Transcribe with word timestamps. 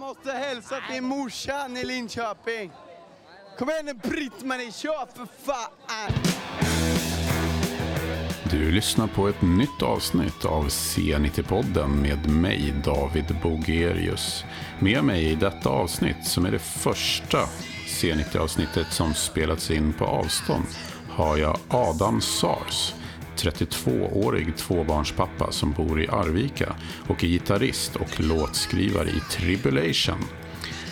Jag 0.00 0.08
måste 0.08 0.32
hälsa 0.32 0.76
till 0.90 1.02
morsan 1.02 1.76
i 1.76 1.84
Linköping. 1.84 2.70
Kom 3.58 3.70
igen 3.70 3.86
nu 3.86 3.94
Britt-Marie, 3.94 4.72
kör 4.72 5.06
för 5.16 5.26
fan! 5.44 6.12
Du 8.50 8.70
lyssnar 8.70 9.06
på 9.06 9.28
ett 9.28 9.42
nytt 9.42 9.82
avsnitt 9.82 10.44
av 10.44 10.68
C90-podden 10.68 11.88
med 11.88 12.30
mig, 12.30 12.74
David 12.84 13.36
Bogerius. 13.42 14.44
Med 14.78 15.04
mig 15.04 15.24
i 15.24 15.34
detta 15.34 15.68
avsnitt, 15.68 16.26
som 16.26 16.46
är 16.46 16.50
det 16.50 16.58
första 16.58 17.38
C90-avsnittet 17.86 18.92
som 18.92 19.14
spelats 19.14 19.70
in 19.70 19.92
på 19.92 20.04
avstånd, 20.04 20.66
har 21.10 21.36
jag 21.36 21.58
Adam 21.68 22.20
Sars. 22.20 22.94
32-årig 23.38 24.56
tvåbarnspappa 24.56 25.52
som 25.52 25.72
bor 25.72 26.00
i 26.00 26.08
Arvika 26.08 26.74
och 27.06 27.24
är 27.24 27.28
gitarrist 27.28 27.96
och 27.96 28.20
låtskrivare 28.20 29.08
i 29.08 29.20
Tribulation. 29.30 30.24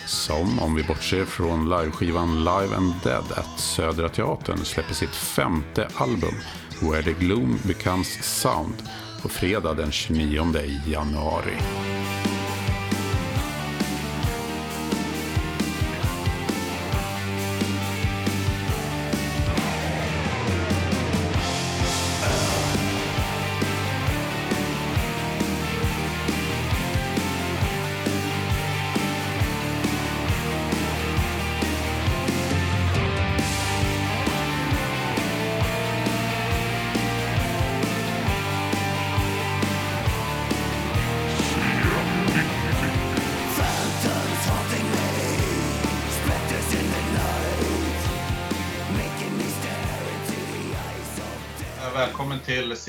Som, 0.05 0.59
om 0.59 0.75
vi 0.75 0.83
bortser 0.83 1.25
från 1.25 1.69
liveskivan 1.69 2.39
Live 2.39 2.75
and 2.75 2.93
Dead 3.03 3.25
at 3.35 3.59
Södra 3.59 4.09
Teatern, 4.09 4.65
släpper 4.65 4.93
sitt 4.93 5.15
femte 5.15 5.87
album 5.95 6.35
Where 6.81 7.03
the 7.03 7.25
Gloom 7.25 7.59
Becomes 7.63 8.23
Sound 8.23 8.75
på 9.21 9.29
fredag 9.29 9.73
den 9.73 9.91
29 9.91 10.53
januari. 10.87 11.57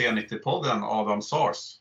B90-podden 0.08 0.84
Adam 0.84 1.22
Sars. 1.22 1.76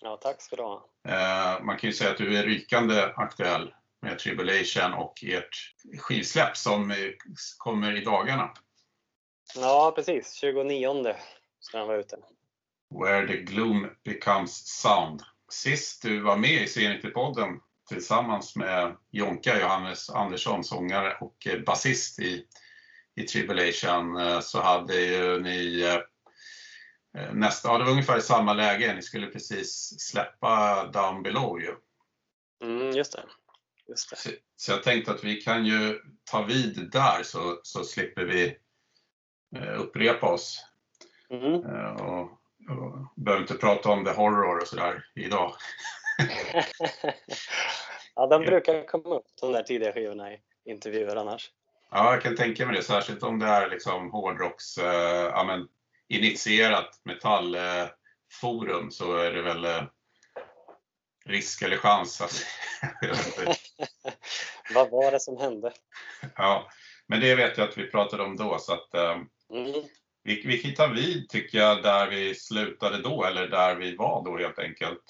Ja, 0.00 0.16
tack 0.16 0.42
ska 0.42 0.56
du 0.56 0.62
ha. 0.62 0.88
Eh, 1.08 1.64
man 1.64 1.76
kan 1.76 1.90
ju 1.90 1.96
säga 1.96 2.10
att 2.10 2.18
du 2.18 2.38
är 2.38 2.42
rykande 2.42 3.12
aktuell 3.16 3.74
med 4.02 4.18
Tribulation 4.18 4.92
och 4.92 5.24
ert 5.24 5.74
skivsläpp 5.98 6.56
som 6.56 6.90
eh, 6.90 6.96
kommer 7.58 7.96
i 7.96 8.04
dagarna. 8.04 8.50
Ja, 9.54 9.92
precis. 9.96 10.32
29 10.32 11.14
ska 11.60 11.78
den 11.78 11.86
vara 11.86 11.98
ute. 11.98 12.16
Where 13.00 13.26
the 13.26 13.36
gloom 13.36 13.90
becomes 14.04 14.80
sound. 14.80 15.22
Sist 15.48 16.02
du 16.02 16.20
var 16.20 16.36
med 16.36 16.62
i 16.62 16.66
C90-podden 16.66 17.60
tillsammans 17.88 18.56
med 18.56 18.96
Jonka 19.10 19.60
Johannes 19.60 20.10
Andersson, 20.10 20.64
sångare 20.64 21.16
och 21.20 21.46
eh, 21.46 21.60
basist 21.60 22.18
i, 22.18 22.44
i 23.14 23.22
Tribulation, 23.22 24.42
så 24.42 24.60
hade 24.60 24.94
ju 24.94 25.40
ni 25.40 25.84
nästa, 27.32 27.68
ja 27.68 27.78
det 27.78 27.84
var 27.84 27.90
ungefär 27.90 28.18
i 28.18 28.22
samma 28.22 28.52
läge, 28.52 28.94
ni 28.94 29.02
skulle 29.02 29.26
precis 29.26 29.94
släppa 30.00 30.84
Down 30.86 31.22
Below 31.22 31.60
ju. 31.60 31.74
Mm, 32.62 32.90
just 32.90 33.12
det. 33.12 33.22
Just 33.88 34.10
det. 34.10 34.16
Så, 34.16 34.30
så 34.56 34.72
jag 34.72 34.82
tänkte 34.82 35.12
att 35.12 35.24
vi 35.24 35.36
kan 35.36 35.66
ju 35.66 36.00
ta 36.30 36.42
vid 36.42 36.90
där 36.92 37.22
så, 37.22 37.60
så 37.62 37.84
slipper 37.84 38.24
vi 38.24 38.58
eh, 39.56 39.80
upprepa 39.80 40.32
oss. 40.32 40.66
Mm. 41.30 41.64
Eh, 41.64 41.90
och, 41.90 42.22
och 42.70 43.12
behöver 43.16 43.42
inte 43.42 43.54
prata 43.54 43.88
om 43.88 44.04
The 44.04 44.10
Horror 44.10 44.60
och 44.60 44.68
sådär 44.68 45.04
idag. 45.14 45.52
ja, 48.14 48.26
den 48.26 48.40
brukar 48.40 48.86
komma 48.86 49.14
upp, 49.14 49.26
de 49.40 49.52
där 49.52 49.62
tidiga 49.62 49.92
skivorna 49.92 50.32
i 50.32 50.40
intervjuer 50.64 51.16
annars. 51.16 51.50
Ja, 51.90 52.12
jag 52.12 52.22
kan 52.22 52.36
tänka 52.36 52.66
mig 52.66 52.76
det, 52.76 52.82
särskilt 52.82 53.22
om 53.22 53.38
det 53.38 53.46
är 53.46 53.70
liksom 53.70 54.10
hårdrocks, 54.10 54.78
eh, 54.78 55.30
ja, 55.32 55.44
men, 55.44 55.68
initierat 56.08 57.00
metallforum 57.04 58.90
så 58.90 59.16
är 59.16 59.32
det 59.32 59.42
väl 59.42 59.64
eh, 59.64 59.82
risk 61.26 61.62
eller 61.62 61.76
chans. 61.76 62.22
Vad 64.74 64.90
var 64.90 65.12
det 65.12 65.20
som 65.20 65.36
hände? 65.36 65.72
ja, 66.36 66.68
men 67.06 67.20
det 67.20 67.34
vet 67.34 67.58
jag 67.58 67.68
att 67.68 67.78
vi 67.78 67.90
pratade 67.90 68.22
om 68.22 68.36
då 68.36 68.58
så 68.58 68.72
att 68.72 68.94
eh, 68.94 69.16
Mm. 69.50 69.82
vi, 70.22 70.42
vi 70.46 70.74
ta 70.74 70.86
vid 70.86 71.28
tycker 71.28 71.58
jag 71.58 71.82
där 71.82 72.06
vi 72.10 72.34
slutade 72.34 73.02
då 73.02 73.24
eller 73.24 73.48
där 73.48 73.76
vi 73.76 73.96
var 73.96 74.24
då 74.24 74.38
helt 74.38 74.58
enkelt. 74.58 75.02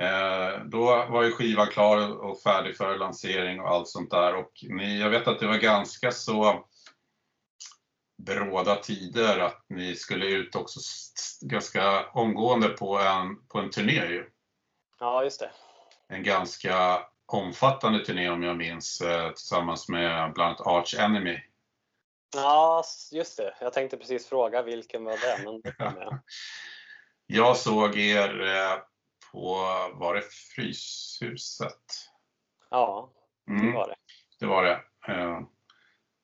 Eh, 0.00 0.64
då 0.64 0.84
var 0.84 1.22
ju 1.22 1.32
skivan 1.32 1.66
klar 1.66 2.24
och 2.24 2.42
färdig 2.42 2.76
för 2.76 2.98
lansering 2.98 3.60
och 3.60 3.68
allt 3.68 3.88
sånt 3.88 4.10
där 4.10 4.34
och 4.34 4.52
ni, 4.62 5.00
jag 5.00 5.10
vet 5.10 5.28
att 5.28 5.40
det 5.40 5.46
var 5.46 5.56
ganska 5.56 6.12
så 6.12 6.68
bråda 8.24 8.76
tider 8.76 9.38
att 9.38 9.64
ni 9.68 9.96
skulle 9.96 10.26
ut 10.26 10.56
också 10.56 10.80
ganska 11.40 12.06
omgående 12.12 12.68
på 12.68 12.98
en, 12.98 13.46
på 13.48 13.58
en 13.58 13.70
turné 13.70 14.06
ju. 14.06 14.30
Ja, 14.98 15.24
just 15.24 15.40
det. 15.40 15.50
En 16.08 16.22
ganska 16.22 17.02
omfattande 17.26 18.04
turné 18.04 18.30
om 18.30 18.42
jag 18.42 18.56
minns 18.56 19.00
eh, 19.00 19.30
tillsammans 19.30 19.88
med 19.88 20.32
bland 20.32 20.48
annat 20.48 20.66
Arch 20.66 20.94
Enemy. 20.98 21.38
Ja, 22.36 22.84
just 23.12 23.36
det. 23.36 23.54
Jag 23.60 23.72
tänkte 23.72 23.96
precis 23.96 24.28
fråga 24.28 24.62
vilken 24.62 25.04
var 25.04 25.12
det, 25.16 25.44
men 25.44 25.62
jag. 27.26 27.56
Såg 27.56 27.98
er 27.98 28.40
eh, 28.40 28.78
på, 29.32 29.54
var 29.94 30.14
det 30.14 30.22
Fryshuset? 30.54 31.84
Ja, 32.70 33.12
det 33.46 33.52
Mm, 33.52 33.72
var 33.74 33.88
det. 33.88 33.94
det 34.40 34.46
var 34.46 34.64
det. 34.64 34.80
Eh, 35.08 35.40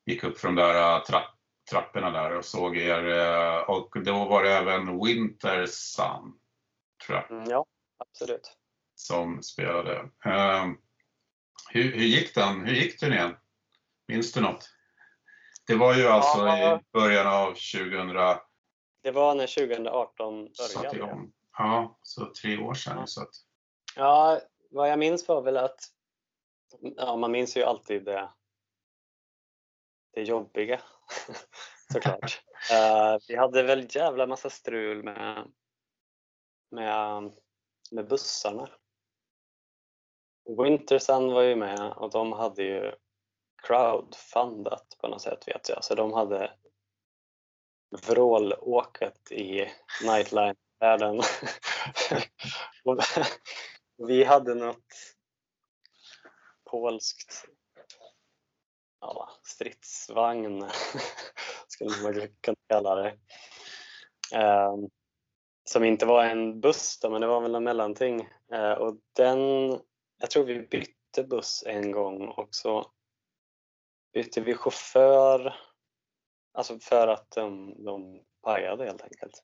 gick 0.06 0.24
upp 0.24 0.38
från 0.38 0.54
de 0.54 0.62
där 0.62 1.00
trapp, 1.00 1.35
trapporna 1.70 2.10
där 2.10 2.36
och 2.36 2.44
såg 2.44 2.76
er 2.76 3.04
eh, 3.08 3.58
och 3.60 4.02
då 4.04 4.24
var 4.24 4.42
det 4.44 4.52
även 4.52 5.04
Winter 5.04 5.66
Sun, 5.66 6.38
tror 7.06 7.18
jag, 7.18 7.30
Mm, 7.30 7.50
ja, 7.50 7.66
absolut. 7.98 8.56
som 8.94 9.42
spelade. 9.42 9.96
Eh, 10.24 10.66
hur, 11.70 11.92
hur 11.92 12.04
gick 12.06 12.34
den? 12.34 12.64
Hur 12.66 12.74
gick 12.74 13.00
turnén? 13.00 13.36
Minns 14.08 14.32
du 14.32 14.40
något? 14.40 14.70
Det 15.66 15.74
var 15.74 15.94
ju 15.94 16.06
alltså 16.06 16.38
Ja. 16.46 16.76
i 16.78 16.82
början 16.92 17.26
av 17.26 17.46
2000 17.46 18.08
Det 19.02 19.10
var 19.10 19.34
när 19.34 19.46
2018 19.46 20.54
satte 20.54 20.78
började. 20.78 20.96
igång. 20.96 21.32
Ja, 21.58 21.98
så 22.02 22.32
tre 22.32 22.58
år 22.58 22.74
sedan. 22.74 22.96
Ja. 22.98 23.06
Så 23.06 23.22
att, 23.22 23.30
Ja, 23.96 24.40
vad 24.70 24.90
jag 24.90 24.98
minns 24.98 25.28
var 25.28 25.42
väl 25.42 25.56
att 25.56 25.80
ja, 26.80 27.16
man 27.16 27.30
minns 27.32 27.56
ju 27.56 27.62
alltid 27.62 28.04
det, 28.04 28.28
det 30.12 30.22
jobbiga 30.22 30.80
såklart. 31.92 32.42
Uh, 32.72 33.18
vi 33.28 33.36
hade 33.36 33.62
väl 33.62 33.86
jävla 33.90 34.26
massa 34.26 34.50
strul 34.50 35.02
med, 35.02 35.52
med, 36.70 37.32
med 37.90 38.08
bussarna. 38.08 38.68
Wintersun 40.58 41.32
var 41.32 41.42
ju 41.42 41.56
med 41.56 41.92
och 41.92 42.10
de 42.10 42.32
hade 42.32 42.62
ju 42.62 42.92
crowdfundat 43.62 44.96
på 44.98 45.08
något 45.08 45.22
sätt 45.22 45.48
vet 45.48 45.68
jag. 45.68 45.84
Så 45.84 45.94
de 45.94 46.12
hade 46.12 46.52
vrålåkat 48.06 49.32
i 49.32 49.70
Nightline-världen. 50.04 51.22
Vi 54.06 54.24
hade 54.24 54.54
något 54.54 54.84
polskt 56.70 57.44
ja, 59.14 59.30
stridsvagn, 59.42 60.64
skulle 61.68 61.90
man 62.02 62.28
kunna 62.40 62.56
kalla 62.68 62.94
det. 62.94 63.18
Eh, 64.34 64.74
som 65.64 65.84
inte 65.84 66.06
var 66.06 66.24
en 66.24 66.60
buss 66.60 66.98
då, 67.00 67.10
men 67.10 67.20
det 67.20 67.26
var 67.26 67.40
väl 67.40 67.54
en 67.54 67.64
mellanting. 67.64 68.28
Eh, 68.52 68.72
och 68.72 68.96
den, 69.16 69.38
jag 70.18 70.30
tror 70.30 70.44
vi 70.44 70.60
bytte 70.60 71.24
buss 71.24 71.64
en 71.66 71.92
gång 71.92 72.28
och 72.28 72.48
så 72.50 72.90
bytte 74.12 74.40
vi 74.40 74.54
chaufför, 74.54 75.54
alltså 76.54 76.78
för 76.78 77.08
att 77.08 77.30
de, 77.30 77.74
de 77.84 78.22
pajade 78.42 78.84
helt 78.84 79.02
enkelt. 79.02 79.42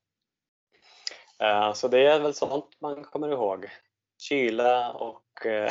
Eh, 1.38 1.72
så 1.72 1.88
det 1.88 2.06
är 2.06 2.20
väl 2.20 2.34
sånt 2.34 2.80
man 2.80 3.04
kommer 3.04 3.28
ihåg. 3.28 3.68
Kyla 4.28 4.92
och 4.92 5.46
eh, 5.46 5.70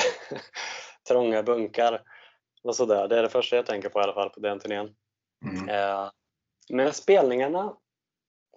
trånga 1.07 1.43
bunkar 1.43 2.01
och 2.63 2.75
sådär. 2.75 3.07
Det 3.07 3.17
är 3.17 3.23
det 3.23 3.29
första 3.29 3.55
jag 3.55 3.65
tänker 3.65 3.89
på 3.89 3.99
i 3.99 4.03
alla 4.03 4.13
fall 4.13 4.29
på 4.29 4.39
den 4.39 4.59
turnén. 4.59 4.95
mm. 5.45 5.69
Eh, 5.69 6.11
men 6.69 6.93
spelningarna 6.93 7.77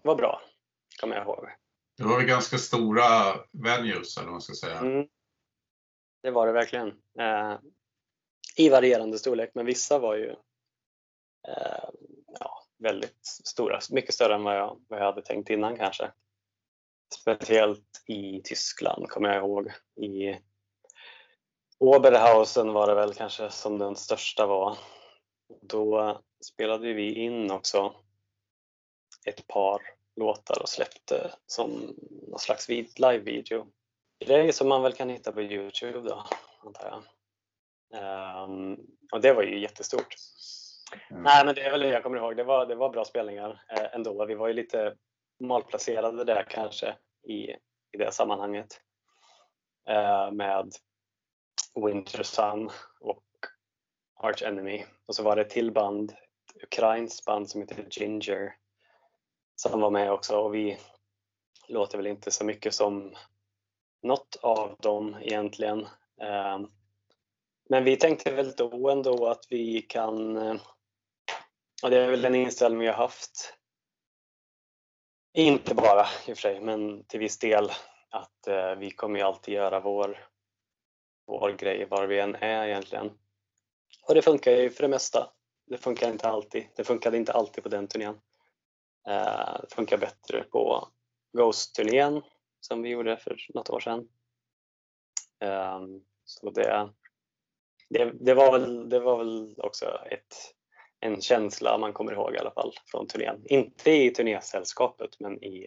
var 0.03 0.17
bra, 0.17 0.43
kommer 1.01 1.17
jag 1.17 1.25
ihåg. 1.25 1.49
Det 1.97 2.05
var 2.05 2.17
väl 2.17 2.27
ganska 2.27 2.59
stora 2.59 3.06
venues, 3.53 4.17
eller 4.17 4.27
vad 4.27 4.33
man 4.33 4.41
ska 4.41 4.55
säga. 4.55 4.79
Mm. 4.79 5.09
det 6.23 6.31
var 6.31 6.47
det 6.47 6.53
verkligen. 6.53 6.89
Eh, 7.19 7.59
I 8.56 8.69
varierande 8.69 9.19
storlek, 9.19 9.51
men 9.55 9.67
vissa 9.67 9.99
var 9.99 10.15
ju 10.15 10.31
eh, 11.49 11.89
ja, 12.41 12.65
väldigt 12.79 13.27
stora, 13.45 13.81
mycket 13.91 14.15
större 14.15 14.35
än 14.35 14.45
vad 14.45 14.56
jag, 14.56 14.81
vad 14.89 15.01
jag 15.01 15.05
hade 15.05 15.23
tänkt 15.23 15.51
innan 15.51 15.77
kanske. 15.77 16.12
Speciellt 17.21 18.03
i 18.06 18.41
Tyskland 18.45 19.09
kommer 19.09 19.29
jag 19.29 19.37
ihåg. 19.37 19.73
I 19.97 20.41
Oberhausen 21.79 22.73
var 22.73 22.87
det 22.87 22.94
väl 22.94 23.15
kanske 23.15 23.50
som 23.50 23.79
den 23.79 23.97
största 23.97 24.47
var. 24.47 24.79
Då 25.62 26.21
spelade 26.44 26.93
vi 26.93 27.15
in 27.15 27.50
också 27.50 27.94
ett 29.26 29.47
par 29.47 29.81
låtar 30.17 30.62
och 30.62 30.69
släppte 30.69 31.35
som 31.47 31.97
någon 32.29 32.38
slags 32.38 32.69
live-video. 32.69 33.67
Grejer 34.25 34.53
som 34.53 34.69
man 34.69 34.82
väl 34.82 34.93
kan 34.93 35.09
hitta 35.09 35.32
på 35.32 35.43
Youtube 35.43 36.09
då, 36.09 36.25
antar 36.65 36.87
jag. 36.87 37.03
Um, 38.44 38.87
och 39.12 39.20
det 39.20 39.32
var 39.32 39.43
ju 39.43 39.61
jättestort. 39.61 40.15
Mm. 41.11 41.23
Nej, 41.23 41.44
men 41.47 41.55
det 41.55 41.62
är 41.62 41.70
väl 41.70 41.81
det 41.81 41.88
jag 41.88 42.03
kommer 42.03 42.19
ihåg. 42.19 42.37
Det 42.37 42.44
var, 42.44 42.67
det 42.67 42.75
var 42.75 42.91
bra 42.91 43.05
spelningar 43.05 43.62
eh, 43.69 43.94
ändå. 43.94 44.27
Vi 44.27 44.35
var 44.35 44.49
ju 44.49 44.55
lite 44.55 44.94
malplacerade 45.41 46.25
där 46.25 46.47
kanske 46.50 46.97
i, 47.29 47.50
i 47.93 47.99
det 47.99 48.12
sammanhanget. 48.12 48.81
Eh, 49.88 50.31
med 50.31 50.73
Winter 51.75 52.23
Sun 52.23 52.71
och 53.00 53.25
Arch 54.17 54.43
Enemy. 54.43 54.85
Och 55.06 55.15
så 55.15 55.23
var 55.23 55.37
det 55.37 55.43
ett 55.43 55.50
till 55.50 55.73
band, 55.73 56.11
ett 56.11 56.62
ukrainskt 56.62 57.25
band 57.25 57.50
som 57.50 57.61
heter 57.61 57.87
Ginger 57.91 58.55
som 59.56 59.81
var 59.81 59.91
med 59.91 60.12
också 60.12 60.38
och 60.38 60.55
vi 60.55 60.79
låter 61.69 61.99
väl 61.99 62.06
inte 62.06 62.31
så 62.31 62.44
mycket 62.44 62.75
som 62.75 63.15
något 64.03 64.37
av 64.43 64.76
dem 64.81 65.17
egentligen. 65.21 65.81
Eh, 66.21 66.61
men 67.69 67.85
vi 67.85 67.97
tänkte 67.97 68.32
väl 68.32 68.53
då 68.53 68.91
ändå 68.91 69.27
att 69.27 69.47
vi 69.50 69.82
kan, 69.82 70.37
eh, 70.37 70.56
och 71.82 71.91
det 71.91 71.99
är 71.99 72.11
väl 72.11 72.23
den 72.23 72.35
inställning 72.35 72.81
vi 72.81 72.87
har 72.87 72.94
haft, 72.94 73.55
inte 75.32 75.75
bara 75.75 76.06
i 76.27 76.32
och 76.32 76.37
för 76.37 76.43
sig, 76.43 76.61
men 76.61 77.05
till 77.05 77.20
viss 77.20 77.38
del 77.38 77.70
att 78.11 78.47
eh, 78.47 78.75
vi 78.75 78.91
kommer 78.91 79.19
ju 79.19 79.25
alltid 79.25 79.55
göra 79.55 79.81
vår, 79.81 80.29
vår 81.26 81.50
grej 81.50 81.87
var 81.91 82.06
vi 82.06 82.21
än 82.21 82.35
är 82.35 82.67
egentligen. 82.67 83.11
Och 84.09 84.15
det 84.15 84.23
funkar 84.23 84.53
ju 84.53 84.71
för 84.71 84.82
det 84.82 84.88
mesta. 84.88 85.31
Det 85.67 85.79
funkar 85.79 86.11
inte 86.11 86.29
alltid. 86.29 86.67
Det 86.76 86.85
funkade 86.85 87.17
inte 87.17 87.32
alltid 87.32 87.62
på 87.62 87.69
den 87.69 87.88
turnén. 87.88 88.21
Eh, 89.09 89.61
det 89.61 89.75
funkar 89.75 89.99
bättre 89.99 90.43
på 90.43 90.88
Ghost-turnén 91.32 92.23
som 92.61 92.82
vi 92.82 92.88
gjorde 92.88 93.17
för 93.17 93.37
något 93.55 93.71
år 93.71 93.81
sedan. 93.81 94.09
Ehm, 95.41 96.00
så 96.25 96.50
det, 96.50 96.93
det, 97.91 98.12
det, 98.20 98.35
var 98.35 98.53
väl, 98.53 98.88
det 98.88 99.00
var 99.00 99.19
väl 99.19 99.55
också 99.59 99.99
ett, 100.11 100.55
en 101.00 101.20
känsla 101.20 101.79
man 101.79 101.93
kommer 101.93 102.12
ihåg 102.12 102.35
i 102.35 102.38
alla 102.38 102.50
fall 102.50 102.73
från 102.87 103.06
turnén. 103.06 103.43
Inte 103.44 103.91
i 103.91 104.11
turnésällskapet 104.11 105.20
men 105.20 105.44
i 105.44 105.67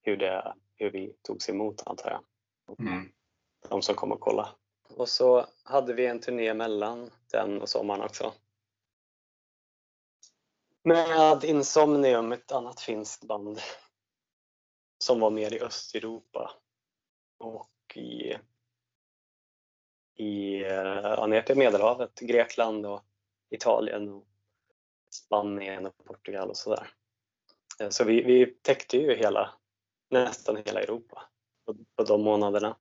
hur, 0.00 0.16
det, 0.16 0.54
hur 0.76 0.90
vi 0.90 1.14
togs 1.22 1.48
emot 1.48 1.82
antar 1.86 2.10
jag. 2.10 2.24
Mm. 2.88 3.12
De 3.68 3.82
som 3.82 3.94
kom 3.94 4.12
och 4.12 4.20
kollade. 4.20 4.48
Och 4.98 5.08
så 5.08 5.46
hade 5.62 5.94
vi 5.94 6.06
en 6.06 6.20
turné 6.20 6.54
mellan 6.54 7.10
den 7.30 7.62
och 7.62 7.68
sommaren 7.68 8.02
också 8.02 8.32
med 10.82 11.44
Insomnium, 11.44 12.32
ett 12.32 12.52
annat 12.52 12.80
finskt 12.80 13.24
band 13.24 13.60
som 14.98 15.20
var 15.20 15.30
mer 15.30 15.54
i 15.54 15.60
Östeuropa 15.60 16.50
och 17.38 17.96
i, 17.96 18.34
i 20.14 20.60
ja, 21.02 21.26
ner 21.26 21.42
till 21.42 21.56
Medelhavet, 21.56 22.20
Grekland 22.20 22.86
och 22.86 23.02
Italien 23.50 24.08
och 24.08 24.26
Spanien 25.10 25.86
och 25.86 26.04
Portugal 26.04 26.50
och 26.50 26.56
sådär. 26.56 26.90
Eh, 27.80 27.88
så 27.88 28.04
vi, 28.04 28.22
vi 28.22 28.46
täckte 28.46 28.96
ju 28.96 29.14
hela, 29.14 29.50
nästan 30.10 30.56
hela 30.56 30.80
Europa 30.80 31.22
på, 31.66 31.76
på 31.96 32.04
de 32.04 32.22
månaderna. 32.22 32.76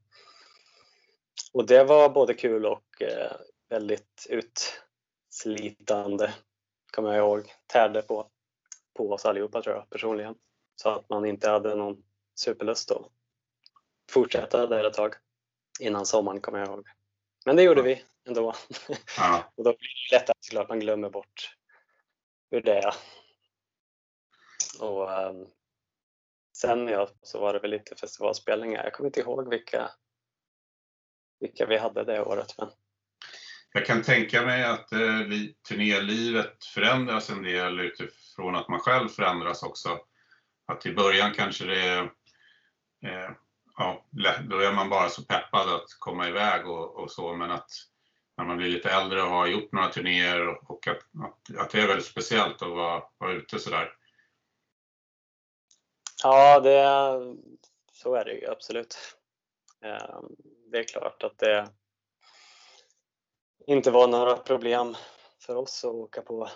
Och 1.53 1.67
det 1.67 1.83
var 1.83 2.09
både 2.09 2.33
kul 2.33 2.65
och 2.65 3.01
eh, 3.01 3.31
väldigt 3.69 4.27
utslitande 5.29 6.33
kommer 6.93 7.13
jag 7.13 7.17
ihåg, 7.17 7.53
tärde 7.67 8.01
på, 8.01 8.29
på 8.97 9.11
oss 9.11 9.25
allihopa 9.25 9.61
tror 9.61 9.75
jag 9.75 9.89
personligen. 9.89 10.35
Så 10.75 10.89
att 10.89 11.09
man 11.09 11.25
inte 11.25 11.49
hade 11.49 11.75
någon 11.75 12.03
superlust 12.35 12.91
att 12.91 13.11
fortsätta 14.11 14.67
där 14.67 14.83
ett 14.83 14.93
tag 14.93 15.15
innan 15.79 16.05
sommaren 16.05 16.41
kommer 16.41 16.59
jag 16.59 16.67
ihåg. 16.67 16.87
Men 17.45 17.55
det 17.55 17.63
gjorde 17.63 17.81
vi 17.81 18.03
ändå. 18.27 18.53
Ja. 19.17 19.51
och 19.55 19.63
då 19.63 19.69
blir 19.69 20.09
det 20.11 20.17
lättare 20.17 20.37
såklart, 20.39 20.69
man 20.69 20.79
glömmer 20.79 21.09
bort 21.09 21.57
hur 22.51 22.61
det 22.61 22.77
är. 22.77 22.93
Och 24.79 25.11
um, 25.11 25.47
sen 26.57 26.87
ja, 26.87 27.09
så 27.21 27.39
var 27.39 27.53
det 27.53 27.59
väl 27.59 27.71
lite 27.71 27.95
festivalspelningar. 27.95 28.83
Jag 28.83 28.93
kommer 28.93 29.07
inte 29.07 29.19
ihåg 29.19 29.49
vilka, 29.49 29.91
vilka 31.39 31.65
vi 31.65 31.77
hade 31.77 32.03
det 32.03 32.21
året. 32.21 32.55
Men 32.57 32.69
jag 33.73 33.85
kan 33.85 34.03
tänka 34.03 34.45
mig 34.45 34.63
att 34.63 34.91
eh, 34.91 34.99
turnélivet 35.67 36.65
förändras 36.65 37.29
en 37.29 37.43
del 37.43 37.79
utifrån 37.79 38.55
att 38.55 38.69
man 38.69 38.79
själv 38.79 39.09
förändras 39.09 39.63
också. 39.63 39.99
Att 40.65 40.85
i 40.85 40.93
början 40.93 41.33
kanske 41.33 41.65
det 41.65 41.81
är, 41.81 42.03
eh, 43.03 43.31
ja, 43.77 44.05
då 44.49 44.59
är 44.59 44.73
man 44.73 44.89
bara 44.89 45.09
så 45.09 45.23
peppad 45.23 45.69
att 45.73 45.85
komma 45.99 46.27
iväg 46.27 46.67
och, 46.67 46.95
och, 46.95 47.11
så, 47.11 47.35
men 47.35 47.51
att 47.51 47.69
när 48.37 48.45
man 48.45 48.57
blir 48.57 48.69
lite 48.69 48.89
äldre 48.89 49.21
och 49.21 49.29
har 49.29 49.47
gjort 49.47 49.71
några 49.71 49.89
turnéer 49.89 50.71
och 50.71 50.87
att, 50.87 50.97
att, 50.97 51.57
att 51.57 51.71
det 51.71 51.81
är 51.81 51.87
väldigt 51.87 52.05
speciellt 52.05 52.61
att 52.61 52.69
vara, 52.69 53.03
vara 53.17 53.33
ute 53.33 53.59
sådär. 53.59 53.93
Ja, 56.23 56.59
det, 56.59 57.35
så 57.91 58.15
är 58.15 58.25
det 58.25 58.33
ju 58.33 58.47
absolut. 58.47 58.97
Eh, 59.83 60.19
det 60.71 60.77
är 60.77 60.83
klart 60.83 61.23
att 61.23 61.37
det 61.37 61.73
inte 63.67 63.91
var 63.91 64.07
några 64.07 64.37
problem 64.37 64.95
för 65.39 65.55
oss 65.55 65.85
att 65.85 65.91
åka 65.91 66.21
på 66.21 66.49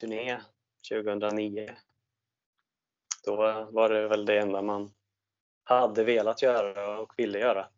turné 0.00 0.40
2009. 0.90 1.76
Då 3.24 3.36
var 3.70 3.88
det 3.88 4.08
väl 4.08 4.26
det 4.26 4.38
enda 4.38 4.62
man 4.62 4.94
hade 5.64 6.04
velat 6.04 6.42
göra 6.42 6.98
och 6.98 7.12
ville 7.16 7.38
göra. 7.38 7.68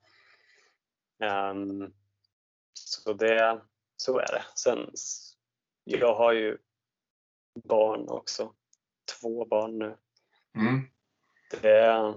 Um, 1.50 1.94
så, 2.73 3.12
det, 3.12 3.61
så 3.96 4.19
är 4.19 4.26
det. 4.26 4.44
Sen, 4.55 4.90
jag 5.85 6.14
har 6.14 6.33
ju 6.33 6.59
barn 7.64 8.09
också. 8.09 8.54
Två 9.21 9.45
barn 9.45 9.78
nu. 9.78 9.97
Mm. 10.54 10.90
Det, 11.50 12.14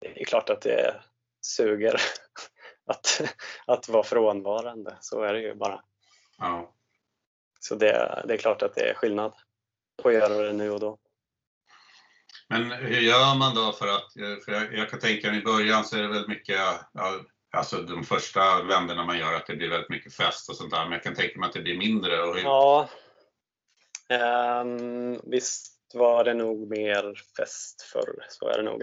det 0.00 0.20
är 0.20 0.24
klart 0.24 0.50
att 0.50 0.60
det 0.60 1.02
suger 1.44 2.00
att, 2.86 3.20
att 3.66 3.88
vara 3.88 4.04
frånvarande. 4.04 4.96
Så 5.00 5.22
är 5.22 5.32
det 5.32 5.40
ju 5.40 5.54
bara. 5.54 5.82
Ja. 6.38 6.74
Så 7.60 7.74
det, 7.74 8.22
det 8.28 8.34
är 8.34 8.38
klart 8.38 8.62
att 8.62 8.74
det 8.74 8.90
är 8.90 8.94
skillnad 8.94 9.32
på 10.02 10.08
att 10.08 10.14
göra 10.14 10.42
det 10.42 10.52
nu 10.52 10.70
och 10.70 10.80
då. 10.80 10.98
Men 12.48 12.70
hur 12.70 13.00
gör 13.00 13.38
man 13.38 13.54
då 13.54 13.72
för 13.72 13.88
att, 13.88 14.12
för 14.44 14.52
jag, 14.52 14.74
jag 14.74 14.90
kan 14.90 15.00
tänka 15.00 15.30
mig 15.30 15.38
i 15.38 15.44
början 15.44 15.84
så 15.84 15.96
är 15.96 16.02
det 16.02 16.08
väldigt 16.08 16.28
mycket, 16.28 16.60
alltså 17.50 17.76
de 17.76 18.04
första 18.04 18.62
vänderna 18.62 19.04
man 19.04 19.18
gör 19.18 19.34
att 19.34 19.46
det 19.46 19.56
blir 19.56 19.70
väldigt 19.70 19.90
mycket 19.90 20.14
fest 20.14 20.48
och 20.48 20.56
sånt 20.56 20.70
där, 20.70 20.84
men 20.84 20.92
jag 20.92 21.02
kan 21.02 21.14
tänka 21.14 21.38
mig 21.38 21.46
att 21.46 21.52
det 21.52 21.60
blir 21.60 21.78
mindre. 21.78 22.22
Och 22.22 22.34
hur... 22.36 22.42
Ja, 22.42 22.88
um, 24.60 25.20
visst 25.24 25.74
var 25.94 26.24
det 26.24 26.34
nog 26.34 26.70
mer 26.70 27.14
fest 27.36 27.82
förr, 27.82 28.26
så 28.28 28.48
är 28.48 28.56
det 28.56 28.62
nog. 28.62 28.82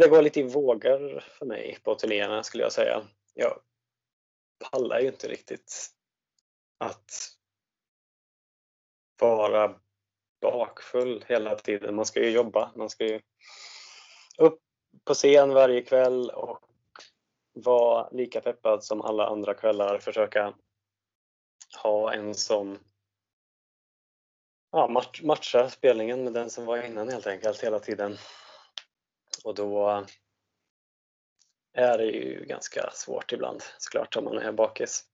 Det 0.00 0.08
går 0.08 0.22
lite 0.22 0.40
i 0.40 0.42
vågor 0.42 1.20
för 1.20 1.46
mig 1.46 1.78
på 1.82 1.94
turnéerna 1.94 2.42
skulle 2.42 2.62
jag 2.62 2.72
säga. 2.72 3.02
Jag 3.34 3.60
pallar 4.70 5.00
ju 5.00 5.06
inte 5.06 5.28
riktigt 5.28 5.90
att 6.78 7.10
vara 9.20 9.80
bakfull 10.40 11.24
hela 11.28 11.54
tiden. 11.54 11.94
Man 11.94 12.06
ska 12.06 12.20
ju 12.20 12.30
jobba. 12.30 12.70
Man 12.74 12.90
ska 12.90 13.06
ju 13.06 13.20
upp 14.38 14.60
på 15.04 15.14
scen 15.14 15.54
varje 15.54 15.82
kväll 15.82 16.30
och 16.30 16.60
vara 17.52 18.08
lika 18.10 18.40
peppad 18.40 18.84
som 18.84 19.00
alla 19.00 19.26
andra 19.26 19.54
kvällar. 19.54 19.98
Försöka 19.98 20.54
ha 21.82 22.12
en 22.12 22.34
som 22.34 22.78
ja, 24.72 24.88
match, 24.88 25.22
matchar 25.22 25.68
spelningen 25.68 26.24
med 26.24 26.32
den 26.32 26.50
som 26.50 26.64
var 26.64 26.82
innan 26.82 27.08
helt 27.08 27.26
enkelt 27.26 27.64
hela 27.64 27.78
tiden. 27.78 28.18
Och 29.44 29.54
då 29.54 30.06
är 31.72 31.98
det 31.98 32.04
ju 32.04 32.44
ganska 32.44 32.90
svårt 32.90 33.32
ibland 33.32 33.62
såklart 33.78 34.16
om 34.16 34.24
man 34.24 34.38
är 34.38 34.52
bakis. 34.52 35.04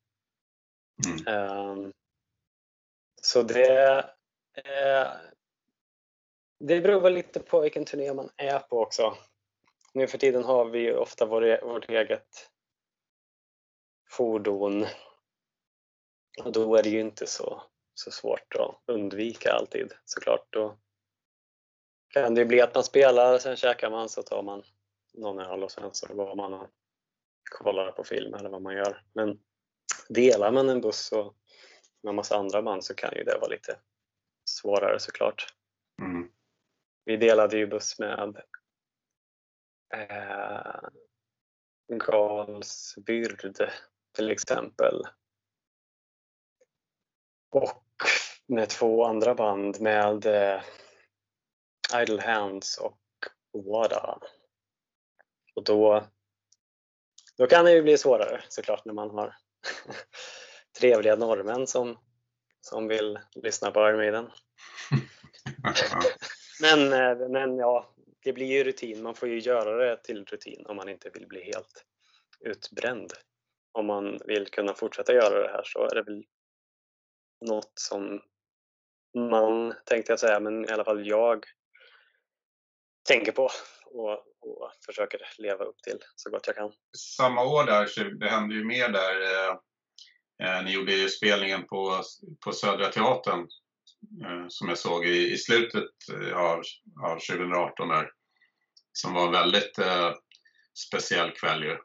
Mm. 1.07 1.51
Um, 1.51 1.93
så 3.23 3.43
det, 3.43 4.11
det 6.59 6.81
beror 6.81 7.01
väl 7.01 7.15
lite 7.15 7.41
på 7.41 7.61
vilken 7.61 7.85
turné 7.85 8.15
man 8.15 8.31
är 8.37 8.59
på 8.59 8.81
också. 8.81 9.17
Nu 9.93 10.07
för 10.07 10.19
tiden 10.19 10.45
har 10.45 10.65
vi 10.65 10.93
ofta 10.93 11.27
vår, 11.27 11.65
vårt 11.67 11.89
eget 11.89 12.51
fordon. 14.11 14.87
Och 16.45 16.53
då 16.53 16.77
är 16.77 16.83
det 16.83 16.91
ju 16.91 17.01
inte 17.01 17.27
så, 17.27 17.63
så 17.95 18.11
svårt 18.11 18.55
att 18.55 18.83
undvika 18.87 19.53
alltid 19.53 19.93
såklart. 20.05 20.47
Då 20.51 20.79
kan 22.11 22.35
det 22.35 22.45
bli 22.45 22.61
att 22.61 22.75
man 22.75 22.85
spelar, 22.85 23.39
sen 23.39 23.57
käkar 23.57 23.91
man, 23.91 24.09
så 24.09 24.23
tar 24.23 24.43
man 24.43 24.63
någon 25.15 25.39
öl 25.39 25.63
och 25.63 25.73
sen 25.73 25.91
så 25.93 26.15
går 26.15 26.37
man 26.37 26.55
och 26.55 26.69
kollar 27.51 27.93
på 27.93 28.05
film 28.05 28.35
eller 28.35 28.49
vad 28.49 28.63
man 28.63 28.77
gör. 28.77 29.03
Men 29.13 29.41
delar 30.09 30.53
man 30.53 30.69
en 30.69 30.81
buss 30.81 31.13
och 31.13 31.37
med 32.03 32.15
massa 32.15 32.37
andra 32.37 32.63
band 32.63 32.85
så 32.85 32.95
kan 32.95 33.15
ju 33.17 33.25
det 33.25 33.39
vara 33.39 33.51
lite 33.51 33.79
svårare 34.45 34.99
såklart. 34.99 35.55
Mm. 36.03 36.31
Vi 37.05 37.17
delade 37.17 37.57
ju 37.57 37.67
buss 37.67 37.99
med 37.99 38.43
eh, 39.95 40.89
Galsbyrd 41.89 43.57
till 44.15 44.31
exempel. 44.31 45.03
Och 47.51 47.85
med 48.47 48.69
två 48.69 49.05
andra 49.05 49.35
band 49.35 49.81
med 49.81 50.27
eh, 50.27 50.63
Idle 51.95 52.23
Hands 52.23 52.79
och 52.79 52.99
Wada. 53.53 54.19
Och 55.55 55.65
då, 55.65 56.07
då 57.37 57.47
kan 57.47 57.65
det 57.65 57.73
ju 57.73 57.83
bli 57.83 57.99
svårare 57.99 58.43
såklart 58.49 58.85
när 58.85 58.95
man 58.95 59.11
har 59.11 59.37
trevliga 60.79 61.17
norrmän 61.17 61.67
som, 61.67 61.99
som 62.61 62.89
vill 62.89 63.19
lyssna 63.35 63.71
på 63.71 63.81
Iron 63.89 64.31
men, 66.61 66.93
eh, 66.93 67.29
men 67.29 67.59
ja, 67.59 67.95
det 68.23 68.33
blir 68.33 68.47
ju 68.47 68.65
rutin. 68.65 69.03
Man 69.03 69.15
får 69.15 69.29
ju 69.29 69.39
göra 69.39 69.77
det 69.77 69.97
till 69.97 70.25
rutin 70.25 70.67
om 70.67 70.77
man 70.77 70.89
inte 70.89 71.11
vill 71.11 71.27
bli 71.27 71.43
helt 71.43 71.85
utbränd. 72.41 73.13
Om 73.73 73.87
man 73.87 74.19
vill 74.25 74.47
kunna 74.47 74.75
fortsätta 74.75 75.13
göra 75.13 75.43
det 75.43 75.49
här 75.49 75.63
så 75.65 75.85
är 75.85 75.95
det 75.95 76.03
väl 76.03 76.25
något 77.47 77.73
som 77.75 78.23
man, 79.15 79.75
tänkte 79.85 80.13
jag 80.13 80.21
säga, 80.21 80.41
men 80.41 80.65
i 80.65 80.69
alla 80.69 80.85
fall 80.85 81.07
jag 81.07 81.47
tänker 83.09 83.33
på 83.33 83.51
och, 83.87 84.13
och 84.41 84.73
försöker 84.87 85.21
leva 85.39 85.65
upp 85.65 85.83
till 85.83 85.99
så 86.17 86.31
gott 86.31 86.47
jag 86.47 86.57
kan. 86.57 86.73
Samma 87.17 87.45
år 87.45 87.65
där, 87.65 88.19
det 88.19 88.29
hände 88.29 88.55
ju 88.55 88.65
mer 88.65 88.89
där. 88.89 89.23
Eh, 89.23 89.57
eh, 90.43 90.65
ni 90.65 90.73
gjorde 90.73 90.93
ju 90.93 91.09
spelningen 91.09 91.67
på, 91.67 92.03
på 92.45 92.53
Södra 92.53 92.89
Teatern 92.89 93.41
eh, 94.25 94.45
som 94.49 94.69
jag 94.69 94.79
såg 94.79 95.07
i, 95.07 95.33
i 95.33 95.39
slutet 95.39 95.91
eh, 96.13 96.37
av, 96.37 96.63
av 97.05 97.19
2018 97.19 97.89
där. 97.89 98.11
Som 98.93 99.15
var 99.15 99.27
en 99.27 99.33
väldigt 99.33 99.79
eh, 99.79 100.13
speciell 100.89 101.31
kväll 101.31 101.65
ju. 101.65 101.77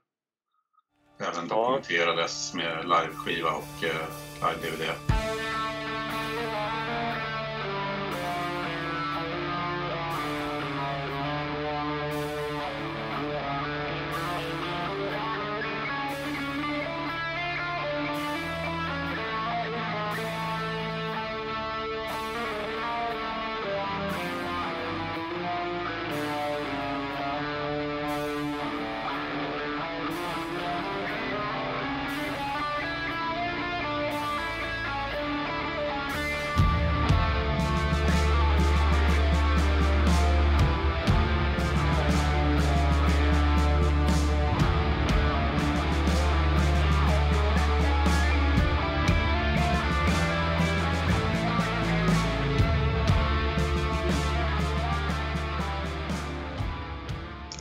Även 1.20 1.48
dokumenterades 1.48 2.54
med 2.54 2.90
liveskiva 2.90 3.52
och 3.52 3.84
eh, 3.84 4.08
live-DVD. 4.42 5.25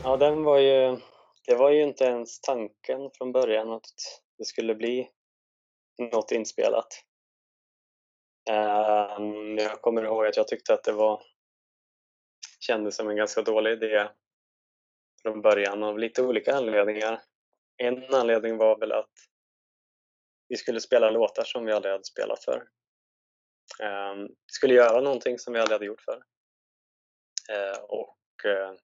Ja, 0.06 0.16
den 0.16 0.44
var 0.44 0.58
ju, 0.58 0.98
det 1.46 1.54
var 1.54 1.70
ju 1.70 1.82
inte 1.82 2.04
ens 2.04 2.40
tanken 2.40 3.10
från 3.14 3.32
början 3.32 3.72
att 3.72 3.86
det 4.38 4.44
skulle 4.44 4.74
bli 4.74 5.10
något 5.98 6.32
inspelat. 6.32 6.86
Ehm, 8.50 9.58
jag 9.58 9.82
kommer 9.82 10.04
ihåg 10.04 10.26
att 10.26 10.36
jag 10.36 10.48
tyckte 10.48 10.74
att 10.74 10.84
det 10.84 10.92
var 10.92 11.22
kändes 12.60 12.96
som 12.96 13.08
en 13.08 13.16
ganska 13.16 13.42
dålig 13.42 13.72
idé 13.72 14.08
från 15.22 15.42
början 15.42 15.82
av 15.82 15.98
lite 15.98 16.22
olika 16.22 16.54
anledningar. 16.54 17.22
En 17.76 18.14
anledning 18.14 18.56
var 18.56 18.78
väl 18.78 18.92
att 18.92 19.12
vi 20.48 20.56
skulle 20.56 20.80
spela 20.80 21.10
låtar 21.10 21.44
som 21.44 21.64
vi 21.64 21.72
aldrig 21.72 21.92
hade 21.92 22.04
spelat 22.04 22.44
för. 22.44 22.68
Vi 24.18 24.52
skulle 24.52 24.74
göra 24.74 25.00
någonting 25.00 25.38
som 25.38 25.52
vi 25.52 25.60
aldrig 25.60 25.74
hade 25.74 25.86
gjort 25.86 26.02
för. 26.02 26.22
Ehm, 27.52 27.82
och 27.82 28.44
eh, 28.44 28.74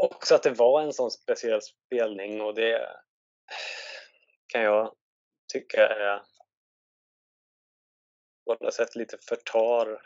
också 0.00 0.34
att 0.34 0.42
det 0.42 0.50
var 0.50 0.82
en 0.82 0.92
sån 0.92 1.10
speciell 1.10 1.62
spelning 1.62 2.40
och 2.40 2.54
det 2.54 2.96
kan 4.46 4.62
jag 4.62 4.94
tycka 5.52 5.88
är 5.88 6.22
på 8.44 8.64
något 8.64 8.74
sätt 8.74 8.96
lite 8.96 9.18
förtar 9.18 10.02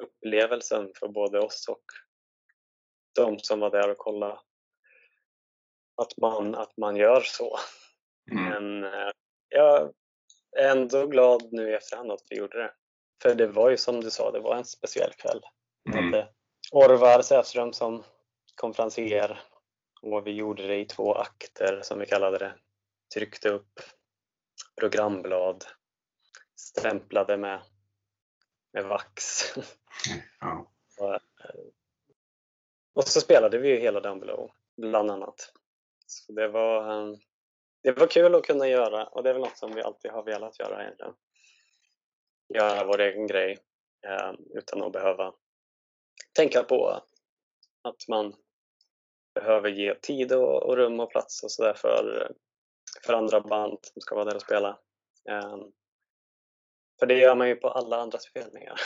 upplevelsen 0.00 0.92
för 0.94 1.08
både 1.08 1.40
oss 1.40 1.68
och 1.68 1.84
de 3.14 3.38
som 3.38 3.60
var 3.60 3.70
där 3.70 3.90
och 3.90 3.98
kollade. 3.98 4.40
Att 6.02 6.16
man, 6.16 6.54
att 6.54 6.76
man 6.76 6.96
gör 6.96 7.20
så. 7.20 7.58
Mm. 8.32 8.44
Men 8.44 8.84
eh, 8.84 9.10
jag 9.48 9.92
är 10.58 10.70
ändå 10.70 11.06
glad 11.06 11.52
nu 11.52 11.70
i 11.70 11.74
efterhand 11.74 12.12
att 12.12 12.26
vi 12.30 12.36
gjorde 12.36 12.58
det. 12.58 12.74
För 13.22 13.34
det 13.34 13.46
var 13.46 13.70
ju 13.70 13.76
som 13.76 14.00
du 14.00 14.10
sa, 14.10 14.30
det 14.30 14.40
var 14.40 14.56
en 14.56 14.64
speciell 14.64 15.12
kväll. 15.12 15.40
Mm. 15.94 16.26
Orvar 16.72 17.22
Säfström 17.22 17.72
som 17.72 18.04
konferencier 18.58 19.40
och 20.02 20.26
vi 20.26 20.30
gjorde 20.30 20.66
det 20.66 20.76
i 20.76 20.84
två 20.84 21.14
akter 21.14 21.80
som 21.82 21.98
vi 21.98 22.06
kallade 22.06 22.38
det. 22.38 22.54
Tryckte 23.14 23.48
upp 23.48 23.80
programblad, 24.80 25.64
stämplade 26.56 27.36
med, 27.36 27.62
med 28.72 28.84
vax. 28.84 29.42
Ja. 30.40 30.70
och, 31.00 31.18
och, 32.94 33.04
så 33.04 33.20
spelade 33.20 33.58
vi 33.58 33.68
ju 33.68 33.76
hela 33.76 34.00
Down 34.00 34.20
Below, 34.20 34.50
bland 34.76 35.10
annat. 35.10 35.52
Så 36.06 36.32
det 36.32 36.48
var, 36.48 37.16
det 37.82 37.92
var 37.92 38.06
kul 38.06 38.34
att 38.34 38.46
kunna 38.46 38.68
göra 38.68 39.06
och 39.06 39.22
det 39.22 39.30
är 39.30 39.34
väl 39.34 39.42
något 39.42 39.58
som 39.58 39.74
vi 39.74 39.82
alltid 39.82 40.10
har 40.10 40.22
velat 40.22 40.58
göra 40.58 40.82
egentligen. 40.82 41.14
Göra 42.54 42.86
vår 42.86 43.00
egen 43.00 43.26
grej 43.26 43.58
eh, 44.06 44.32
utan 44.54 44.82
att 44.82 44.92
behöva 44.92 45.34
tänka 46.34 46.62
på 46.62 47.02
att 47.82 48.08
man 48.08 48.34
behöver 49.34 49.68
ge 49.68 49.94
tid 49.94 50.32
och, 50.32 50.62
och 50.62 50.76
rum 50.76 51.00
och 51.00 51.10
plats 51.10 51.42
och 51.42 51.50
sådär 51.50 51.74
för, 51.74 52.32
för 53.06 53.12
andra 53.12 53.40
band 53.40 53.78
som 53.82 54.02
ska 54.02 54.14
vara 54.14 54.24
där 54.24 54.34
och 54.34 54.42
spela. 54.42 54.78
Um, 55.30 55.72
för 56.98 57.06
det 57.06 57.18
gör 57.18 57.34
man 57.34 57.48
ju 57.48 57.56
på 57.56 57.68
alla 57.68 57.96
andra 57.96 58.18
spelningar. 58.18 58.80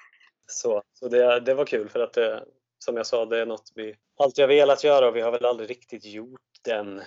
så 0.46 0.82
så 0.92 1.08
det, 1.08 1.40
det 1.40 1.54
var 1.54 1.66
kul 1.66 1.88
för 1.88 2.00
att 2.00 2.12
det, 2.12 2.44
som 2.78 2.96
jag 2.96 3.06
sa, 3.06 3.24
det 3.24 3.38
är 3.38 3.46
något 3.46 3.72
vi 3.74 3.96
alltid 4.18 4.42
har 4.42 4.48
velat 4.48 4.84
göra 4.84 5.08
och 5.08 5.16
vi 5.16 5.20
har 5.20 5.32
väl 5.32 5.44
aldrig 5.44 5.70
riktigt 5.70 6.04
gjort 6.04 6.40
den 6.64 7.02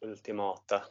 ultimata 0.00 0.82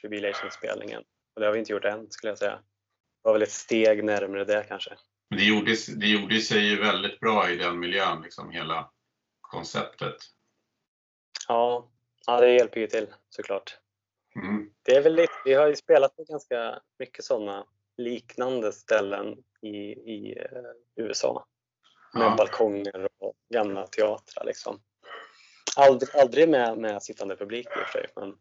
Tribulation-spelningen. 0.00 1.04
Och 1.34 1.40
det 1.40 1.46
har 1.46 1.52
vi 1.52 1.58
inte 1.58 1.72
gjort 1.72 1.84
än 1.84 2.10
skulle 2.10 2.30
jag 2.30 2.38
säga. 2.38 2.56
Det 2.56 3.28
var 3.28 3.32
väl 3.32 3.42
ett 3.42 3.50
steg 3.50 4.04
närmare 4.04 4.44
det 4.44 4.64
kanske. 4.68 4.96
Men 5.30 5.38
det 5.38 5.44
gjorde, 5.44 5.76
det 5.96 6.06
gjorde 6.06 6.40
sig 6.40 6.58
ju 6.58 6.80
väldigt 6.80 7.20
bra 7.20 7.50
i 7.50 7.56
den 7.56 7.78
miljön, 7.78 8.22
liksom 8.22 8.50
hela 8.50 8.90
konceptet. 9.40 10.16
Ja, 11.48 11.90
ja 12.26 12.40
det 12.40 12.52
hjälper 12.52 12.80
ju 12.80 12.86
till 12.86 13.06
såklart. 13.28 13.78
Mm. 14.36 14.70
Det 14.82 14.96
är 14.96 15.02
väl 15.02 15.14
lite, 15.14 15.32
vi 15.44 15.54
har 15.54 15.68
ju 15.68 15.76
spelat 15.76 16.16
på 16.16 16.24
ganska 16.24 16.80
mycket 16.98 17.24
sådana 17.24 17.66
liknande 17.96 18.72
ställen 18.72 19.36
i, 19.62 19.76
i 20.14 20.38
uh, 20.38 21.06
USA. 21.06 21.46
Med 22.14 22.22
ja. 22.22 22.34
balkonger 22.38 23.08
och 23.18 23.34
gamla 23.54 23.86
teatrar 23.86 24.44
liksom. 24.44 24.80
Aldrig, 25.76 26.16
aldrig 26.16 26.48
med, 26.48 26.78
med 26.78 27.02
sittande 27.02 27.36
publik 27.36 27.66
i 27.66 27.70
och 27.70 27.86
för 27.86 27.92
sig. 27.92 28.06
Men, 28.16 28.36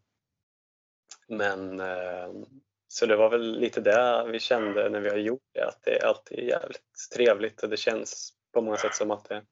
men 1.27 1.79
uh, 1.79 2.45
så 2.91 3.05
det 3.05 3.15
var 3.15 3.29
väl 3.29 3.59
lite 3.59 3.81
det 3.81 4.25
vi 4.31 4.39
kände 4.39 4.89
när 4.89 4.99
vi 4.99 5.09
har 5.09 5.17
gjort 5.17 5.49
det, 5.53 5.67
att 5.67 5.83
det 5.83 5.97
är 5.99 6.05
alltid 6.05 6.39
jävligt 6.39 7.09
trevligt 7.15 7.63
och 7.63 7.69
det 7.69 7.77
känns 7.77 8.33
på 8.53 8.61
många 8.61 8.77
sätt 8.77 8.95
som 8.95 9.11
att 9.11 9.29
det 9.29 9.43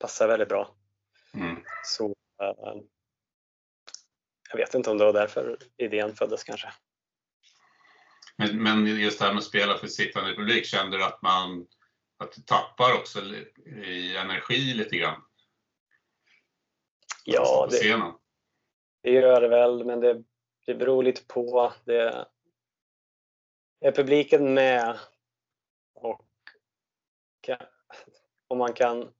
passar 0.00 0.28
väldigt 0.28 0.48
bra. 0.48 0.74
Mm. 1.34 1.56
Så 1.84 2.06
eh, 2.42 2.82
jag 4.50 4.56
vet 4.56 4.74
inte 4.74 4.90
om 4.90 4.98
det 4.98 5.04
var 5.04 5.12
därför 5.12 5.58
idén 5.76 6.14
föddes 6.14 6.44
kanske. 6.44 6.72
Men, 8.36 8.62
men 8.62 8.86
just 8.86 9.18
det 9.18 9.24
här 9.24 9.32
med 9.32 9.38
att 9.38 9.44
spela 9.44 9.78
för 9.78 9.86
sittande 9.86 10.34
publik, 10.34 10.64
kände 10.66 10.96
du 10.96 11.04
att 11.04 11.22
man 11.22 11.66
att 12.18 12.32
du 12.32 12.42
tappar 12.42 12.94
också 12.94 13.20
i 13.84 14.16
energi 14.16 14.74
lite 14.74 14.96
grann? 14.96 15.22
Ja, 17.24 17.68
det, 17.70 18.02
det 19.02 19.10
gör 19.10 19.40
det 19.40 19.48
väl, 19.48 19.84
men 19.84 20.00
det, 20.00 20.22
det 20.66 20.74
beror 20.74 21.02
lite 21.02 21.24
på. 21.26 21.72
Det, 21.84 22.26
är 23.80 23.92
publiken 23.92 24.54
med 24.54 24.98
och 25.94 26.24
kan, 27.40 27.58
om 28.48 28.58
man 28.58 28.72
kan 28.72 29.12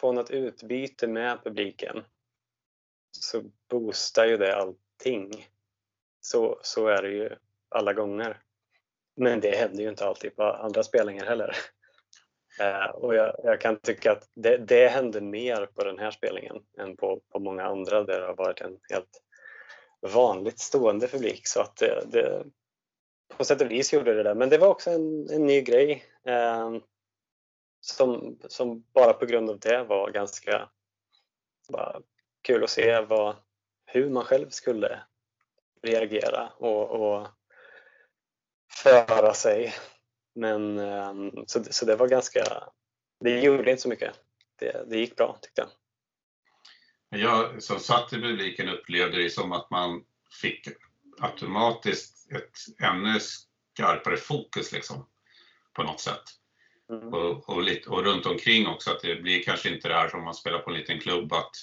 få 0.00 0.12
något 0.12 0.30
utbyte 0.30 1.06
med 1.06 1.44
publiken 1.44 2.04
så 3.10 3.42
boostar 3.70 4.24
ju 4.24 4.36
det 4.36 4.56
allting. 4.56 5.48
Så, 6.20 6.58
så 6.62 6.86
är 6.86 7.02
det 7.02 7.10
ju 7.10 7.30
alla 7.68 7.92
gånger. 7.92 8.42
Men 9.16 9.40
det 9.40 9.56
händer 9.56 9.82
ju 9.82 9.88
inte 9.88 10.06
alltid 10.06 10.36
på 10.36 10.42
andra 10.42 10.82
spelningar 10.82 11.24
heller. 11.24 11.56
Eh, 12.60 12.86
och 12.86 13.14
jag, 13.14 13.36
jag, 13.44 13.60
kan 13.60 13.80
tycka 13.80 14.12
att 14.12 14.28
det, 14.34 14.56
det 14.56 14.88
händer 14.88 15.20
mer 15.20 15.66
på 15.66 15.84
den 15.84 15.98
här 15.98 16.10
spelningen 16.10 16.56
än 16.78 16.96
på, 16.96 17.20
på 17.32 17.38
många 17.38 17.64
andra 17.64 18.02
där 18.04 18.20
det 18.20 18.26
har 18.26 18.36
varit 18.36 18.60
en 18.60 18.78
helt 18.90 19.22
vanligt 20.00 20.58
stående 20.58 21.08
publik. 21.08 21.46
Så 21.46 21.60
att 21.60 21.76
det, 21.76 22.04
det 22.06 22.44
på 23.28 23.44
sätt 23.44 23.60
och 23.60 23.70
vis 23.70 23.92
gjorde 23.92 24.14
det 24.14 24.22
det. 24.22 24.34
Men 24.34 24.48
det 24.48 24.58
var 24.58 24.68
också 24.68 24.90
en, 24.90 25.30
en 25.30 25.46
ny 25.46 25.60
grej 25.60 26.04
eh, 26.26 26.76
som, 27.80 28.38
som 28.48 28.84
bara 28.94 29.12
på 29.12 29.26
grund 29.26 29.50
av 29.50 29.58
det 29.58 29.84
var 29.84 30.10
ganska 30.10 30.68
bara, 31.68 32.00
kul 32.42 32.64
att 32.64 32.70
se 32.70 33.00
vad, 33.00 33.36
hur 33.86 34.10
man 34.10 34.24
själv 34.24 34.48
skulle 34.48 35.00
reagera 35.82 36.48
och, 36.48 36.90
och 36.90 37.28
föra 38.72 39.34
sig. 39.34 39.74
Men 40.34 40.78
eh, 40.78 41.14
så, 41.46 41.64
så 41.64 41.86
det 41.86 41.96
var 41.96 42.08
ganska, 42.08 42.44
det 43.20 43.40
gjorde 43.40 43.70
inte 43.70 43.82
så 43.82 43.88
mycket. 43.88 44.14
Det, 44.58 44.90
det 44.90 44.98
gick 44.98 45.16
bra 45.16 45.38
tyckte 45.42 45.60
jag. 45.60 45.70
Jag 47.20 47.62
som 47.62 47.78
satt 47.78 48.12
i 48.12 48.16
publiken 48.16 48.68
upplevde 48.68 49.22
det 49.22 49.30
som 49.30 49.52
att 49.52 49.70
man 49.70 50.04
fick 50.42 50.68
automatiskt 51.20 52.13
ett 52.30 52.82
ännu 52.82 53.20
skarpare 53.20 54.16
fokus 54.16 54.72
liksom, 54.72 55.08
på 55.72 55.82
något 55.82 56.00
sätt. 56.00 56.22
Mm. 56.90 57.14
Och, 57.14 57.48
och, 57.48 57.62
lite, 57.62 57.90
och 57.90 58.04
runt 58.04 58.26
omkring 58.26 58.66
också, 58.66 58.90
att 58.90 59.02
det 59.02 59.22
blir 59.22 59.42
kanske 59.42 59.74
inte 59.74 59.88
det 59.88 59.94
här 59.94 60.08
som 60.08 60.24
man 60.24 60.34
spelar 60.34 60.58
på 60.58 60.70
en 60.70 60.76
liten 60.76 61.00
klubb, 61.00 61.32
att, 61.32 61.56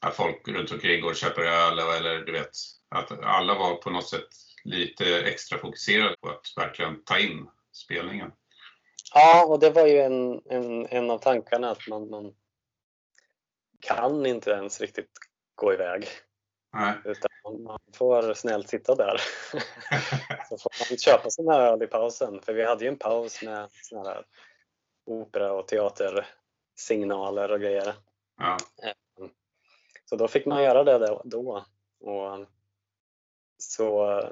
att 0.00 0.16
folk 0.16 0.48
runt 0.48 0.72
omkring 0.72 1.00
går 1.00 1.10
och 1.10 1.16
köper 1.16 1.42
öl 1.42 1.78
eller 1.78 2.18
du 2.18 2.32
vet, 2.32 2.50
att 2.88 3.22
alla 3.22 3.54
var 3.54 3.74
på 3.74 3.90
något 3.90 4.08
sätt 4.08 4.28
lite 4.64 5.20
extra 5.20 5.58
fokuserade 5.58 6.16
på 6.20 6.28
att 6.28 6.52
verkligen 6.56 7.04
ta 7.04 7.18
in 7.18 7.48
spelningen. 7.72 8.32
Ja, 9.14 9.46
och 9.46 9.60
det 9.60 9.70
var 9.70 9.86
ju 9.86 9.98
en, 9.98 10.42
en, 10.50 10.86
en 10.86 11.10
av 11.10 11.18
tankarna 11.18 11.70
att 11.70 11.88
man, 11.88 12.10
man 12.10 12.34
kan 13.80 14.26
inte 14.26 14.50
ens 14.50 14.80
riktigt 14.80 15.10
gå 15.54 15.72
iväg. 15.72 16.08
Nej. 16.76 16.94
Utan 17.04 17.62
man 17.62 17.78
får 17.94 18.34
snällt 18.34 18.68
sitta 18.68 18.94
där. 18.94 19.16
så 20.48 20.58
får 20.58 20.90
man 20.90 20.98
köpa 20.98 21.30
sån 21.30 21.48
här 21.48 21.60
öl 21.60 21.82
i 21.82 21.86
pausen. 21.86 22.40
För 22.40 22.52
vi 22.52 22.64
hade 22.64 22.84
ju 22.84 22.88
en 22.88 22.98
paus 22.98 23.42
med 23.42 23.68
såna 23.82 24.08
här 24.08 24.24
opera 25.06 25.52
och 25.52 25.68
teatersignaler 25.68 27.50
och 27.50 27.60
grejer. 27.60 27.94
Ja. 28.38 28.56
Ehm, 28.82 29.30
så 30.04 30.16
då 30.16 30.28
fick 30.28 30.46
man 30.46 30.62
göra 30.62 30.84
det 30.84 31.20
då. 31.24 31.64
Och 32.00 32.46
så, 33.58 34.22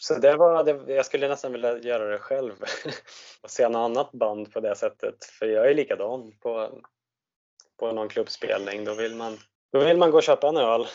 så 0.00 0.14
det 0.14 0.36
var, 0.36 0.64
det, 0.64 0.94
jag 0.94 1.06
skulle 1.06 1.28
nästan 1.28 1.52
vilja 1.52 1.78
göra 1.78 2.08
det 2.08 2.18
själv 2.18 2.52
och 3.42 3.50
se 3.50 3.68
något 3.68 3.90
annat 3.90 4.12
band 4.12 4.52
på 4.52 4.60
det 4.60 4.76
sättet. 4.76 5.24
För 5.24 5.46
jag 5.46 5.70
är 5.70 5.74
likadan 5.74 6.32
på, 6.40 6.82
på 7.76 7.92
någon 7.92 8.08
klubbspelning. 8.08 8.84
Då 8.84 8.94
vill, 8.94 9.16
man, 9.16 9.38
då 9.72 9.84
vill 9.84 9.98
man 9.98 10.10
gå 10.10 10.16
och 10.16 10.22
köpa 10.22 10.48
en 10.48 10.56
öl 10.56 10.86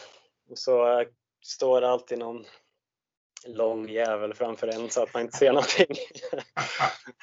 och 0.49 0.57
så 0.57 0.99
eh, 0.99 1.07
står 1.45 1.81
det 1.81 1.89
alltid 1.89 2.19
någon 2.19 2.45
lång 3.47 3.89
jävel 3.89 4.33
framför 4.33 4.67
en 4.67 4.89
så 4.89 5.03
att 5.03 5.13
man 5.13 5.23
inte 5.23 5.37
ser 5.37 5.53
någonting. 5.53 5.95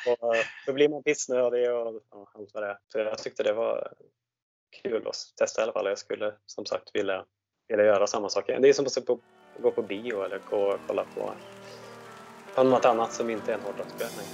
och 0.21 0.37
eh, 0.37 0.45
då 0.67 0.73
blir 0.73 0.89
man 0.89 1.03
pissnödig 1.03 1.73
och, 1.73 1.87
och 1.87 2.29
allt 2.35 2.51
vad 2.55 2.63
det 2.63 2.69
är. 2.69 2.79
Så 2.89 2.99
jag 2.99 3.19
tyckte 3.19 3.43
det 3.43 3.53
var 3.53 3.93
kul 4.83 5.09
att 5.09 5.17
testa 5.37 5.61
i 5.61 5.63
alla 5.63 5.73
fall. 5.73 5.87
Jag 5.87 5.99
skulle 5.99 6.35
som 6.47 6.67
sagt 6.67 6.91
vilja 6.93 7.25
vilja 7.69 7.85
göra 7.85 8.07
samma 8.07 8.29
sak 8.29 8.49
igen. 8.49 8.63
Det 8.63 8.69
är 8.69 8.73
som 8.73 8.87
att 8.87 9.21
gå 9.63 9.71
på 9.71 9.83
bio 9.83 10.23
eller 10.23 10.41
gå 10.51 10.57
och 10.57 10.79
kolla 10.87 11.05
på, 11.15 11.33
på 12.55 12.63
något 12.63 12.85
annat 12.85 13.13
som 13.13 13.31
inte 13.31 13.53
är 13.53 13.55
en 13.55 13.61
hårdrocksspelning. 13.61 14.27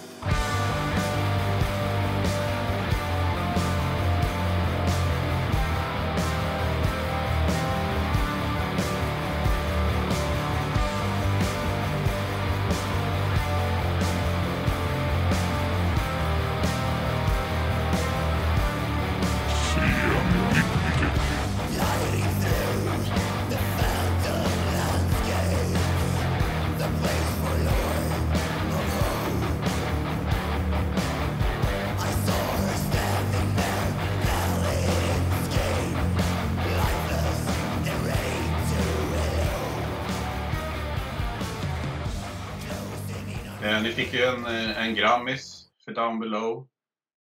Ni 43.83 43.93
fick 43.93 44.15
ju 44.15 44.25
en, 44.25 44.47
eh, 44.47 44.87
en 44.87 44.95
Grammis 44.95 45.69
för 45.85 45.93
Down 45.93 46.21
Below. 46.21 46.69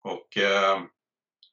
Och 0.03 0.37
eh, 0.37 0.81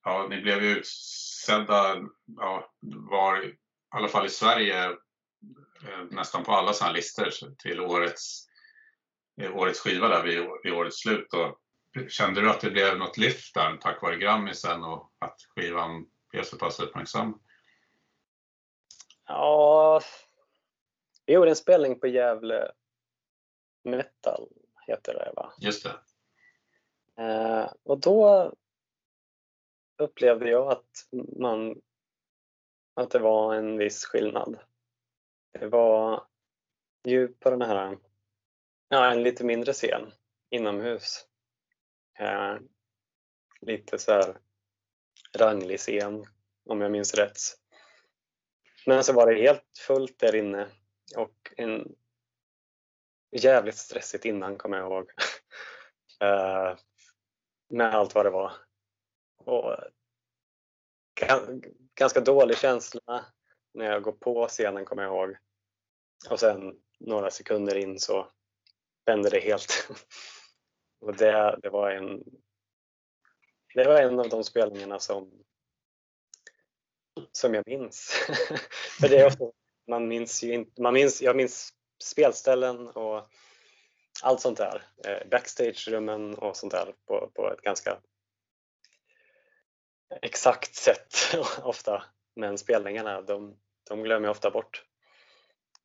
ja, 0.04 0.26
ni 0.30 0.40
blev 0.40 0.64
ju 0.64 0.70
utsedda, 0.70 1.96
ja, 2.36 2.72
var 2.80 3.44
i 3.44 3.56
alla 3.90 4.08
fall 4.08 4.26
i 4.26 4.30
Sverige, 4.30 4.84
eh, 4.84 6.04
nästan 6.10 6.44
på 6.44 6.52
alla 6.52 6.72
sådana 6.72 6.94
listor 6.94 7.54
till 7.58 7.80
årets, 7.80 8.46
eh, 9.40 9.56
årets 9.56 9.80
skiva 9.80 10.08
där 10.08 10.22
vid, 10.22 10.48
vid 10.62 10.72
årets 10.72 11.00
slut. 11.00 11.34
Och 11.34 11.58
kände 12.10 12.40
du 12.40 12.50
att 12.50 12.60
det 12.60 12.70
blev 12.70 12.98
något 12.98 13.18
lyft 13.18 13.54
där 13.54 13.76
tack 13.76 14.02
vare 14.02 14.16
Grammisen 14.16 14.84
och 14.84 15.12
att 15.18 15.36
skivan 15.56 16.06
blev 16.30 16.42
så 16.42 16.58
pass 16.58 16.80
uppmärksam? 16.80 17.40
Ja, 19.26 20.00
vi 21.26 21.32
gjorde 21.32 21.50
en 21.50 21.56
spelning 21.56 22.00
på 22.00 22.06
Gävle 22.06 22.72
Metal 23.84 24.48
heter 24.92 25.14
det 25.14 25.32
va? 25.36 25.52
Just 25.58 25.84
det. 25.84 25.94
Eh, 27.22 27.72
och 27.82 28.00
då 28.00 28.52
upplevde 29.98 30.50
jag 30.50 30.72
att 30.72 31.08
man 31.38 31.80
att 32.94 33.10
det 33.10 33.18
var 33.18 33.54
en 33.54 33.78
viss 33.78 34.04
skillnad. 34.04 34.58
Det 35.52 35.66
var 35.66 36.26
ju 37.04 37.28
på 37.28 37.50
den 37.50 37.62
här, 37.62 37.98
ja 38.88 39.12
en 39.12 39.22
lite 39.22 39.44
mindre 39.44 39.72
scen 39.72 40.12
inomhus. 40.50 41.26
Eh, 42.18 42.56
lite 43.60 43.98
så 43.98 44.12
här 44.12 44.38
ranglig 45.38 45.78
scen 45.78 46.24
om 46.64 46.80
jag 46.80 46.90
minns 46.90 47.14
rätt. 47.14 47.38
Men 48.86 49.04
så 49.04 49.12
var 49.12 49.26
det 49.26 49.42
helt 49.42 49.78
fullt 49.86 50.18
där 50.18 50.34
inne 50.34 50.68
och 51.16 51.52
en 51.56 51.96
jävligt 53.32 53.76
stressigt 53.76 54.24
innan 54.24 54.56
kommer 54.56 54.78
jag 54.78 54.86
ihåg. 54.86 55.10
uh, 56.24 56.76
med 57.70 57.94
allt 57.94 58.14
vad 58.14 58.26
det 58.26 58.30
var. 58.30 58.52
Och 59.44 59.76
ganska 61.94 62.20
dålig 62.20 62.58
känsla 62.58 63.26
när 63.74 63.84
jag 63.84 64.02
går 64.02 64.12
på 64.12 64.48
scenen 64.48 64.84
kommer 64.84 65.02
jag 65.02 65.12
ihåg. 65.12 65.36
Och 66.30 66.40
sen 66.40 66.76
några 66.98 67.30
sekunder 67.30 67.76
in 67.76 67.98
så 67.98 68.28
vände 69.04 69.30
det 69.30 69.40
helt. 69.40 69.88
Och 71.00 71.16
det, 71.16 71.58
det, 71.62 71.70
var 71.70 71.90
en, 71.90 72.24
det 73.74 73.84
var 73.84 74.00
en 74.00 74.20
av 74.20 74.28
de 74.28 74.44
spelningarna 74.44 74.98
som, 74.98 75.44
som 77.32 77.54
jag 77.54 77.66
minns. 77.66 78.10
För 79.00 79.08
det 79.08 79.18
är 79.18 79.26
ofta, 79.26 79.44
man 79.88 80.08
minns 80.08 80.42
ju 80.42 80.52
inte, 80.52 80.82
man 80.82 80.94
minns, 80.94 81.22
jag 81.22 81.36
minns 81.36 81.72
spelställen 82.02 82.88
och 82.88 83.28
allt 84.22 84.40
sånt 84.40 84.58
där. 84.58 84.82
Eh, 85.06 85.28
backstagerummen 85.28 86.34
och 86.34 86.56
sånt 86.56 86.72
där 86.72 86.94
på, 87.06 87.30
på 87.34 87.52
ett 87.52 87.60
ganska 87.60 87.98
exakt 90.20 90.74
sätt 90.74 91.14
ofta. 91.62 92.04
Men 92.36 92.58
spelningarna, 92.58 93.22
de, 93.22 93.56
de 93.88 94.02
glömmer 94.02 94.26
jag 94.26 94.32
ofta 94.32 94.50
bort. 94.50 94.84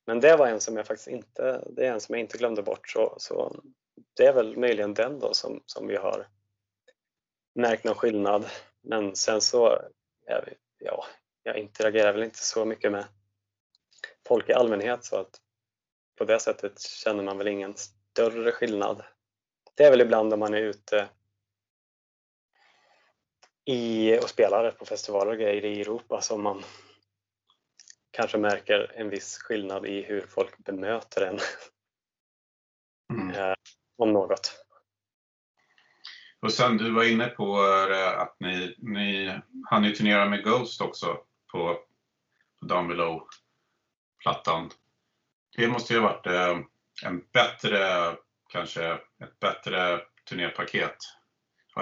Men 0.05 0.19
det 0.19 0.35
var 0.35 0.47
en 0.47 0.61
som 0.61 0.77
jag 0.77 0.87
faktiskt 0.87 1.07
inte, 1.07 1.63
det 1.69 1.87
är 1.87 1.91
en 1.91 2.01
som 2.01 2.15
jag 2.15 2.19
inte 2.19 2.37
glömde 2.37 2.63
bort. 2.63 2.89
Så, 2.89 3.15
så 3.17 3.63
det 4.13 4.25
är 4.25 4.33
väl 4.33 4.57
möjligen 4.57 4.93
den 4.93 5.19
då 5.19 5.33
som, 5.33 5.63
som 5.65 5.87
vi 5.87 5.95
har 5.95 6.27
märkt 7.55 7.83
någon 7.83 7.95
skillnad. 7.95 8.49
Men 8.81 9.15
sen 9.15 9.41
så, 9.41 9.81
ja, 10.79 11.05
jag 11.43 11.57
interagerar 11.57 12.13
väl 12.13 12.23
inte 12.23 12.43
så 12.43 12.65
mycket 12.65 12.91
med 12.91 13.05
folk 14.27 14.49
i 14.49 14.53
allmänhet 14.53 15.05
så 15.05 15.15
att 15.15 15.41
på 16.17 16.25
det 16.25 16.39
sättet 16.39 16.81
känner 16.81 17.23
man 17.23 17.37
väl 17.37 17.47
ingen 17.47 17.73
större 17.77 18.51
skillnad. 18.51 19.03
Det 19.75 19.83
är 19.83 19.91
väl 19.91 20.01
ibland 20.01 20.33
om 20.33 20.39
man 20.39 20.53
är 20.53 20.61
ute 20.61 21.09
i, 23.65 24.17
och 24.19 24.29
spelar 24.29 24.71
på 24.71 24.85
festivaler 24.85 25.31
och 25.31 25.37
grejer 25.37 25.65
i 25.65 25.81
Europa 25.81 26.21
som 26.21 26.43
man 26.43 26.63
kanske 28.11 28.37
märker 28.37 28.91
en 28.95 29.09
viss 29.09 29.37
skillnad 29.37 29.85
i 29.85 30.01
hur 30.01 30.21
folk 30.21 30.57
bemöter 30.57 31.21
en. 31.21 31.39
Mm. 33.13 33.35
Eh, 33.35 33.55
om 33.97 34.13
något. 34.13 34.63
Och 36.39 36.53
sen 36.53 36.77
du 36.77 36.91
var 36.91 37.03
inne 37.03 37.27
på 37.27 37.63
eh, 37.91 38.19
att 38.19 38.35
ni, 38.39 38.75
ni 38.77 39.39
hann 39.69 39.83
ju 39.83 39.91
turnera 39.91 40.25
med 40.25 40.43
Ghost 40.43 40.81
också 40.81 41.13
på, 41.51 41.79
på 42.59 42.65
Down 42.65 42.87
Below-plattan. 42.87 44.69
Det 45.55 45.67
måste 45.67 45.93
ju 45.93 45.99
ha 45.99 46.07
varit 46.07 46.27
eh, 46.27 46.59
en 47.05 47.27
bättre, 47.33 48.15
kanske 48.49 48.91
ett 48.93 49.39
bättre 49.39 50.01
turnépaket 50.29 50.97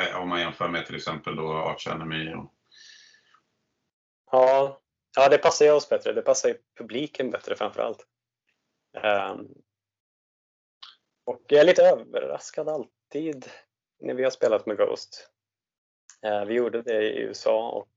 eh, 0.01 0.21
om 0.21 0.29
man 0.29 0.39
jämför 0.39 0.69
med 0.69 0.85
till 0.85 0.95
exempel 0.95 1.35
då 1.35 1.53
Arch 1.53 1.87
Enemy. 1.87 2.33
Och... 2.33 2.53
Ja, 4.31 4.81
ja, 5.15 5.29
det 5.29 5.37
passar 5.37 5.65
ju 5.65 5.71
oss 5.71 5.89
bättre. 5.89 6.13
Det 6.13 6.21
passar 6.21 6.49
ju 6.49 6.57
publiken 6.77 7.31
bättre 7.31 7.55
framför 7.55 7.81
allt. 7.81 8.07
Um, 8.93 9.03
ehm, 9.03 9.47
och 11.25 11.41
jag 11.47 11.61
är 11.61 11.65
lite 11.65 11.83
överraskad 11.83 12.69
alltid 12.69 13.49
när 13.99 14.13
vi 14.13 14.23
har 14.23 14.31
spelat 14.31 14.65
med 14.65 14.77
Ghost. 14.77 15.29
Uh, 16.25 16.45
vi 16.45 16.53
gjorde 16.53 16.81
det 16.81 17.03
i 17.03 17.19
USA 17.19 17.69
och 17.69 17.89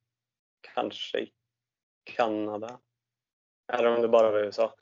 kanske 0.74 1.18
i 1.18 1.33
Kanada. 2.04 2.81
Eller 3.72 3.96
om 3.96 4.02
det 4.02 4.09
bara 4.09 4.31
var 4.31 4.38
i 4.38 4.46
USA. 4.46 4.74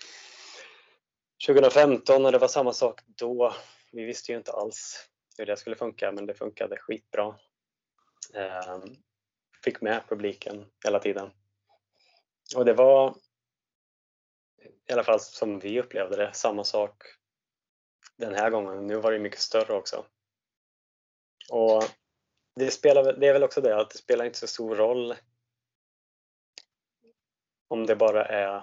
2015 1.47 2.27
och 2.27 2.33
det 2.33 2.39
var 2.39 2.49
samma 2.49 2.73
sak 2.73 3.01
då. 3.07 3.55
Vi 3.93 4.05
visste 4.05 4.33
ju 4.33 4.39
inte 4.39 4.53
alls 4.53 5.09
hur 5.39 5.47
det 5.47 5.57
skulle 5.57 5.77
funka 5.77 6.13
men 6.13 6.27
det 6.27 6.35
funkade 6.35 6.79
skitbra. 6.79 7.39
Eh, 8.35 8.79
fick 9.65 9.81
med 9.81 10.03
publiken 10.09 10.67
hela 10.85 10.99
tiden. 10.99 11.31
Och 12.57 12.65
det 12.65 12.73
var 12.73 13.15
i 14.89 14.93
alla 14.93 15.05
fall 15.05 15.21
som 15.21 15.59
vi 15.59 15.81
upplevde 15.81 16.17
det, 16.17 16.35
samma 16.35 16.65
sak 16.65 17.03
den 18.17 18.35
här 18.35 18.51
gången. 18.51 18.87
Nu 18.87 18.97
var 18.97 19.13
det 19.13 19.19
mycket 19.19 19.41
större 19.41 19.73
också. 19.73 20.05
Och 21.51 21.85
det, 22.55 22.71
spelar, 22.71 23.13
det 23.13 23.29
är 23.29 23.33
väl 23.33 23.43
också 23.43 23.61
det 23.61 23.77
att 23.77 23.91
det 23.91 23.99
spelar 23.99 24.25
inte 24.25 24.39
så 24.39 24.47
stor 24.47 24.77
roll 24.77 25.15
om 27.69 27.87
det 27.87 27.97
bara 27.97 28.25
är 28.25 28.63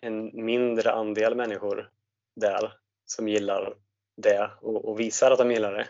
en 0.00 0.44
mindre 0.44 0.92
andel 0.92 1.34
människor 1.34 1.90
där 2.36 2.72
som 3.04 3.28
gillar 3.28 3.76
det 4.16 4.50
och, 4.60 4.84
och 4.84 5.00
visar 5.00 5.30
att 5.30 5.38
de 5.38 5.50
gillar 5.50 5.72
det. 5.72 5.88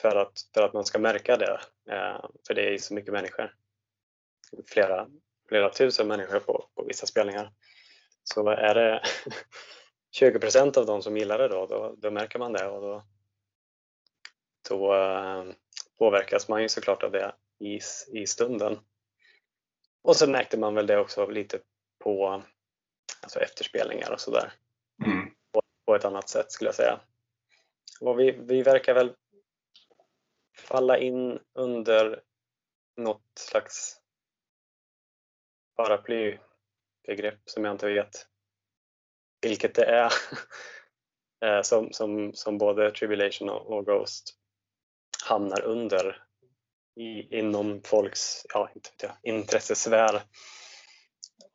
För 0.00 0.16
att, 0.16 0.32
för 0.54 0.62
att 0.62 0.72
man 0.72 0.84
ska 0.84 0.98
märka 0.98 1.36
det. 1.36 1.60
Eh, 1.90 2.24
för 2.46 2.54
det 2.54 2.66
är 2.66 2.70
ju 2.70 2.78
så 2.78 2.94
mycket 2.94 3.12
människor. 3.12 3.54
Flera, 4.66 5.08
flera 5.48 5.70
tusen 5.70 6.08
människor 6.08 6.40
på, 6.40 6.68
på 6.74 6.84
vissa 6.84 7.06
spelningar. 7.06 7.52
Så 8.22 8.48
är 8.48 8.74
det 8.74 9.02
20 10.10 10.38
procent 10.38 10.76
av 10.76 10.86
de 10.86 11.02
som 11.02 11.16
gillar 11.16 11.38
det 11.38 11.48
då, 11.48 11.66
då, 11.66 11.94
då, 11.98 12.10
märker 12.10 12.38
man 12.38 12.52
det 12.52 12.68
och 12.68 12.82
då, 12.82 13.04
då 14.68 14.94
eh, 14.94 15.44
påverkas 15.98 16.48
man 16.48 16.62
ju 16.62 16.68
såklart 16.68 17.02
av 17.02 17.12
det 17.12 17.34
i, 17.58 17.80
i 18.12 18.26
stunden. 18.26 18.78
Och 20.02 20.16
så 20.16 20.30
märkte 20.30 20.58
man 20.58 20.74
väl 20.74 20.86
det 20.86 20.98
också 20.98 21.26
lite 21.26 21.60
på 21.98 22.42
alltså 23.22 23.40
efterspelningar 23.40 24.12
och 24.12 24.20
sådär. 24.20 24.52
Mm 25.04 25.30
på 25.90 25.96
ett 25.96 26.04
annat 26.04 26.28
sätt 26.28 26.52
skulle 26.52 26.68
jag 26.68 26.74
säga. 26.74 27.00
Och 28.00 28.20
vi, 28.20 28.30
vi 28.30 28.62
verkar 28.62 28.94
väl 28.94 29.14
falla 30.58 30.98
in 30.98 31.38
under 31.54 32.22
något 32.96 33.38
slags 33.38 34.00
paraplybegrepp 35.76 37.40
som 37.44 37.64
jag 37.64 37.74
inte 37.74 37.86
vet 37.86 38.26
vilket 39.40 39.74
det 39.74 39.84
är. 39.84 40.12
Eh, 41.44 41.62
som, 41.62 41.92
som, 41.92 42.34
som 42.34 42.58
både 42.58 42.90
Tribulation 42.90 43.50
och, 43.50 43.66
och 43.66 43.86
Ghost 43.86 44.38
hamnar 45.24 45.62
under 45.62 46.24
i, 46.96 47.38
inom 47.38 47.82
folks 47.82 48.46
ja, 48.48 48.70
inte 48.74 48.90
vet 48.90 49.02
jag, 49.02 49.34
intressesfär. 49.34 50.22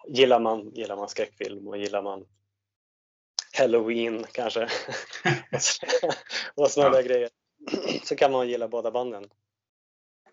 Gillar 0.07 0.39
man, 0.39 0.69
gillar 0.69 0.95
man 0.95 1.09
skräckfilm 1.09 1.67
och 1.67 1.77
gillar 1.77 2.01
man 2.01 2.27
Halloween 3.57 4.25
kanske. 4.31 4.63
och 6.55 6.71
sådana 6.71 6.95
där 6.95 7.03
grejer. 7.03 7.29
Så 8.03 8.15
kan 8.15 8.31
man 8.31 8.49
gilla 8.49 8.67
båda 8.67 8.91
banden. 8.91 9.29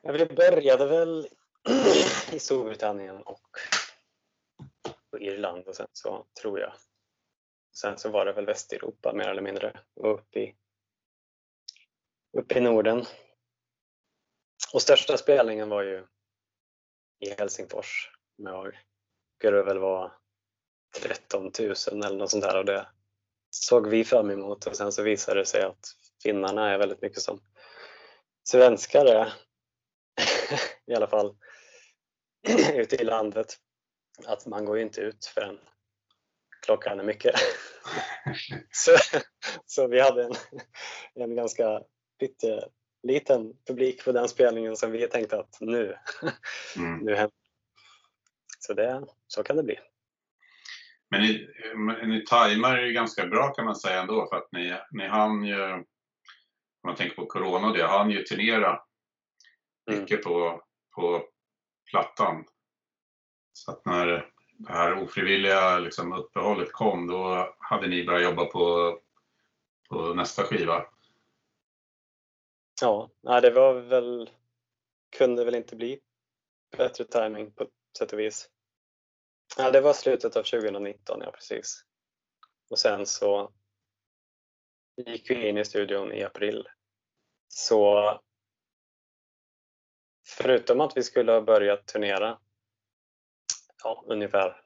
Vi 0.02 0.26
började 0.26 0.86
väl 0.86 1.28
i 2.32 2.38
Storbritannien 2.38 3.22
och 3.22 3.46
Irland 5.20 5.68
och 5.68 5.76
sen 5.76 5.88
så 5.92 6.26
tror 6.40 6.60
jag. 6.60 6.72
Sen 7.72 7.98
så 7.98 8.10
var 8.10 8.24
det 8.24 8.32
väl 8.32 8.46
Västeuropa 8.46 9.12
mer 9.12 9.28
eller 9.28 9.42
mindre 9.42 9.80
och 9.94 10.14
upp 10.14 10.36
i, 10.36 10.54
upp 12.38 12.52
i 12.52 12.60
Norden. 12.60 13.04
Och 14.74 14.82
största 14.82 15.16
spelningen 15.16 15.68
var 15.68 15.82
ju 15.82 16.06
i 17.18 17.30
Helsingfors. 17.30 18.10
Jag 18.36 18.78
skulle 19.42 19.56
det 19.56 19.62
väl 19.62 19.78
vara 19.78 20.12
13 21.00 21.42
000 21.42 21.52
eller 22.04 22.16
något 22.16 22.30
sånt 22.30 22.44
där 22.44 22.58
och 22.58 22.64
det 22.64 22.86
såg 23.50 23.88
vi 23.88 24.04
fram 24.04 24.30
emot 24.30 24.66
och 24.66 24.76
sen 24.76 24.92
så 24.92 25.02
visade 25.02 25.40
det 25.40 25.46
sig 25.46 25.62
att 25.62 25.86
finnarna 26.22 26.70
är 26.70 26.78
väldigt 26.78 27.02
mycket 27.02 27.22
som 27.22 27.40
svenskar 28.48 29.06
är 29.06 29.32
i 30.86 30.94
alla 30.94 31.06
fall 31.06 31.36
ute 32.74 32.96
i 32.96 33.04
landet. 33.04 33.56
Att 34.26 34.46
man 34.46 34.64
går 34.64 34.76
ju 34.76 34.82
inte 34.82 35.00
ut 35.00 35.26
förrän 35.26 35.58
klockan 36.66 37.00
är 37.00 37.04
mycket. 37.04 37.34
så, 38.70 38.96
så 39.66 39.86
vi 39.86 40.00
hade 40.00 40.24
en, 40.24 40.34
en 41.14 41.36
ganska 41.36 41.82
liten 43.02 43.52
publik 43.66 44.04
på 44.04 44.12
den 44.12 44.28
spelningen 44.28 44.76
som 44.76 44.90
vi 44.90 45.08
tänkte 45.08 45.38
att 45.38 45.56
nu, 45.60 45.96
mm. 46.76 46.98
nu 46.98 47.14
händer 47.14 47.41
Så 48.66 48.74
det, 48.74 49.06
så 49.26 49.42
kan 49.42 49.56
det 49.56 49.62
bli. 49.62 49.78
Men 51.10 51.20
ni, 51.22 51.48
ni 52.06 52.24
tajmar 52.26 52.78
ju 52.78 52.92
ganska 52.92 53.26
bra 53.26 53.48
kan 53.48 53.64
man 53.64 53.76
säga 53.76 54.00
ändå 54.00 54.26
för 54.28 54.36
att 54.36 54.52
ni, 54.52 54.76
ni 54.90 55.06
hann 55.08 55.44
ju, 55.44 55.72
om 55.72 55.84
man 56.86 56.96
tänker 56.96 57.16
på 57.16 57.26
Corona 57.26 57.66
och 57.66 57.76
det, 57.76 57.86
hann 57.86 58.10
ju 58.10 58.22
turnera 58.22 58.82
mm. 59.90 60.00
mycket 60.00 60.10
mm. 60.10 60.22
på, 60.22 60.62
på 60.94 61.24
plattan. 61.90 62.44
Så 63.52 63.70
att 63.70 63.86
när 63.86 64.06
det 64.06 64.72
här 64.72 65.02
ofrivilliga 65.02 65.78
liksom, 65.78 66.12
uppehållet 66.12 66.72
kom 66.72 67.06
då 67.06 67.54
hade 67.58 67.88
ni 67.88 68.04
börjat 68.04 68.22
jobba 68.22 68.44
på, 68.44 68.98
på 69.88 70.14
nästa 70.14 70.42
skiva. 70.42 70.86
Ja, 72.80 73.10
det 73.40 73.50
var 73.50 73.74
väl, 73.74 74.30
kunde 75.18 75.44
väl 75.44 75.54
inte 75.54 75.76
bli 75.76 76.00
bättre 76.76 77.04
timing 77.04 77.52
på 77.52 77.66
sätt 77.98 78.12
och 78.12 78.18
vis. 78.18 78.50
Ja, 79.56 79.70
det 79.70 79.80
var 79.80 79.92
slutet 79.92 80.36
av 80.36 80.42
2019, 80.42 81.20
ja 81.20 81.30
precis. 81.30 81.84
Och 82.70 82.78
sen 82.78 83.06
så 83.06 83.52
gick 84.96 85.30
vi 85.30 85.48
in 85.48 85.58
i 85.58 85.64
studion 85.64 86.12
i 86.12 86.24
april. 86.24 86.68
Så 87.48 88.20
förutom 90.26 90.80
att 90.80 90.96
vi 90.96 91.02
skulle 91.02 91.32
ha 91.32 91.40
börjat 91.40 91.86
turnera 91.86 92.38
ja, 93.84 94.04
ungefär 94.06 94.64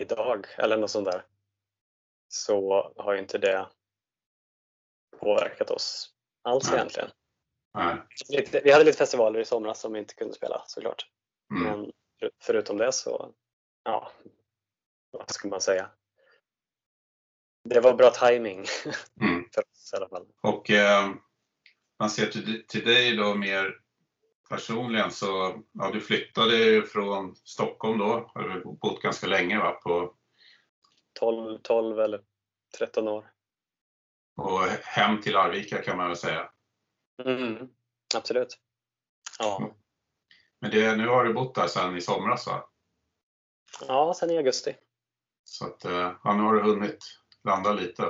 idag 0.00 0.46
eller 0.58 0.76
något 0.76 0.90
sånt 0.90 1.10
där 1.10 1.26
så 2.28 2.92
har 2.96 3.12
ju 3.12 3.18
inte 3.18 3.38
det 3.38 3.68
påverkat 5.20 5.70
oss 5.70 6.14
alls 6.42 6.70
Nej. 6.70 6.76
egentligen. 6.76 7.10
Nej. 7.74 7.96
Vi 8.64 8.72
hade 8.72 8.84
lite 8.84 8.98
festivaler 8.98 9.40
i 9.40 9.44
somras 9.44 9.80
som 9.80 9.92
vi 9.92 9.98
inte 9.98 10.14
kunde 10.14 10.34
spela 10.34 10.62
såklart. 10.66 11.10
Mm. 11.50 11.80
Men 11.80 11.92
förutom 12.40 12.78
det 12.78 12.92
så 12.92 13.34
ja, 13.84 14.12
vad 15.10 15.30
ska 15.30 15.48
man 15.48 15.60
säga? 15.60 15.90
Det 17.64 17.80
var 17.80 17.94
bra 17.94 18.10
timing 18.10 18.64
mm. 19.20 19.48
för 19.54 19.60
oss 19.60 19.92
i 19.92 19.96
alla 19.96 20.08
fall. 20.08 20.26
Och 20.40 20.70
eh, 20.70 21.10
man 21.98 22.10
ser 22.10 22.26
till, 22.26 22.66
till 22.66 22.84
dig 22.84 23.16
då 23.16 23.34
mer 23.34 23.80
personligen 24.48 25.10
så, 25.10 25.62
ja 25.72 25.90
du 25.90 26.00
flyttade 26.00 26.56
ju 26.56 26.82
från 26.82 27.36
Stockholm 27.36 27.98
då, 27.98 28.30
har 28.34 28.48
du 28.48 28.64
bott 28.64 29.02
ganska 29.02 29.26
länge 29.26 29.58
va? 29.58 29.70
På, 29.70 30.14
12, 31.12 31.58
12 31.62 32.00
eller 32.00 32.22
13 32.78 33.08
år. 33.08 33.30
och 34.36 34.60
hem 34.82 35.20
till 35.20 35.36
Arvika 35.36 35.82
kan 35.82 35.96
man 35.96 36.08
väl 36.08 36.16
säga. 36.16 36.50
Mm, 37.24 37.68
absolut. 38.14 38.58
Ja. 39.38 39.74
Men 40.64 40.70
det, 40.70 40.96
nu 40.96 41.06
har 41.06 41.24
du 41.24 41.32
bott 41.32 41.54
där 41.54 41.66
sedan 41.66 41.96
i 41.96 42.00
somras 42.00 42.46
va? 42.46 42.68
ja, 43.88 44.14
sen 44.14 44.30
i 44.30 44.36
augusti. 44.36 44.76
Så 45.44 45.66
att, 45.66 45.84
eh, 45.84 46.16
ja, 46.24 46.34
nu 46.34 46.42
har 46.42 46.54
du 46.54 46.62
hunnit 46.62 47.04
landa 47.42 47.72
lite. 47.72 48.02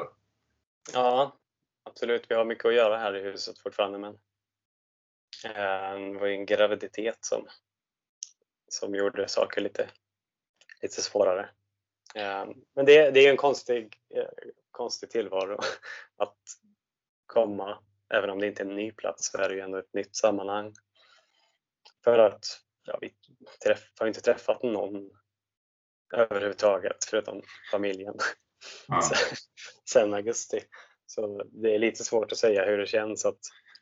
Ja, 0.92 1.36
absolut. 1.84 2.24
Vi 2.28 2.34
har 2.34 2.44
mycket 2.44 2.64
att 2.64 2.74
göra 2.74 2.98
här 2.98 3.16
i 3.16 3.22
huset 3.22 3.58
fortfarande 3.58 3.98
men 3.98 4.14
eh, 5.44 6.12
det 6.12 6.18
var 6.18 6.26
ju 6.26 6.34
en 6.34 6.46
graviditet 6.46 7.18
som, 7.20 7.46
som 8.68 8.94
gjorde 8.94 9.28
saker 9.28 9.60
lite, 9.60 9.90
lite 10.82 11.02
svårare. 11.02 11.48
Eh, 12.14 12.46
Men 12.74 12.86
det, 12.86 13.10
det 13.10 13.20
är 13.26 13.30
en 13.30 13.36
konstig, 13.36 13.96
konstig 14.70 15.10
tillvaro 15.10 15.58
att 16.16 16.38
komma, 17.26 17.78
även 18.08 18.30
om 18.30 18.38
det 18.40 18.46
inte 18.46 18.62
är 18.62 18.66
en 18.66 18.76
ny 18.76 18.92
plats 18.92 19.30
så 19.30 19.38
är 19.38 19.48
det 19.48 19.54
ju 19.54 19.60
ändå 19.60 19.78
ett 19.78 19.94
nytt 19.94 20.16
sammanhang. 20.16 20.74
För 22.04 22.18
att 22.18 22.44
ja, 22.84 22.98
vi 23.00 23.14
träff, 23.64 23.80
har 24.00 24.06
inte 24.06 24.20
träffat 24.20 24.62
någon 24.62 25.10
överhuvudtaget 26.14 27.04
förutom 27.04 27.42
familjen 27.70 28.14
Ja. 28.88 29.00
sen- 29.90 30.14
augusti. 30.14 30.60
Så 31.06 31.42
det 31.44 31.74
är 31.74 31.78
lite 31.78 32.04
svårt 32.04 32.32
att 32.32 32.38
säga 32.38 32.64
hur 32.64 32.78
det 32.78 32.86
känns 32.86 33.24
att 33.24 33.38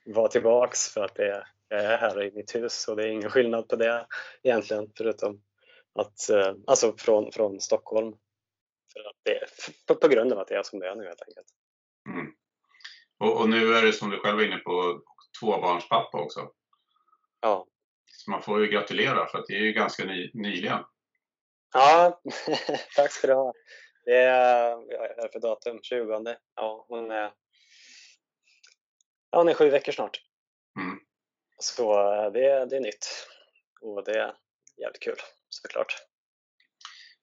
vara 0.06 0.28
tillbaks 0.28 0.88
för 0.88 1.04
att 1.04 1.14
det 1.14 1.28
är, 1.28 1.46
jag 1.68 1.84
är 1.84 1.98
här 1.98 2.22
i 2.22 2.32
mitt 2.32 2.54
hus 2.54 2.88
och 2.88 2.96
det 2.96 3.02
är 3.02 3.08
ingen 3.08 3.30
skillnad 3.30 3.68
på 3.68 3.76
det 3.76 4.06
egentligen 4.42 4.92
förutom 4.96 5.42
att, 5.94 6.30
eh, 6.30 6.54
alltså 6.66 6.94
från, 6.98 7.32
från 7.32 7.60
Stockholm. 7.60 8.12
För 8.92 9.00
att 9.00 9.16
det 9.22 9.36
är, 9.36 9.48
på, 9.86 9.94
på 9.94 10.08
grund 10.08 10.32
av 10.32 10.38
att 10.38 10.48
det 10.48 10.54
är 10.54 10.62
som 10.62 10.78
det 10.78 10.88
är 10.88 10.96
nu 10.96 11.04
helt 11.04 11.22
enkelt. 11.22 11.46
Mm. 12.08 12.34
Och, 13.18 13.40
och 13.40 13.48
nu 13.48 13.74
är 13.74 13.82
det 13.82 13.92
som 13.92 14.10
du 14.10 14.18
själv 14.18 14.36
var 14.36 14.44
inne 14.44 14.58
på 14.58 15.02
tvåbarnspappa 15.40 16.20
också. 16.20 16.50
Ja, 17.40 17.66
man 18.28 18.42
får 18.42 18.60
ju 18.60 18.66
gratulera 18.66 19.26
för 19.26 19.38
att 19.38 19.46
det 19.46 19.54
är 19.54 19.60
ju 19.60 19.72
ganska 19.72 20.04
ny, 20.04 20.30
nyligen. 20.34 20.84
ja 21.72 22.20
tack 22.96 23.12
ska 23.12 23.26
du 23.26 23.34
ha. 23.34 23.52
Det 24.04 24.16
är, 24.16 24.74
vad 25.16 25.24
är 25.24 25.28
för 25.32 25.40
datum? 25.40 25.78
20. 25.82 26.36
Ja, 26.54 26.86
hon 26.88 27.10
är, 27.10 27.32
ja, 29.30 29.38
hon 29.38 29.48
är 29.48 29.54
sju 29.54 29.70
veckor 29.70 29.92
snart. 29.92 30.20
Mm. 30.80 30.98
Så 31.58 31.92
eh, 31.92 32.32
det, 32.32 32.66
det 32.66 32.76
är 32.76 32.80
nytt 32.80 33.06
och 33.80 34.04
det 34.04 34.18
är 34.18 34.34
jävligt 34.76 35.02
kul 35.02 35.16
såklart. 35.48 35.94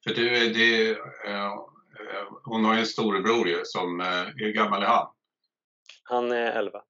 För 0.04 0.14
du, 0.14 0.48
det, 0.48 0.90
eh, 0.90 0.96
eh, 1.34 1.54
hon 2.44 2.64
har 2.64 2.74
ju 2.74 2.80
en 2.80 2.86
storebror 2.86 3.48
ju 3.48 3.64
som, 3.64 4.00
hur 4.36 4.52
gammal 4.52 4.82
är 4.82 4.86
han? 4.86 5.14
Han 6.02 6.32
är 6.32 6.52
11. 6.52 6.82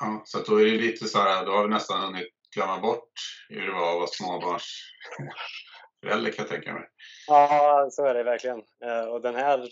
Ja, 0.00 0.22
så 0.24 0.38
då 0.38 0.60
är 0.60 0.64
det 0.64 0.70
lite 0.70 1.08
så 1.08 1.18
här, 1.18 1.46
då 1.46 1.52
har 1.52 1.62
vi 1.62 1.68
nästan 1.68 2.00
hunnit 2.00 2.41
glömma 2.54 2.80
bort 2.80 3.12
hur 3.48 3.66
det 3.66 3.72
var 3.72 3.90
att 3.90 3.98
vara 3.98 4.06
småbarnsförälder 4.06 6.32
kan 6.32 6.44
jag 6.44 6.48
tänka 6.48 6.72
mig. 6.72 6.88
Ja, 7.26 7.88
så 7.90 8.06
är 8.06 8.14
det 8.14 8.22
verkligen. 8.22 8.62
Eh, 8.84 9.04
och 9.04 9.20
den 9.20 9.34
här 9.34 9.68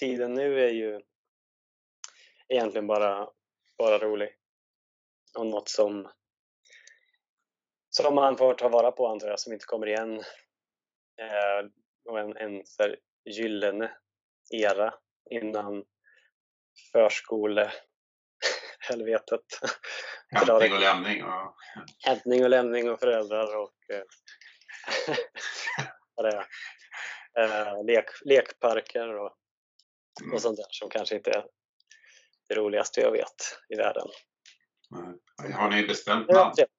tiden 0.00 0.34
nu 0.34 0.64
är 0.64 0.70
ju 0.70 1.00
egentligen 2.48 2.86
bara, 2.86 3.28
bara 3.78 3.98
rolig. 3.98 4.28
Och 5.38 5.46
något 5.46 5.68
som, 5.68 6.10
som 7.90 8.14
man 8.14 8.36
får 8.36 8.54
ta 8.54 8.68
vara 8.68 8.92
på 8.92 9.08
antar 9.08 9.28
jag, 9.28 9.40
som 9.40 9.52
inte 9.52 9.66
kommer 9.66 9.86
igen. 9.86 10.18
Eh, 11.20 11.68
och 12.04 12.20
en, 12.20 12.36
en 12.36 12.66
så 12.66 12.82
här 12.82 12.96
gyllene 13.24 13.96
era 14.50 14.94
innan 15.30 15.84
förskole 16.92 17.72
förskolehelvetet. 18.84 19.44
Hämtning 20.30 20.72
och 20.72 20.80
lämning. 20.80 21.24
Och, 21.24 21.54
hämtning 22.04 22.44
och 22.44 22.50
lämning 22.50 22.90
och 22.90 23.00
föräldrar 23.00 23.56
och 23.56 23.74
eh, 23.92 24.02
det 26.22 26.46
eh, 27.42 27.84
lek, 27.84 28.06
lekparker 28.24 29.08
och, 29.14 29.32
mm, 30.22 30.34
och 30.34 30.42
sånt 30.42 30.56
där 30.56 30.66
som 30.70 30.88
kanske 30.88 31.14
inte 31.14 31.30
är 31.30 31.44
det 32.48 32.54
roligaste 32.54 33.00
jag 33.00 33.12
vet 33.12 33.58
i 33.68 33.76
världen. 33.76 34.08
har 35.54 35.70
ni 35.70 35.86
bestämt 35.86 36.28
namn? 36.28 36.54
trevligt. 36.54 36.70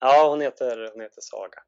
Ja, 0.00 0.28
hon 0.28 0.40
heter, 0.40 0.90
hon 0.92 1.00
heter 1.00 1.20
Saga. 1.20 1.58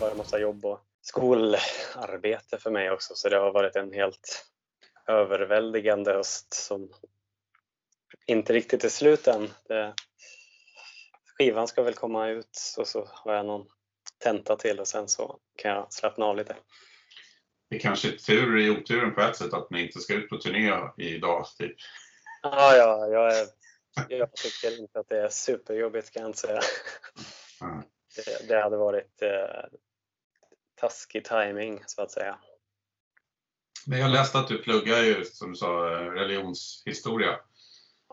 Varit 0.00 0.16
massa 0.16 0.38
jobb 0.38 0.64
och 0.64 0.80
skolarbete 1.02 2.58
för 2.58 2.70
mig 2.70 2.90
också 2.90 3.14
så 3.14 3.28
det 3.28 3.36
har 3.36 3.52
varit 3.52 3.76
en 3.76 3.92
helt 3.92 4.46
överväldigande 5.06 6.12
höst 6.12 6.54
som 6.54 6.90
inte 8.26 8.52
riktigt 8.52 8.84
är 8.84 8.88
slut 8.88 9.26
än. 9.26 9.50
Det, 9.68 9.94
skivan 11.40 11.68
ska 11.68 11.82
väl 11.82 11.94
komma 11.94 12.28
ut 12.28 12.74
och 12.78 12.88
så 12.88 13.08
har 13.12 13.34
jag 13.34 13.46
någon 13.46 13.66
tenta 14.24 14.56
till 14.56 14.80
och 14.80 14.88
sen 14.88 15.08
så 15.08 15.38
kan 15.56 15.70
jag 15.70 15.92
slappna 15.92 16.24
av 16.24 16.36
lite. 16.36 16.56
Det 17.70 17.76
är 17.76 17.80
kanske 17.80 18.08
är 18.08 18.16
tur 18.16 18.58
i 18.58 18.70
oturen 18.70 19.14
på 19.14 19.20
ett 19.20 19.36
sätt 19.36 19.52
att 19.52 19.70
ni 19.70 19.82
inte 19.82 20.00
ska 20.00 20.14
ut 20.14 20.28
på 20.28 20.36
turné 20.36 20.72
idag. 20.96 21.46
Typ. 21.58 21.76
Ah, 22.42 22.74
ja, 22.74 23.08
jag, 23.08 23.36
är, 23.36 23.46
jag 24.08 24.36
tycker 24.36 24.80
inte 24.80 25.00
att 25.00 25.08
det 25.08 25.18
är 25.18 25.28
superjobbigt 25.28 26.10
kan 26.10 26.22
jag 26.22 26.28
inte 26.28 26.38
säga. 26.38 26.60
Mm. 27.62 27.82
Det, 28.16 28.48
det 28.48 28.62
hade 28.62 28.76
varit 28.76 29.22
eh, 29.22 29.78
taskig 30.80 31.24
timing 31.24 31.82
så 31.86 32.02
att 32.02 32.10
säga. 32.10 32.38
Men 33.86 33.98
jag 33.98 34.10
läste 34.10 34.38
att 34.38 34.48
du 34.48 34.62
pluggar 34.62 35.02
ju, 35.02 35.24
som 35.24 35.50
du 35.50 35.56
sa, 35.56 35.68
religionshistoria. 35.94 37.40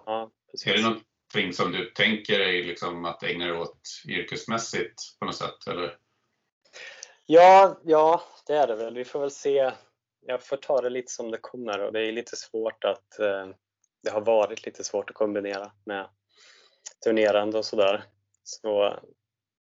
Ja, 0.06 0.32
precis. 0.52 0.68
Är 0.68 0.74
det 0.74 0.82
någonting 0.84 1.54
som 1.54 1.72
du 1.72 1.92
tänker 1.92 2.40
dig 2.40 2.64
liksom 2.64 3.06
att 3.06 3.24
ägna 3.24 3.46
dig 3.46 3.58
åt 3.58 3.82
yrkesmässigt 4.08 5.20
på 5.20 5.26
något 5.26 5.36
sätt? 5.36 5.68
Eller? 5.68 5.98
Ja, 7.26 7.80
ja, 7.84 8.24
det 8.48 8.54
är 8.54 8.68
det 8.68 8.76
väl. 8.76 8.96
Vi 8.96 9.06
får 9.06 9.20
väl 9.20 9.32
se. 9.32 9.72
Jag 10.26 10.44
får 10.44 10.58
ta 10.58 10.82
det 10.82 10.90
lite 10.90 11.12
som 11.12 11.32
det 11.32 11.38
kommer 11.38 11.80
och 11.80 11.94
det 11.94 12.08
är 12.08 12.12
lite 12.12 12.36
svårt 12.36 12.84
att 12.84 13.20
eh, 13.20 13.48
det 14.04 14.10
har 14.10 14.22
varit 14.22 14.66
lite 14.66 14.84
svårt 14.84 15.10
att 15.10 15.16
kombinera 15.16 15.72
med 15.86 16.10
turnerande 17.04 17.58
och 17.58 17.66
sådär. 17.66 18.04
Så 18.44 19.00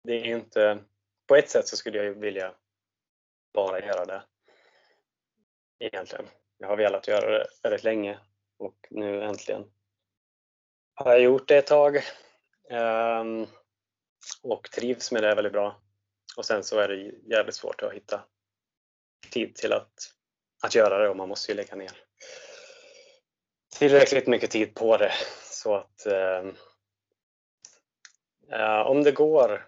det 0.04 0.14
är 0.14 0.26
inte, 0.26 0.80
på 1.28 1.36
ett 1.36 1.50
sätt 1.50 1.68
så 1.68 1.78
skulle 1.78 1.98
jag 1.98 2.14
vilja 2.14 2.54
bara 3.54 3.80
göra 3.80 4.06
det. 4.06 4.24
Egentligen. 5.80 6.26
Jag 6.58 6.68
har 6.68 6.78
velat 6.78 7.08
göra 7.08 7.32
det 7.32 7.48
väldigt 7.64 7.84
länge. 7.84 8.20
Och 8.58 8.88
nu 8.90 9.24
äntligen 9.24 9.72
har 10.94 11.12
jag 11.12 11.22
gjort 11.22 11.48
det 11.48 11.58
ett 11.58 11.68
tag. 11.68 11.96
Um, 12.70 13.48
och 14.44 14.72
trivs 14.72 15.12
med 15.12 15.24
det 15.24 15.36
väldigt 15.36 15.54
bra. 15.54 15.82
Och 16.38 16.46
sen 16.46 16.64
så 16.64 16.80
är 16.80 16.88
det 16.88 16.96
jävligt 17.36 17.56
svårt 17.56 17.84
att 17.84 17.94
hitta 17.94 18.26
tid 19.32 19.56
till 19.56 19.74
att, 19.74 19.94
att 20.64 20.76
göra 20.76 20.98
det. 20.98 21.10
Och 21.10 21.18
man 21.18 21.30
måste 21.30 21.52
ju 21.52 21.56
lägga 21.56 21.76
ner 21.76 21.92
tillräckligt 23.78 24.28
mycket 24.28 24.52
tid 24.52 24.76
på 24.76 24.98
det. 24.98 25.14
Så 25.44 25.76
att 25.76 26.06
um, 26.06 26.56
uh, 28.54 28.82
om 28.88 29.04
det 29.04 29.12
går, 29.12 29.68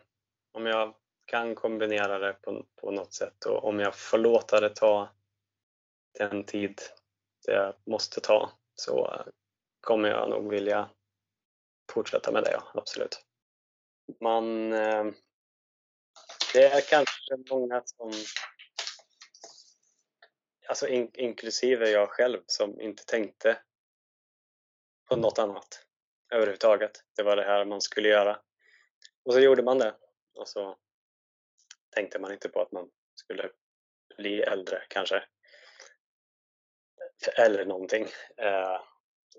om 0.51 0.65
jag 0.65 0.93
kan 1.31 1.55
kombinera 1.55 2.19
det 2.19 2.33
på, 2.33 2.65
på 2.75 2.91
något 2.91 3.13
sätt 3.13 3.45
och 3.45 3.63
om 3.63 3.79
jag 3.79 3.95
får 3.95 4.17
låta 4.17 4.59
det 4.59 4.69
ta 4.69 5.09
den 6.19 6.43
tid 6.43 6.81
det 7.45 7.75
måste 7.85 8.21
ta 8.21 8.51
så 8.75 9.25
kommer 9.81 10.09
jag 10.09 10.29
nog 10.29 10.49
vilja 10.49 10.89
fortsätta 11.91 12.31
med 12.31 12.43
det, 12.43 12.51
ja, 12.51 12.71
absolut. 12.73 13.25
Man, 14.19 14.73
eh, 14.73 15.05
det 16.53 16.65
är 16.65 16.81
kanske 16.81 17.37
många 17.49 17.81
som, 17.85 18.11
alltså 20.67 20.87
in, 20.87 21.11
inklusive 21.13 21.89
jag 21.89 22.09
själv, 22.09 22.39
som 22.45 22.81
inte 22.81 23.05
tänkte 23.05 23.61
på 25.09 25.15
något 25.15 25.39
annat 25.39 25.85
överhuvudtaget. 26.31 27.03
Det 27.15 27.23
var 27.23 27.35
det 27.35 27.43
här 27.43 27.65
man 27.65 27.81
skulle 27.81 28.09
göra. 28.09 28.41
Och 29.23 29.33
så 29.33 29.39
gjorde 29.39 29.63
man 29.63 29.77
det. 29.77 29.95
Och 30.35 30.47
så 30.47 30.77
tänkte 31.91 32.19
man 32.19 32.31
inte 32.31 32.49
på 32.49 32.61
att 32.61 32.71
man 32.71 32.89
skulle 33.15 33.51
bli 34.17 34.41
äldre 34.41 34.83
kanske. 34.89 35.23
Eller 37.37 37.65
någonting. 37.65 38.07
Eh, 38.37 38.81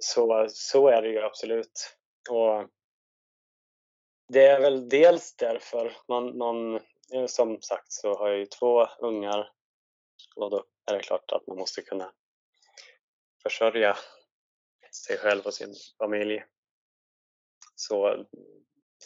så, 0.01 0.47
så 0.49 0.89
är 0.89 1.03
det 1.03 1.09
ju 1.09 1.21
absolut. 1.21 1.97
Och 2.31 2.69
det 4.29 4.47
är 4.47 4.61
väl 4.61 4.89
dels 4.89 5.37
därför 5.37 5.97
man, 6.09 6.39
man 6.39 6.75
eh, 7.15 7.27
som 7.27 7.63
sagt 7.63 7.93
så 7.93 8.15
har 8.15 8.29
jag 8.29 8.39
ju 8.39 8.47
två 8.47 8.87
ungar 8.87 9.53
och 10.37 10.51
då 10.51 10.65
är 10.91 10.97
det 10.97 11.03
klart 11.03 11.33
att 11.33 11.47
man 11.47 11.59
måste 11.59 11.83
kunna 11.83 12.13
försörja 13.43 13.97
sig 15.07 15.19
själv 15.19 15.47
och 15.47 15.55
sin 15.55 15.75
familj. 15.99 16.45
Så 17.75 18.27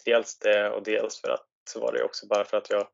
dels 0.05 0.39
det 0.39 0.71
och 0.71 0.83
dels 0.83 1.21
för 1.21 1.29
att 1.29 1.47
så 1.71 1.81
var 1.81 1.93
det 1.93 2.05
också 2.05 2.27
bara 2.27 2.45
för 2.45 2.57
att 2.57 2.71
jag 2.71 2.89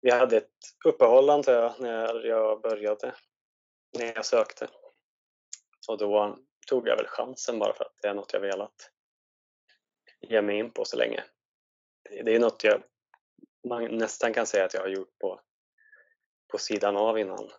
vi 0.00 0.10
hade 0.10 0.36
ett 0.36 0.52
uppehåll 0.84 1.30
antar 1.30 1.52
jag 1.52 1.80
när 1.80 2.24
jag 2.24 2.60
började, 2.60 3.14
när 3.98 4.12
jag 4.14 4.26
sökte. 4.26 4.68
Och 5.88 5.98
då 5.98 6.38
tog 6.66 6.88
jag 6.88 6.96
väl 6.96 7.06
chansen 7.06 7.58
bara 7.58 7.72
för 7.74 7.84
att 7.84 7.94
det 8.02 8.08
är 8.08 8.14
något 8.14 8.32
jag 8.32 8.40
velat 8.40 8.90
ge 10.20 10.42
mig 10.42 10.58
in 10.58 10.70
på 10.70 10.84
så 10.84 10.96
länge. 10.96 11.24
Det 12.24 12.34
är 12.34 12.40
något 12.40 12.64
jag 12.64 12.82
man 13.68 13.98
nästan 13.98 14.34
kan 14.34 14.46
säga 14.46 14.64
att 14.64 14.74
jag 14.74 14.80
har 14.80 14.88
gjort 14.88 15.18
på, 15.18 15.40
på 16.52 16.58
sidan 16.58 16.96
av 16.96 17.18
innan. 17.18 17.50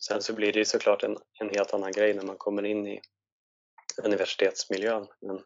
Sen 0.00 0.22
så 0.22 0.34
blir 0.34 0.52
det 0.52 0.58
ju 0.58 0.64
såklart 0.64 1.02
en, 1.02 1.18
en 1.40 1.50
helt 1.50 1.74
annan 1.74 1.92
grej 1.92 2.14
när 2.14 2.22
man 2.22 2.36
kommer 2.36 2.64
in 2.64 2.86
i 2.86 3.00
universitetsmiljön. 4.02 5.06
Men, 5.20 5.44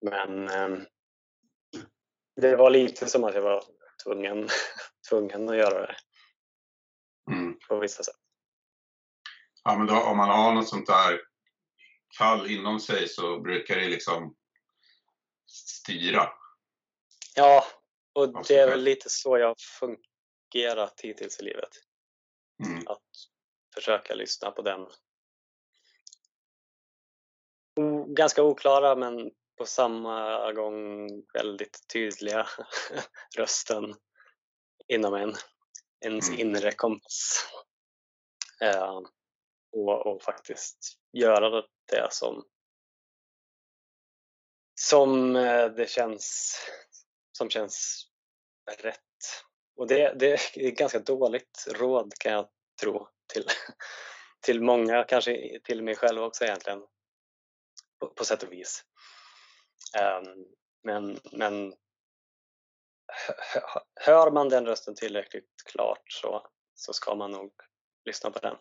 men 0.00 0.48
eh, 0.48 0.82
det 2.36 2.56
var 2.56 2.70
lite 2.70 3.06
som 3.06 3.24
att 3.24 3.34
jag 3.34 3.42
var 3.42 3.64
tvungen, 4.04 4.48
tvungen 5.08 5.48
att 5.48 5.56
göra 5.56 5.86
det 5.86 5.96
mm. 7.32 7.58
på 7.68 7.78
vissa 7.78 8.02
sätt. 8.02 8.16
Ja, 9.64 9.78
men 9.78 9.86
då, 9.86 10.00
om 10.00 10.16
man 10.16 10.28
har 10.28 10.54
något 10.54 10.68
sånt 10.68 10.86
där 10.86 11.20
kall 12.18 12.50
inom 12.50 12.80
sig 12.80 13.08
så 13.08 13.40
brukar 13.40 13.76
det 13.76 13.88
liksom 13.88 14.36
styra. 15.50 16.28
Ja, 17.34 17.64
och 18.12 18.46
det 18.46 18.56
är 18.56 18.70
väl 18.70 18.82
lite 18.82 19.10
så 19.10 19.38
jag 19.38 19.56
fungerat 19.58 21.00
hittills 21.00 21.40
i 21.40 21.42
livet. 21.42 21.70
Mm. 22.66 22.82
Att 22.86 23.02
försöka 23.74 24.14
lyssna 24.14 24.50
på 24.50 24.62
den 24.62 24.86
ganska 28.06 28.42
oklara 28.42 28.96
men 28.96 29.30
på 29.60 29.66
samma 29.66 30.52
gång 30.52 31.08
väldigt 31.32 31.88
tydliga 31.92 32.46
rösten 33.36 33.94
inom 34.88 35.14
en, 35.14 35.34
ens 36.04 36.28
mm. 36.28 36.40
inre 36.40 36.72
kompass. 36.72 37.46
Uh, 38.64 39.00
och, 39.72 40.06
och, 40.06 40.22
faktiskt 40.22 40.98
göra 41.12 41.62
det 41.90 42.08
som, 42.10 42.44
som 44.80 45.36
eh, 45.36 45.66
det 45.66 45.90
känns 45.90 46.56
som 47.38 47.50
känns 47.50 48.06
rätt. 48.78 49.44
Och 49.76 49.86
det, 49.86 50.14
det 50.18 50.32
är 50.54 50.70
ganska 50.70 50.98
dåligt 50.98 51.66
råd 51.70 52.12
kan 52.18 52.32
jag 52.32 52.48
tro 52.80 53.08
till, 53.32 53.46
till 54.40 54.62
många, 54.62 55.04
kanske 55.04 55.60
till 55.64 55.82
mig 55.82 55.96
själv 55.96 56.22
också 56.22 56.44
egentligen 56.44 56.80
på, 57.98 58.06
på 58.06 58.24
sätt 58.24 58.42
och 58.42 58.52
vis. 58.52 58.84
Um, 59.98 60.46
men, 60.82 61.18
men 61.32 61.74
hör 63.94 64.30
man 64.30 64.48
den 64.48 64.66
rösten 64.66 64.94
tillräckligt 64.94 65.62
klart 65.72 66.12
så, 66.12 66.46
så 66.74 66.92
ska 66.92 67.14
man 67.14 67.30
nog 67.30 67.52
lyssna 68.04 68.30
på 68.30 68.38
den. 68.38 68.56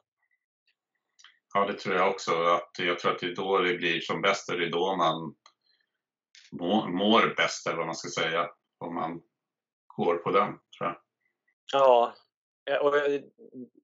Ja, 1.53 1.65
det 1.65 1.73
tror 1.73 1.95
jag 1.95 2.09
också. 2.09 2.43
Att 2.43 2.71
jag 2.77 2.99
tror 2.99 3.11
att 3.11 3.19
det 3.19 3.25
är 3.25 3.35
då 3.35 3.57
det 3.57 3.77
blir 3.77 4.01
som 4.01 4.21
bäst. 4.21 4.47
Det 4.47 4.65
är 4.65 4.71
då 4.71 4.95
man 4.95 5.35
mår, 6.51 6.87
mår 6.87 7.33
bäst, 7.37 7.67
eller 7.67 7.77
vad 7.77 7.85
man 7.85 7.95
ska 7.95 8.21
säga. 8.21 8.49
Om 8.77 8.95
man 8.95 9.21
går 9.87 10.15
på 10.15 10.31
den, 10.31 10.47
tror 10.47 10.89
jag. 10.89 10.97
Ja, 11.73 12.13
och 12.81 12.93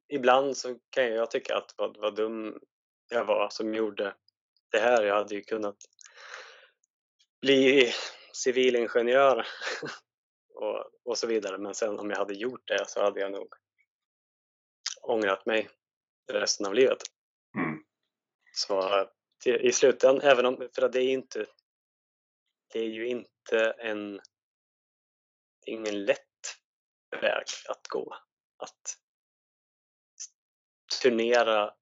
ibland 0.08 0.58
så 0.58 0.80
kan 0.90 1.08
jag 1.08 1.32
tycka 1.32 1.58
att 1.58 1.74
vad, 1.78 1.98
vad 1.98 2.16
dum 2.16 2.60
jag 3.10 3.26
var 3.26 3.50
som 3.50 3.74
gjorde 3.74 4.16
det 4.72 4.80
här. 4.80 5.04
Jag 5.04 5.16
hade 5.16 5.36
ju 5.36 5.42
kunnat 5.42 5.78
bli 7.46 7.94
civilingenjör 8.34 9.48
och, 10.56 10.92
och 11.04 11.18
så 11.18 11.28
vidare. 11.28 11.58
Men 11.58 11.76
sen 11.76 12.00
om 12.00 12.10
jag 12.10 12.18
hade 12.18 12.34
gjort 12.34 12.68
det 12.68 12.90
så 12.90 13.02
hade 13.04 13.20
jag 13.20 13.32
nog 13.32 13.54
ångrat 15.02 15.46
mig 15.46 15.70
resten 16.32 16.66
av 16.66 16.74
livet. 16.74 16.98
Mm. 17.58 17.84
Så 18.54 19.08
i 19.46 19.72
slutändan, 19.72 20.30
även 20.30 20.46
om, 20.46 20.70
för 20.76 20.82
att 20.82 20.94
det 20.94 21.02
är 21.02 21.12
inte, 21.12 21.46
det 22.74 22.80
är 22.80 22.90
ju 22.90 23.08
inte 23.08 23.76
en, 23.78 24.16
det 25.60 25.72
är 25.72 25.76
ingen 25.76 26.06
lätt 26.06 26.20
väg 27.22 27.46
att 27.70 27.88
gå. 27.88 28.18
Att 28.58 28.98
turnera 31.02 31.74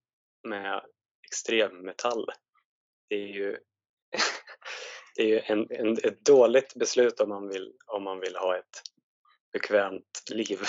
med 0.44 0.86
extremmetall. 1.22 2.30
Det 3.10 3.16
är 3.16 3.28
ju 3.28 3.58
det 5.16 5.24
är 5.24 5.28
ju 5.28 5.40
en, 5.40 5.68
en, 5.72 5.98
ett 6.04 6.26
dåligt 6.26 6.76
beslut 6.76 7.20
om 7.20 7.30
man 7.30 7.50
vill, 7.50 7.74
om 7.86 8.04
man 8.04 8.20
vill 8.20 8.36
ha 8.36 8.58
ett 8.58 8.82
bekvämt 9.54 10.24
liv. 10.32 10.60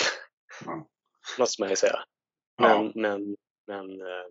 Mm. 0.65 0.83
Måste 1.39 1.61
man 1.61 1.69
ju 1.69 1.75
säga. 1.75 1.99
Men, 2.61 2.85
ja. 2.85 2.91
men, 2.95 3.35
men 3.67 4.01
äh, 4.01 4.27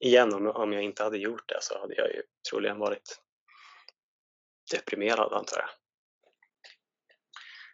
igen, 0.00 0.34
om, 0.34 0.46
om 0.46 0.72
jag 0.72 0.82
inte 0.82 1.02
hade 1.02 1.18
gjort 1.18 1.48
det 1.48 1.58
så 1.60 1.78
hade 1.78 1.94
jag 1.94 2.08
ju 2.08 2.22
troligen 2.50 2.78
varit 2.78 3.20
deprimerad 4.72 5.32
antar 5.32 5.58
jag. 5.58 5.68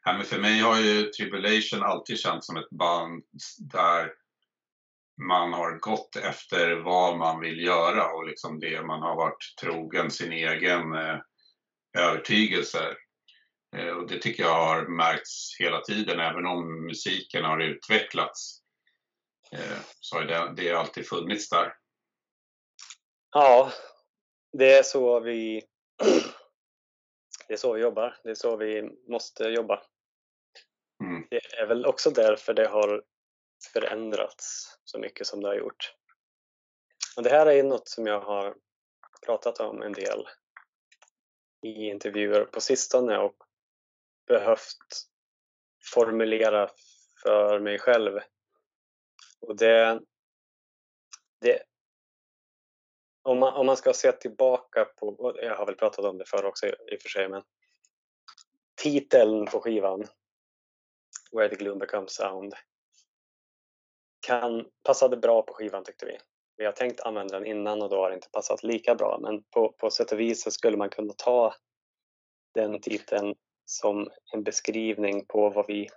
Ja, 0.05 0.13
men 0.13 0.25
för 0.25 0.39
mig 0.39 0.61
har 0.61 0.81
ju 0.81 1.03
Tribulation 1.05 1.83
alltid 1.83 2.19
känts 2.19 2.47
som 2.47 2.57
ett 2.57 2.71
band 2.71 3.25
där 3.59 4.13
man 5.21 5.53
har 5.53 5.79
gått 5.79 6.17
efter 6.17 6.77
vad 6.77 7.19
man 7.19 7.41
vill 7.41 7.65
göra 7.65 8.13
och 8.13 8.27
liksom 8.27 8.61
det 8.61 8.83
man 8.83 9.03
har 9.03 9.17
varit 9.17 9.55
trogen 9.61 10.11
sin 10.11 10.33
egen 10.33 10.93
eh, 10.95 11.19
övertygelse. 11.99 12.97
Eh, 13.77 13.89
och 13.89 14.09
det 14.09 14.19
tycker 14.19 14.43
jag 14.43 14.67
har 14.67 14.87
märkts 14.87 15.57
hela 15.59 15.81
tiden, 15.81 16.21
även 16.21 16.47
om 16.47 16.87
musiken 16.87 17.45
har 17.45 17.61
utvecklats. 17.61 18.63
Eh, 19.53 19.79
så 20.01 20.17
har 20.17 20.25
det, 20.25 20.53
det 20.57 20.73
alltid 20.73 21.09
funnits 21.09 21.49
där. 21.49 21.75
Ja, 23.31 23.73
det 24.53 24.79
är 24.79 24.83
så 24.83 25.21
vi 25.21 25.63
det 27.49 27.55
är 27.55 27.59
så 27.59 27.73
vi 27.73 27.81
jobbar. 27.81 28.17
Det 28.25 28.31
är 28.31 28.35
så 28.35 28.57
vi 28.57 28.91
måste 29.09 29.45
jobba. 29.45 29.83
Mm. 31.05 31.27
Det 31.31 31.41
är 31.59 31.67
väl 31.67 31.87
också 31.87 32.11
därför 32.11 32.55
det 32.55 32.67
har 32.69 33.03
förändrats 33.73 34.79
så 34.85 34.99
mycket 34.99 35.27
som 35.27 35.41
det 35.41 35.49
har 35.49 35.55
gjort. 35.55 35.95
Och 37.17 37.23
det 37.23 37.31
här 37.31 37.47
är 37.47 37.63
något 37.63 37.89
som 37.89 38.07
jag 38.07 38.21
har 38.21 38.57
pratat 39.27 39.61
om 39.61 39.83
en 39.83 39.93
del 39.93 40.29
i 41.63 41.69
intervjuer 41.69 42.45
på 42.45 42.61
sistone 42.61 43.19
och 43.19 43.37
behövt 44.27 45.09
formulera 45.93 46.71
för 47.23 47.61
mig 47.61 47.79
själv. 47.79 48.21
Och 49.41 49.57
det, 49.57 50.01
det, 51.41 51.63
om, 53.23 53.39
man, 53.39 53.55
om 53.55 53.67
man 53.67 53.77
ska 53.77 53.93
se 53.93 54.13
tillbaka 54.13 54.85
på, 54.85 55.35
jag 55.43 55.57
har 55.57 55.67
väl 55.67 55.75
pratat 55.75 56.05
om 56.05 56.19
det 56.19 56.25
förr 56.25 56.45
också 56.45 56.67
i 56.67 56.97
och 56.97 57.03
för 57.03 57.09
sig, 57.09 57.29
men 57.29 57.43
titeln 58.83 59.47
på 59.47 59.61
skivan 59.61 60.07
Where 61.33 61.49
the 61.49 61.57
Gloom 61.57 61.79
Becomes 61.79 62.13
Sound 62.13 62.55
kan, 64.21 64.67
passade 64.83 65.17
bra 65.17 65.43
på 65.43 65.53
skivan 65.53 65.85
tyckte 65.85 66.07
vi. 66.07 66.19
Vi 66.57 66.65
har 66.65 66.73
tänkt 66.73 67.01
använda 67.01 67.39
den 67.39 67.47
innan 67.47 67.83
och 67.83 67.89
då 67.89 67.97
har 67.97 68.11
det 68.11 68.15
inte 68.15 68.31
passat 68.31 68.63
lika 68.63 68.95
bra 68.95 69.19
men 69.23 69.43
på, 69.43 69.73
på 69.73 69.91
sätt 69.91 70.13
och 70.13 70.21
vis 70.21 70.43
så 70.43 70.51
skulle 70.51 70.77
man 70.77 70.91
kunna 70.91 71.13
ta 71.17 71.55
den 72.55 72.81
titeln 72.81 73.35
som 73.65 74.11
en 74.33 74.43
beskrivning 74.43 75.27
på 75.27 75.51
vad 75.51 75.67
vi 75.67 75.89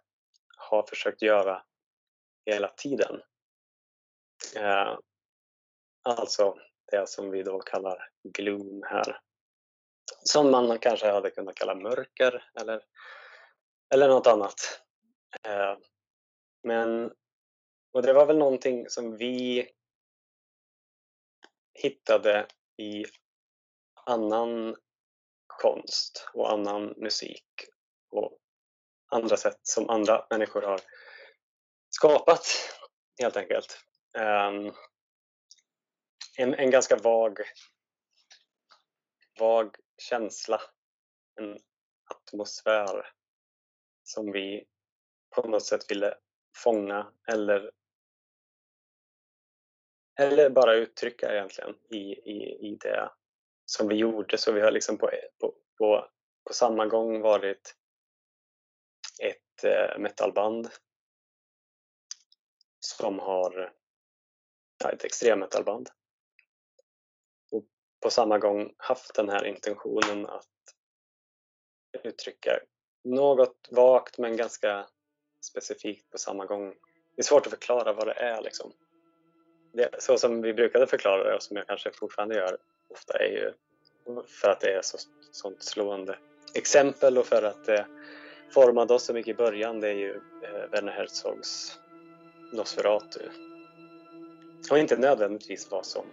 har 0.58 0.84
försökt 0.84 1.22
göra 1.22 1.64
hela 2.46 2.68
tiden. 2.68 3.22
Eh, 4.56 4.98
alltså 6.04 6.58
det 6.92 7.10
som 7.10 7.32
vi 7.32 7.44
då 7.44 7.60
kallar 7.60 8.10
gloom 8.24 8.84
här. 8.86 9.20
Som 10.24 10.52
man 10.52 10.80
kanske 10.80 11.12
hade 11.12 11.30
kunnat 11.30 11.56
kalla 11.56 11.76
mörker 11.76 12.44
eller, 12.62 12.84
eller 13.94 14.08
något 14.08 14.28
annat. 14.28 14.82
Eh, 15.48 15.78
men, 16.64 17.12
och 17.94 18.02
det 18.02 18.14
var 18.14 18.26
väl 18.26 18.38
någonting 18.38 18.90
som 18.90 19.18
vi 19.18 19.70
hittade 21.74 22.48
i 22.78 23.06
annan 24.06 24.76
konst 25.48 26.30
och 26.34 26.52
annan 26.52 26.94
musik 26.98 27.46
och 28.10 28.40
andra 29.12 29.38
sätt 29.38 29.60
som 29.62 29.90
andra 29.90 30.28
människor 30.30 30.62
har 30.62 30.82
skapat 31.90 32.46
helt 33.22 33.38
enkelt. 33.38 33.80
Um, 34.18 34.74
en, 36.38 36.54
en 36.54 36.72
ganska 36.72 36.96
vag, 36.96 37.40
vag 39.40 39.76
känsla, 39.98 40.62
en 41.36 41.60
atmosfär 42.16 43.12
som 44.04 44.32
vi 44.32 44.66
på 45.36 45.48
något 45.48 45.66
sätt 45.66 45.92
ville 45.92 46.18
fånga 46.56 47.12
eller, 47.28 47.72
eller 50.20 50.50
bara 50.50 50.74
uttrycka 50.74 51.34
egentligen 51.34 51.76
i, 51.90 52.14
i, 52.14 52.68
i 52.68 52.78
det 52.82 53.12
som 53.66 53.88
vi 53.88 53.96
gjorde. 53.96 54.38
Så 54.38 54.52
vi 54.52 54.62
har 54.62 54.72
liksom 54.72 54.98
på, 54.98 55.10
på, 55.40 55.54
på, 55.78 56.08
på 56.48 56.54
samma 56.54 56.86
gång 56.86 57.22
varit 57.22 57.76
ett 59.22 59.64
eh, 59.64 60.00
metalband 60.00 60.70
som 62.80 63.20
har 63.20 63.74
ja, 64.84 64.92
ett 64.92 65.04
extremmetalband 65.04 65.90
och 67.52 67.66
på 68.00 68.10
samma 68.10 68.38
gång 68.38 68.74
haft 68.78 69.16
den 69.16 69.30
här 69.30 69.46
intentionen 69.46 70.26
att 70.26 70.48
uttrycka 72.04 72.60
något 73.04 73.68
vagt 73.72 74.18
men 74.18 74.38
ganska 74.38 74.88
specifikt 75.46 76.10
på 76.10 76.18
samma 76.18 76.46
gång. 76.46 76.76
Det 77.16 77.22
är 77.22 77.24
svårt 77.24 77.46
att 77.46 77.52
förklara 77.52 77.94
vad 77.94 78.08
det 78.08 78.14
är. 78.14 78.42
Liksom. 78.42 78.74
Det, 79.74 79.90
så 80.00 80.18
som 80.18 80.42
vi 80.42 80.54
brukade 80.54 80.88
förklara 80.88 81.24
det 81.24 81.36
och 81.36 81.44
som 81.44 81.58
jag 81.58 81.68
kanske 81.68 81.92
fortfarande 81.92 82.36
gör 82.36 82.58
ofta 82.90 83.18
är 83.18 83.30
ju 83.30 83.54
för 84.28 84.50
att 84.50 84.62
det 84.62 84.74
är 84.74 84.82
så 84.82 84.98
sånt 85.32 85.64
slående 85.64 86.18
exempel 86.54 87.18
och 87.18 87.26
för 87.26 87.44
att 87.44 87.68
eh, 87.68 87.76
det 87.76 87.86
formade 88.54 88.94
oss 88.94 89.04
så 89.04 89.14
mycket 89.14 89.34
i 89.34 89.38
början 89.38 89.80
det 89.80 89.88
är 89.88 89.94
ju 89.94 90.12
eh, 90.44 90.72
Werner 90.72 90.92
Herzogs 90.92 91.80
Nosferatu. 92.54 93.30
Och 94.72 94.78
inte 94.78 94.98
nödvändigtvis 94.98 95.72
vad 95.72 95.86
som 95.86 96.06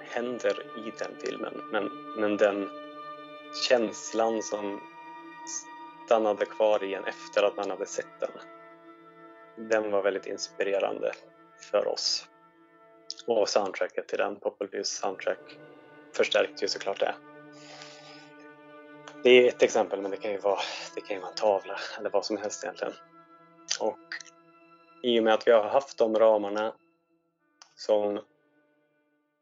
händer 0.00 0.62
i 0.76 0.92
den 0.98 1.12
filmen 1.24 1.62
men, 1.72 1.90
men 2.16 2.36
den 2.36 2.68
känslan 3.68 4.42
som 4.42 4.80
stannade 6.06 6.46
kvar 6.46 6.84
i 6.84 6.94
en 6.94 7.04
efter 7.04 7.42
att 7.42 7.56
man 7.56 7.70
hade 7.70 7.86
sett 7.86 8.20
den. 8.20 8.30
Den 9.68 9.90
var 9.90 10.02
väldigt 10.02 10.26
inspirerande 10.26 11.12
för 11.70 11.88
oss. 11.88 12.28
Och 13.26 13.48
soundtracket 13.48 14.08
till 14.08 14.18
den, 14.18 14.40
Populus 14.40 14.88
soundtrack, 14.88 15.58
förstärkte 16.16 16.64
ju 16.64 16.68
såklart 16.68 17.00
det. 17.00 17.16
Det 19.22 19.30
är 19.30 19.48
ett 19.48 19.62
exempel 19.62 20.02
men 20.02 20.10
det 20.10 20.16
kan 20.16 20.30
ju 20.30 20.38
vara, 20.38 20.60
det 20.94 21.00
kan 21.00 21.16
ju 21.16 21.20
vara 21.20 21.30
en 21.30 21.34
tavla 21.34 21.78
eller 21.98 22.10
vad 22.10 22.26
som 22.26 22.36
helst 22.36 22.64
egentligen. 22.64 22.94
Och 23.80 24.00
i 25.02 25.20
och 25.20 25.24
med 25.24 25.34
att 25.34 25.46
vi 25.46 25.52
har 25.52 25.68
haft 25.68 25.98
de 25.98 26.18
ramarna 26.18 26.76
som 27.74 28.24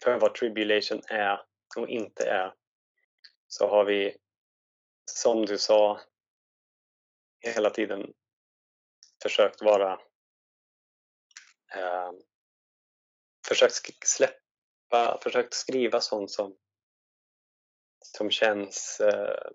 för 0.04 0.18
vad 0.18 0.34
tribulation 0.34 1.02
är 1.08 1.42
och 1.76 1.88
inte 1.88 2.28
är 2.28 2.54
så 3.48 3.68
har 3.68 3.84
vi 3.84 4.16
som 5.04 5.46
du 5.46 5.58
sa 5.58 6.00
hela 7.40 7.70
tiden 7.70 8.12
försökt 9.22 9.62
vara 9.62 9.92
eh, 11.74 12.12
försökt 13.48 14.06
släppa, 14.08 15.18
försökt 15.22 15.54
skriva 15.54 16.00
sånt 16.00 16.30
som 16.30 16.56
som 18.16 18.30
känns 18.30 19.00
eh, 19.00 19.50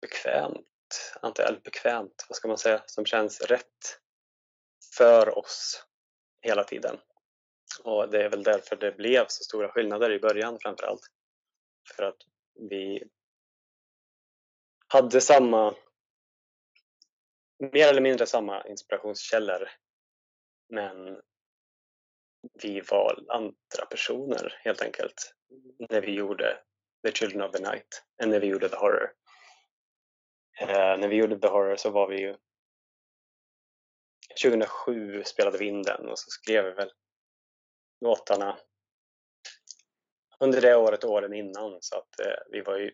bekvämt, 0.00 1.14
inte 1.24 1.60
bekvämt, 1.64 2.26
vad 2.28 2.36
ska 2.36 2.48
man 2.48 2.58
säga, 2.58 2.82
som 2.86 3.06
känns 3.06 3.40
rätt 3.40 4.00
för 4.96 5.38
oss 5.38 5.86
hela 6.42 6.64
tiden. 6.64 7.00
Och 7.84 8.10
det 8.10 8.24
är 8.24 8.30
väl 8.30 8.42
därför 8.42 8.76
det 8.76 8.92
blev 8.92 9.26
så 9.28 9.44
stora 9.44 9.68
skillnader 9.68 10.12
i 10.12 10.18
början 10.18 10.58
framför 10.60 10.86
allt. 10.86 11.06
För 11.96 12.02
att 12.02 12.18
vi 12.70 13.02
hade 14.88 15.20
samma, 15.20 15.74
mer 17.72 17.88
eller 17.88 18.00
mindre 18.00 18.26
samma 18.26 18.66
inspirationskällor 18.66 19.68
men 20.68 21.22
vi 22.62 22.80
var 22.80 23.24
andra 23.28 23.86
personer 23.90 24.60
helt 24.64 24.82
enkelt 24.82 25.34
när 25.78 26.00
vi 26.00 26.14
gjorde 26.14 26.58
The 27.06 27.12
Children 27.12 27.42
of 27.42 27.52
the 27.52 27.70
Night 27.70 28.04
än 28.22 28.30
när 28.30 28.40
vi 28.40 28.46
gjorde 28.46 28.68
The 28.68 28.76
Horror. 28.76 29.12
Eh, 30.60 30.98
när 30.98 31.08
vi 31.08 31.16
gjorde 31.16 31.38
The 31.38 31.48
Horror 31.48 31.76
så 31.76 31.90
var 31.90 32.08
vi 32.08 32.20
ju 32.20 32.36
2007 34.42 35.24
spelade 35.24 35.58
vi 35.58 35.66
in 35.66 35.82
den 35.82 36.08
och 36.08 36.18
så 36.18 36.30
skrev 36.30 36.64
vi 36.64 36.70
väl 36.70 36.92
låtarna 38.00 38.58
under 40.40 40.60
det 40.60 40.76
året 40.76 41.04
och 41.04 41.10
åren 41.10 41.32
innan 41.32 41.78
så 41.80 41.98
att 41.98 42.20
eh, 42.20 42.42
vi 42.50 42.60
var 42.60 42.78
ju 42.78 42.92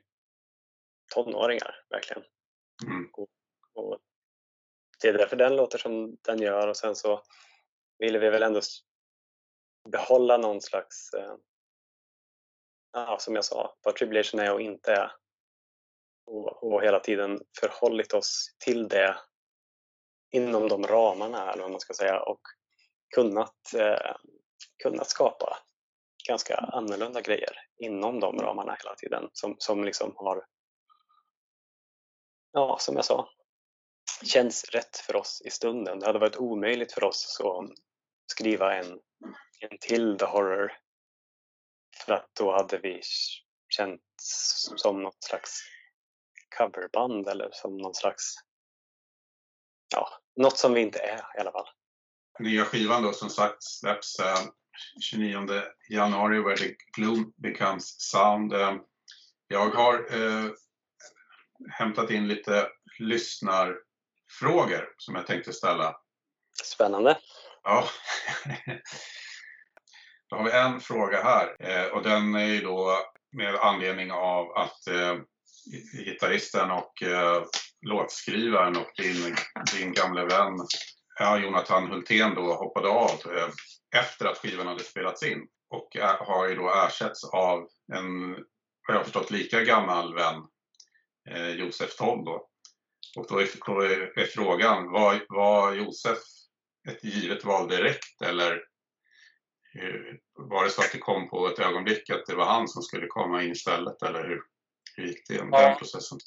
tonåringar 1.14 1.84
verkligen. 1.90 2.22
Mm. 2.86 3.11
Och, 3.12 3.28
och, 3.74 3.98
det 5.03 5.09
är 5.09 5.12
därför 5.12 5.36
den 5.36 5.57
låter 5.57 5.78
som 5.78 6.16
den 6.22 6.42
gör 6.42 6.68
och 6.68 6.76
sen 6.76 6.96
så 6.96 7.22
ville 7.98 8.18
vi 8.18 8.30
väl 8.30 8.42
ändå 8.42 8.61
behålla 9.89 10.37
någon 10.37 10.61
slags 10.61 11.12
eh, 11.14 11.35
ja, 12.93 13.16
som 13.18 13.35
jag 13.35 13.45
sa, 13.45 13.76
vad 13.83 13.97
tribulation 13.97 14.41
är 14.41 14.53
och 14.53 14.61
inte 14.61 14.93
är. 14.93 15.12
Och, 16.26 16.62
och 16.62 16.83
hela 16.83 17.01
tiden 17.01 17.41
förhållit 17.61 18.12
oss 18.12 18.57
till 18.64 18.89
det 18.89 19.16
inom 20.31 20.68
de 20.68 20.87
ramarna, 20.87 21.53
eller 21.53 21.62
vad 21.62 21.70
man 21.70 21.81
ska 21.81 21.95
säga, 21.95 22.20
och 22.20 22.41
kunnat, 23.14 23.74
eh, 23.74 24.16
kunnat 24.83 25.11
skapa 25.11 25.59
ganska 26.28 26.57
annorlunda 26.57 27.20
grejer 27.20 27.53
inom 27.78 28.20
de 28.20 28.39
ramarna 28.39 28.76
hela 28.83 28.95
tiden 28.95 29.31
som, 29.33 29.57
som 29.59 29.85
liksom 29.85 30.12
har, 30.16 30.47
ja, 32.53 32.76
som 32.81 32.97
jag 32.97 33.05
sa, 33.05 33.28
känns 34.24 34.64
rätt 34.64 34.97
för 34.97 35.16
oss 35.16 35.43
i 35.45 35.51
stunden. 35.51 35.99
Det 35.99 36.07
hade 36.07 36.18
varit 36.18 36.37
omöjligt 36.37 36.93
för 36.93 37.05
oss 37.05 37.41
att 37.41 37.70
skriva 38.26 38.76
en, 38.76 39.01
en 39.61 39.78
till 39.80 40.18
The 40.18 40.24
Horror 40.24 40.72
för 41.96 42.12
att 42.12 42.34
då 42.34 42.52
hade 42.52 42.78
vi 42.78 43.00
känt 43.68 44.02
som 44.76 45.02
något 45.02 45.24
slags 45.24 45.61
coverband 46.58 47.28
eller 47.28 47.50
som 47.52 47.76
någon 47.76 47.94
slags, 47.94 48.34
ja, 49.94 50.08
något 50.36 50.58
som 50.58 50.74
vi 50.74 50.80
inte 50.80 50.98
är 50.98 51.18
i 51.36 51.40
alla 51.40 51.52
fall. 51.52 51.68
Nya 52.38 52.64
skivan 52.64 53.02
då 53.02 53.12
som 53.12 53.30
sagt 53.30 53.62
släpps 53.62 54.18
eh, 54.18 54.38
29 55.00 55.62
januari 55.90 56.40
Where 56.40 56.56
the 56.56 56.74
Gloom 56.96 57.32
Becomes 57.36 58.00
Sound. 58.00 58.52
Eh, 58.52 58.76
jag 59.48 59.70
har 59.70 59.94
eh, 59.94 60.50
hämtat 61.70 62.11
in 62.11 62.28
lite 62.28 62.68
lyssnarfrågor 62.98 64.94
som 64.96 65.14
jag 65.14 65.26
tänkte 65.26 65.52
ställa. 65.52 65.96
Spännande. 66.64 67.18
Ja. 67.62 67.88
Då 70.31 70.37
har 70.37 70.45
vi 70.45 70.51
en 70.51 70.81
fråga 70.81 71.22
här 71.22 71.57
eh, 71.61 71.87
och 71.87 72.03
den 72.03 72.35
är 72.35 72.47
ju 72.47 72.61
då 72.61 72.99
med 73.33 73.55
anledning 73.55 74.12
av 74.12 74.51
att 74.51 74.87
eh, 74.87 75.16
gitarristen 76.05 76.70
och 76.70 77.03
eh, 77.03 77.43
låtskrivaren 77.87 78.76
och 78.76 78.91
din, 78.97 79.37
din 79.76 79.93
gamla 79.93 80.24
vän 80.24 80.59
ja, 81.18 81.39
Jonathan 81.39 81.91
Hultén 81.91 82.35
då 82.35 82.55
hoppade 82.55 82.89
av 82.89 83.11
eh, 83.11 83.49
efter 83.97 84.26
att 84.26 84.39
skivan 84.39 84.66
hade 84.66 84.85
spelats 84.85 85.22
in 85.22 85.47
och 85.70 85.97
är, 85.97 86.16
har 86.16 86.49
ju 86.49 86.55
då 86.55 86.72
ersatts 86.74 87.24
av 87.24 87.68
en, 87.93 88.33
vad 88.89 88.97
jag 88.97 89.05
förstått, 89.05 89.31
lika 89.31 89.64
gammal 89.64 90.14
vän, 90.14 90.43
eh, 91.31 91.49
Josef 91.49 91.97
Toll 91.97 92.24
då. 92.24 92.47
Och 93.16 93.26
då 93.28 93.41
är, 93.41 93.49
då 93.66 93.81
är, 93.83 94.26
frågan, 94.26 94.91
var, 94.91 95.24
var 95.28 95.72
Josef 95.72 96.18
ett 96.89 97.05
givet 97.05 97.45
val 97.45 97.68
direkt 97.68 98.22
eller 98.22 98.70
var 100.33 100.64
det 100.64 100.71
så 100.71 100.81
att 100.81 100.93
det 100.93 100.99
kom 100.99 101.29
på 101.29 101.49
ett 101.49 101.59
ögonblick 101.59 102.11
att 102.11 102.27
det 102.27 102.35
var 102.35 102.45
han 102.45 102.68
som 102.68 102.83
skulle 102.83 103.07
komma 103.07 103.43
in 103.43 103.53
istället 103.53 104.03
eller 104.03 104.29
hur, 104.29 104.43
hur 104.97 105.07
gick 105.07 105.29
det, 105.29 105.35
ja. 105.35 105.68
den 105.68 105.79
processen? 105.79 106.18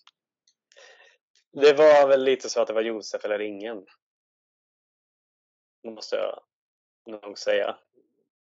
det 1.53 1.73
var 1.73 2.07
väl 2.07 2.23
lite 2.23 2.49
så 2.49 2.61
att 2.61 2.67
det 2.67 2.73
var 2.73 2.81
Josef 2.81 3.25
eller 3.25 3.41
ingen. 3.41 3.85
Måste 5.83 6.15
jag 6.15 6.39
nog 7.21 7.37
säga. 7.37 7.77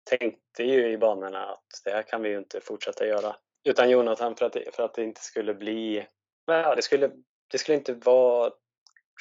Tänkte 0.04 0.64
ju 0.64 0.92
i 0.92 0.98
banorna 0.98 1.46
att 1.46 1.82
det 1.84 1.92
här 1.92 2.04
kan 2.04 2.22
vi 2.22 2.30
ju 2.30 2.38
inte 2.38 2.62
fortsätta 2.62 3.08
göra 3.08 3.36
utan 3.64 3.90
Jonathan 3.90 4.36
för 4.36 4.46
att 4.46 4.54
det, 4.54 4.76
för 4.76 4.84
att 4.84 4.94
det 4.94 5.04
inte 5.04 5.22
skulle 5.22 5.54
bli... 5.54 6.08
Ja, 6.46 6.76
det, 6.76 6.82
skulle, 6.82 7.12
det 7.48 7.58
skulle 7.58 7.78
inte 7.78 7.94
vara 7.94 8.52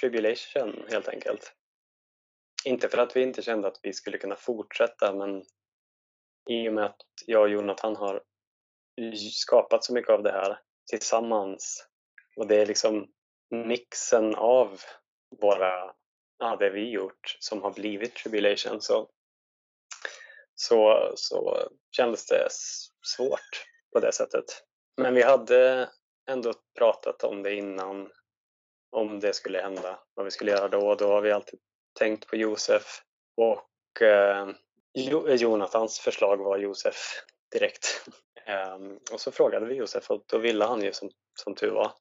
tribulation 0.01 0.87
helt 0.91 1.09
enkelt. 1.09 1.53
Inte 2.64 2.89
för 2.89 2.99
att 2.99 3.16
vi 3.16 3.22
inte 3.22 3.43
kände 3.43 3.68
att 3.68 3.81
vi 3.83 3.93
skulle 3.93 4.18
kunna 4.18 4.37
fortsätta 4.37 5.14
men 5.14 5.45
i 6.51 6.68
och 6.68 6.72
med 6.72 6.84
att 6.84 7.01
jag 7.26 7.43
och 7.43 7.49
Jonathan 7.49 7.97
har 7.97 8.22
skapat 9.22 9.84
så 9.84 9.93
mycket 9.95 10.11
av 10.11 10.22
det 10.22 10.32
här 10.32 10.59
tillsammans 10.91 11.86
och 12.36 12.47
det 12.47 12.57
är 12.57 12.66
liksom 12.66 13.09
mixen 13.51 14.34
av 14.34 14.80
våra, 15.41 15.95
ja, 16.38 16.57
det 16.57 16.70
vi 16.70 16.91
gjort 16.91 17.36
som 17.41 17.62
har 17.62 17.70
blivit 17.70 18.14
Tribulation 18.14 18.80
så, 18.80 19.11
så, 20.55 21.12
så 21.16 21.68
kändes 21.97 22.26
det 22.26 22.49
svårt 23.16 23.66
på 23.93 24.01
det 24.01 24.12
sättet. 24.12 24.45
Men 24.97 25.14
vi 25.14 25.22
hade 25.22 25.91
ändå 26.30 26.53
pratat 26.78 27.24
om 27.24 27.43
det 27.43 27.55
innan, 27.55 28.11
om 28.91 29.20
det 29.20 29.32
skulle 29.32 29.61
hända, 29.61 30.01
vad 30.14 30.24
vi 30.24 30.30
skulle 30.30 30.51
göra 30.51 30.68
då. 30.68 30.95
Då 30.95 31.09
har 31.09 31.20
vi 31.20 31.32
alltid 31.32 31.61
tänkt 31.99 32.26
på 32.26 32.36
Josef 32.36 33.03
och 33.36 34.03
eh, 34.03 34.49
Eh, 34.99 35.34
Jonathans 35.34 35.99
förslag 35.99 36.36
var 36.36 36.59
Josef 36.59 36.97
direkt. 37.53 38.09
Um, 38.76 39.01
och 39.12 39.20
så 39.20 39.30
frågade 39.30 39.66
vi 39.66 39.74
Josef 39.74 40.11
och 40.11 40.24
då 40.26 40.38
ville 40.38 40.64
han 40.64 40.82
ju 40.82 40.93
som, 40.93 41.11
som 41.34 41.55
tur 41.55 41.70
var. 41.70 41.93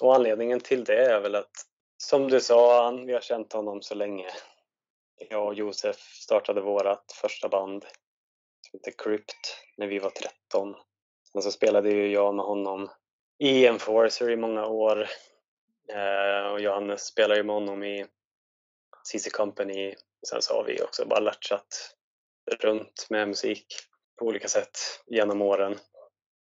Och 0.00 0.14
anledningen 0.14 0.60
till 0.60 0.84
det 0.84 1.04
är 1.04 1.20
väl 1.20 1.34
att 1.34 1.50
som 1.96 2.28
du 2.28 2.40
sa, 2.40 2.90
vi 2.90 3.12
har 3.12 3.20
känt 3.20 3.52
honom 3.52 3.82
så 3.82 3.94
länge. 3.94 4.30
Jag 5.30 5.46
och 5.46 5.54
Josef 5.54 5.96
startade 5.96 6.60
vårt 6.60 7.12
första 7.20 7.48
band 7.48 7.84
som 8.60 8.78
hette 8.78 9.02
Crypt 9.02 9.56
när 9.76 9.86
vi 9.86 9.98
var 9.98 10.10
13. 10.10 10.74
Sen 11.32 11.42
så 11.42 11.52
spelade 11.52 11.90
ju 11.90 12.12
jag 12.12 12.34
med 12.34 12.44
honom 12.44 12.90
i 13.38 13.66
Enforcer 13.66 14.30
i 14.30 14.36
många 14.36 14.66
år 14.66 15.08
uh, 15.92 16.52
och 16.52 16.60
Johannes 16.60 17.06
spelade 17.06 17.36
ju 17.36 17.44
med 17.44 17.54
honom 17.54 17.84
i 17.84 18.06
CC 19.04 19.30
Company. 19.30 19.94
Sen 20.28 20.42
så 20.42 20.54
har 20.54 20.64
vi 20.64 20.82
också 20.82 21.06
bara 21.06 21.20
latchat 21.20 21.96
runt 22.60 23.06
med 23.10 23.28
musik 23.28 23.66
på 24.18 24.26
olika 24.26 24.48
sätt 24.48 24.78
genom 25.06 25.42
åren. 25.42 25.78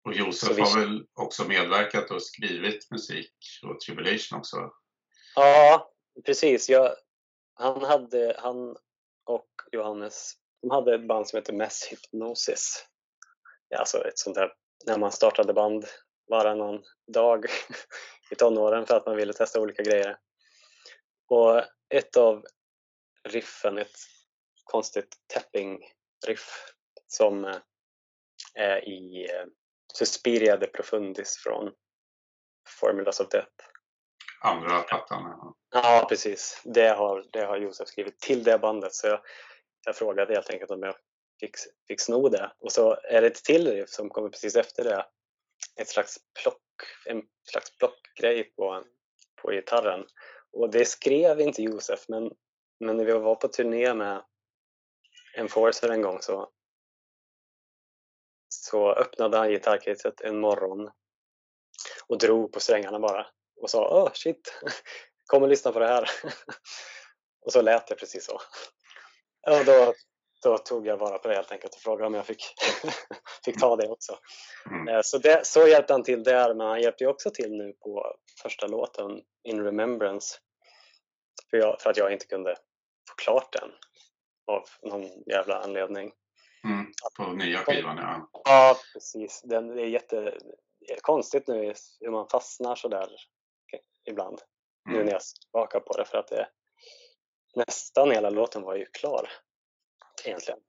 Och 0.05 0.13
Josef 0.13 0.57
vi... 0.57 0.61
har 0.61 0.79
väl 0.79 1.05
också 1.13 1.43
medverkat 1.43 2.11
och 2.11 2.23
skrivit 2.23 2.91
musik 2.91 3.33
och 3.63 3.79
Tribulation 3.79 4.39
också? 4.39 4.71
Ja, 5.35 5.91
precis. 6.25 6.69
Jag, 6.69 6.95
han, 7.53 7.83
hade, 7.83 8.35
han 8.39 8.75
och 9.25 9.47
Johannes 9.71 10.35
de 10.65 10.71
hade 10.71 10.95
ett 10.95 11.07
band 11.07 11.27
som 11.27 11.37
heter 11.37 11.53
Mass 11.53 11.87
Hypnosis. 11.91 12.85
Ja, 13.69 13.77
alltså 13.77 14.07
ett 14.07 14.19
sånt 14.19 14.35
där 14.35 14.53
när 14.85 14.97
man 14.97 15.11
startade 15.11 15.53
band 15.53 15.85
varannan 16.27 16.83
dag 17.13 17.45
i 18.31 18.35
tonåren 18.35 18.85
för 18.85 18.97
att 18.97 19.05
man 19.05 19.15
ville 19.15 19.33
testa 19.33 19.61
olika 19.61 19.83
grejer. 19.83 20.17
Och 21.27 21.61
ett 21.89 22.17
av 22.17 22.45
riffen, 23.23 23.77
ett 23.77 23.95
konstigt 24.65 25.15
tapping-riff 25.33 26.73
som 27.07 27.45
eh, 27.45 27.57
är 28.53 28.89
i 28.89 29.29
eh, 29.31 29.45
Suspiria 29.93 30.57
de 30.57 30.67
Profundis 30.67 31.37
från 31.37 31.71
Formulas 32.79 33.19
of 33.19 33.29
Death. 33.29 33.51
Andra 34.41 34.81
plattan? 34.81 35.53
Ja, 35.73 36.05
precis. 36.09 36.61
Det 36.63 36.87
har, 36.87 37.25
det 37.31 37.45
har 37.45 37.57
Josef 37.57 37.87
skrivit 37.87 38.19
till 38.19 38.43
det 38.43 38.59
bandet 38.59 38.93
så 38.93 39.07
jag, 39.07 39.19
jag 39.85 39.95
frågade 39.95 40.33
helt 40.33 40.49
enkelt 40.49 40.71
om 40.71 40.83
jag 40.83 40.95
fick, 41.39 41.55
fick 41.87 42.01
sno 42.01 42.29
det. 42.29 42.51
Och 42.59 42.71
så 42.71 42.97
är 43.03 43.21
det 43.21 43.27
ett 43.27 43.43
till 43.43 43.71
riff 43.71 43.89
som 43.89 44.09
kommer 44.09 44.29
precis 44.29 44.55
efter 44.55 44.83
det. 44.83 45.05
Ett 45.81 45.87
slags 45.87 46.17
plock, 46.41 46.61
en 47.05 47.21
slags 47.51 47.77
plockgrej 47.77 48.43
på, 48.43 48.83
på 49.41 49.51
gitarren. 49.51 50.05
Och 50.51 50.69
det 50.71 50.85
skrev 50.85 51.41
inte 51.41 51.61
Josef 51.61 52.05
men, 52.07 52.31
men 52.79 52.97
när 52.97 53.05
vi 53.05 53.11
var 53.11 53.35
på 53.35 53.47
turné 53.47 53.93
med 53.93 54.23
Enforcer 55.35 55.89
en 55.89 56.01
gång 56.01 56.21
så 56.21 56.51
så 58.49 58.93
öppnade 58.93 59.37
han 59.37 59.49
gitarrcaset 59.49 60.21
en 60.21 60.39
morgon 60.39 60.91
och 62.07 62.17
drog 62.17 62.53
på 62.53 62.59
strängarna 62.59 62.99
bara 62.99 63.27
och 63.61 63.69
sa 63.69 64.03
oh 64.03 64.11
shit, 64.13 64.61
kom 65.25 65.43
och 65.43 65.49
lyssna 65.49 65.71
på 65.71 65.79
det 65.79 65.87
här. 65.87 66.09
och 67.45 67.51
så 67.51 67.61
lät 67.61 67.87
det 67.87 67.95
precis 67.95 68.25
så. 68.25 68.41
Och 69.51 69.65
då, 69.65 69.93
då 70.43 70.57
tog 70.57 70.87
jag 70.87 70.97
vara 70.97 71.17
på 71.17 71.27
det 71.27 71.35
helt 71.35 71.51
enkelt 71.51 71.75
och 71.75 71.81
frågade 71.81 72.07
om 72.07 72.13
jag 72.13 72.25
fick, 72.25 72.43
fick 73.45 73.59
ta 73.59 73.75
det 73.75 73.89
också. 73.89 74.19
Mm. 74.71 74.87
Eh, 74.87 75.01
så, 75.03 75.17
det, 75.17 75.45
så 75.45 75.67
hjälpte 75.67 75.93
han 75.93 76.03
till 76.03 76.23
där, 76.23 76.53
men 76.53 76.67
han 76.67 76.81
hjälpte 76.81 77.07
också 77.07 77.29
till 77.29 77.51
nu 77.51 77.73
på 77.73 78.15
första 78.41 78.67
låten, 78.67 79.21
In 79.43 79.63
Remembrance, 79.63 80.37
för, 81.49 81.57
jag, 81.57 81.81
för 81.81 81.89
att 81.89 81.97
jag 81.97 82.13
inte 82.13 82.25
kunde 82.25 82.55
få 83.09 83.15
klart 83.15 83.53
den 83.53 83.71
av 84.47 84.63
någon 84.81 85.23
jävla 85.25 85.59
anledning. 85.59 86.11
Mm, 86.63 86.85
på 87.17 87.33
nya 87.33 87.57
skivan, 87.57 87.97
ja. 87.97 88.29
Ja, 88.45 88.77
precis. 88.93 89.41
Den 89.43 89.79
är 89.79 89.85
jätte 89.85 90.37
konstigt 91.01 91.47
nu 91.47 91.73
hur 91.99 92.11
man 92.11 92.29
fastnar 92.29 92.75
så 92.75 92.87
där 92.87 93.09
ibland. 94.05 94.41
Mm. 94.87 94.97
Nu 94.97 95.05
när 95.05 95.11
jag 95.11 95.23
smakar 95.23 95.79
på 95.79 95.97
det 95.97 96.05
för 96.05 96.17
att 96.17 96.27
det 96.27 96.47
nästan 97.55 98.11
hela 98.11 98.29
låten 98.29 98.61
var 98.61 98.75
ju 98.75 98.85
klar 98.85 99.29
egentligen. 100.25 100.59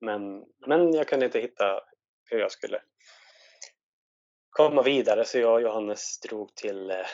Men, 0.00 0.44
men 0.66 0.94
jag 0.94 1.08
kunde 1.08 1.26
inte 1.26 1.40
hitta 1.40 1.80
hur 2.24 2.38
jag 2.38 2.52
skulle 2.52 2.82
komma 4.50 4.82
vidare 4.82 5.24
så 5.24 5.38
jag 5.38 5.54
och 5.54 5.62
Johannes 5.62 6.20
drog 6.20 6.54
till 6.54 6.90
eh, 6.90 7.06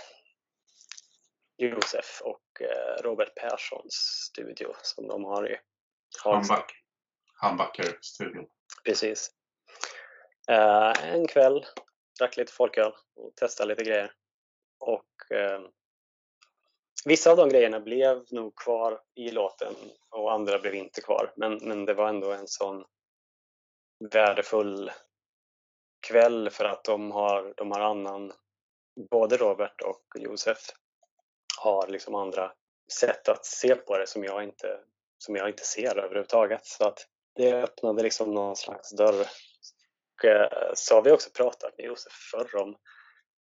Josef 1.56 2.20
och 2.24 2.60
eh, 2.60 3.02
Robert 3.02 3.34
Perssons 3.34 3.94
studio 4.30 4.72
som 4.82 5.08
de 5.08 5.24
har 5.24 5.52
i 5.52 5.56
Hagstack. 6.24 6.72
Humbucker-studion. 7.42 8.46
Precis. 8.84 9.30
Uh, 10.50 11.04
en 11.14 11.26
kväll, 11.26 11.66
drack 12.18 12.36
lite 12.36 12.52
folköl 12.52 12.92
och 13.16 13.34
testade 13.36 13.68
lite 13.68 13.84
grejer. 13.84 14.12
Och 14.78 15.06
uh, 15.34 15.68
vissa 17.04 17.30
av 17.30 17.36
de 17.36 17.48
grejerna 17.48 17.80
blev 17.80 18.24
nog 18.30 18.56
kvar 18.56 19.00
i 19.14 19.30
låten 19.30 19.74
och 20.10 20.32
andra 20.32 20.58
blev 20.58 20.74
inte 20.74 21.00
kvar. 21.00 21.32
Men, 21.36 21.54
men 21.62 21.84
det 21.84 21.94
var 21.94 22.08
ändå 22.08 22.32
en 22.32 22.48
sån 22.48 22.84
värdefull 24.12 24.90
kväll 26.06 26.50
för 26.50 26.64
att 26.64 26.84
de 26.84 27.10
har, 27.10 27.54
de 27.56 27.70
har 27.70 27.80
annan, 27.80 28.32
både 29.10 29.36
Robert 29.36 29.80
och 29.80 30.02
Josef 30.14 30.58
har 31.58 31.86
liksom 31.86 32.14
andra 32.14 32.52
sätt 32.92 33.28
att 33.28 33.46
se 33.46 33.74
på 33.74 33.98
det 33.98 34.06
som 34.06 34.24
jag 34.24 34.44
inte, 34.44 34.80
som 35.18 35.36
jag 35.36 35.48
inte 35.48 35.64
ser 35.64 35.98
överhuvudtaget. 35.98 36.66
Så 36.66 36.88
att 36.88 37.06
det 37.34 37.54
öppnade 37.54 38.02
liksom 38.02 38.34
någon 38.34 38.56
slags 38.56 38.90
dörr. 38.90 39.26
Och, 40.18 40.24
eh, 40.24 40.70
så 40.74 40.94
har 40.94 41.02
vi 41.02 41.10
också 41.10 41.30
pratat 41.30 41.74
med 41.78 41.86
Josef 41.86 42.12
förr 42.30 42.56
om, 42.56 42.76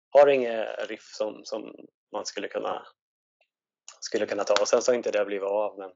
har 0.10 0.28
inget 0.28 0.90
riff 0.90 1.14
som, 1.14 1.46
som 1.46 1.76
man 2.12 2.26
skulle 2.26 2.48
kunna, 2.48 2.88
skulle 4.00 4.26
kunna 4.26 4.44
ta 4.44 4.62
och 4.62 4.68
sen 4.68 4.82
så 4.82 4.92
har 4.92 4.98
inte 4.98 5.12
det 5.12 5.26
blivit 5.26 5.50
av 5.50 5.78
men 5.78 5.92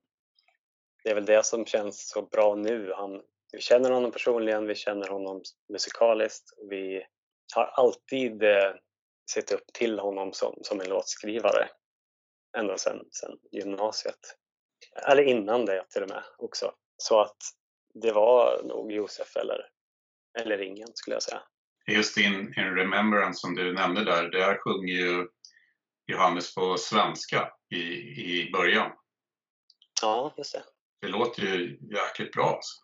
det 1.04 1.10
är 1.10 1.16
väl 1.16 1.26
det 1.26 1.46
som 1.46 1.66
känns 1.66 2.10
så 2.10 2.22
bra 2.22 2.56
nu. 2.56 2.94
Han, 2.96 3.22
vi 3.52 3.62
känner 3.62 3.92
honom 3.92 4.12
personligen, 4.12 4.68
vi 4.68 4.76
känner 4.76 5.08
honom 5.08 5.42
musikaliskt. 5.70 6.50
Vi 6.70 7.06
har 7.56 7.66
alltid 7.66 8.44
eh, 8.44 8.74
sett 9.34 9.52
upp 9.52 9.74
till 9.74 10.00
honom 10.00 10.34
som, 10.34 10.60
som 10.62 10.82
en 10.82 10.90
låtskrivare 10.90 11.70
ända 12.58 12.78
sedan, 12.78 13.06
sedan 13.12 13.40
gymnasiet. 13.52 14.39
Eller 15.08 15.24
innan 15.24 15.66
det 15.66 15.86
till 15.90 16.04
och 16.04 16.10
med 16.10 16.24
också. 16.38 16.74
Så 16.98 17.22
att 17.22 17.38
det 17.94 18.12
var 18.12 18.64
nog 18.64 18.92
Josef 18.92 19.36
eller, 19.36 19.70
eller 20.40 20.62
ingen 20.62 20.88
skulle 20.94 21.16
jag 21.16 21.24
säga. 21.24 21.42
Just 21.88 22.18
in, 22.18 22.34
in 22.34 22.76
Remembrance 22.76 23.40
som 23.40 23.56
du 23.56 23.74
nämnde 23.74 24.04
där, 24.04 24.30
där 24.30 24.58
sjunger 24.58 24.94
ju 24.94 25.28
Johannes 26.12 26.56
på 26.56 26.78
svenska 26.78 27.52
i, 27.70 27.82
i 28.32 28.52
början. 28.52 28.92
Ja, 30.02 30.34
just 30.38 30.54
det. 30.54 30.64
Det 31.02 31.08
låter 31.08 31.42
ju 31.42 31.80
jäkligt 31.82 32.32
bra. 32.32 32.46
Alltså. 32.46 32.76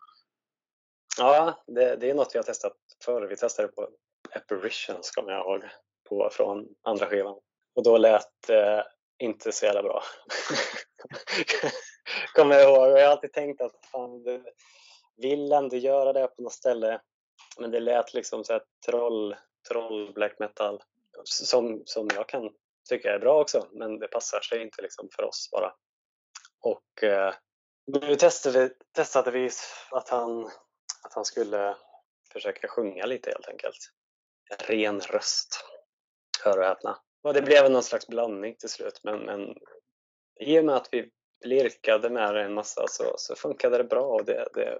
Ja, 1.17 1.63
det, 1.67 1.95
det 1.95 2.09
är 2.09 2.13
något 2.13 2.35
vi 2.35 2.39
har 2.39 2.43
testat 2.43 2.77
förr. 3.05 3.27
Vi 3.27 3.35
testade 3.35 3.67
på 3.67 3.89
Apparitions, 4.35 5.11
kommer 5.11 5.31
jag 5.31 5.41
ihåg, 5.41 5.63
på, 6.09 6.29
från 6.31 6.67
andra 6.83 7.05
skivan. 7.07 7.39
Och 7.75 7.83
då 7.83 7.97
lät 7.97 8.27
det 8.47 8.77
eh, 8.77 8.83
inte 9.17 9.51
så 9.51 9.65
jävla 9.65 9.83
bra. 9.83 10.03
kommer 12.33 12.55
jag 12.55 12.63
ihåg. 12.63 12.97
Jag 12.97 13.05
har 13.05 13.11
alltid 13.11 13.33
tänkt 13.33 13.61
att 13.61 13.85
fan, 13.91 14.23
du 14.23 14.43
vill 15.17 15.51
ändå 15.51 15.75
göra 15.75 16.13
det 16.13 16.27
på 16.27 16.41
något 16.41 16.53
ställe. 16.53 17.01
Men 17.59 17.71
det 17.71 17.79
lät 17.79 18.13
liksom 18.13 18.43
så 18.43 18.53
här 18.53 18.61
troll, 18.85 19.35
troll 19.69 20.13
black 20.13 20.39
metal 20.39 20.83
som, 21.23 21.83
som 21.85 22.07
jag 22.15 22.29
kan 22.29 22.49
tycka 22.89 23.13
är 23.13 23.19
bra 23.19 23.41
också, 23.41 23.67
men 23.71 23.99
det 23.99 24.07
passar 24.07 24.39
sig 24.39 24.61
inte 24.61 24.81
liksom 24.81 25.09
för 25.15 25.23
oss 25.23 25.49
bara. 25.51 25.73
Och 26.59 27.03
eh, 27.03 27.33
nu 27.85 28.15
testade, 28.15 28.69
testade 28.91 29.31
vi 29.31 29.49
att 29.91 30.09
han, 30.09 30.45
att 31.03 31.13
han 31.13 31.25
skulle 31.25 31.75
försöka 32.31 32.67
sjunga 32.67 33.05
lite 33.05 33.29
helt 33.29 33.47
enkelt. 33.47 33.77
Ren 34.59 34.99
röst, 34.99 35.65
hör 36.43 36.57
och 36.57 36.65
häpna. 36.65 36.99
Och 37.21 37.33
det 37.33 37.41
blev 37.41 37.71
någon 37.71 37.83
slags 37.83 38.07
blandning 38.07 38.55
till 38.55 38.69
slut, 38.69 38.99
men, 39.03 39.19
men 39.19 39.55
i 40.39 40.59
och 40.59 40.65
med 40.65 40.75
att 40.75 40.89
vi 40.91 41.11
lirkade 41.45 42.09
med 42.09 42.35
det 42.35 42.43
en 42.43 42.53
massa 42.53 42.87
så, 42.87 43.13
så 43.17 43.35
funkade 43.35 43.77
det 43.77 43.83
bra 43.83 44.05
och 44.05 44.25
det, 44.25 44.47
det, 44.53 44.79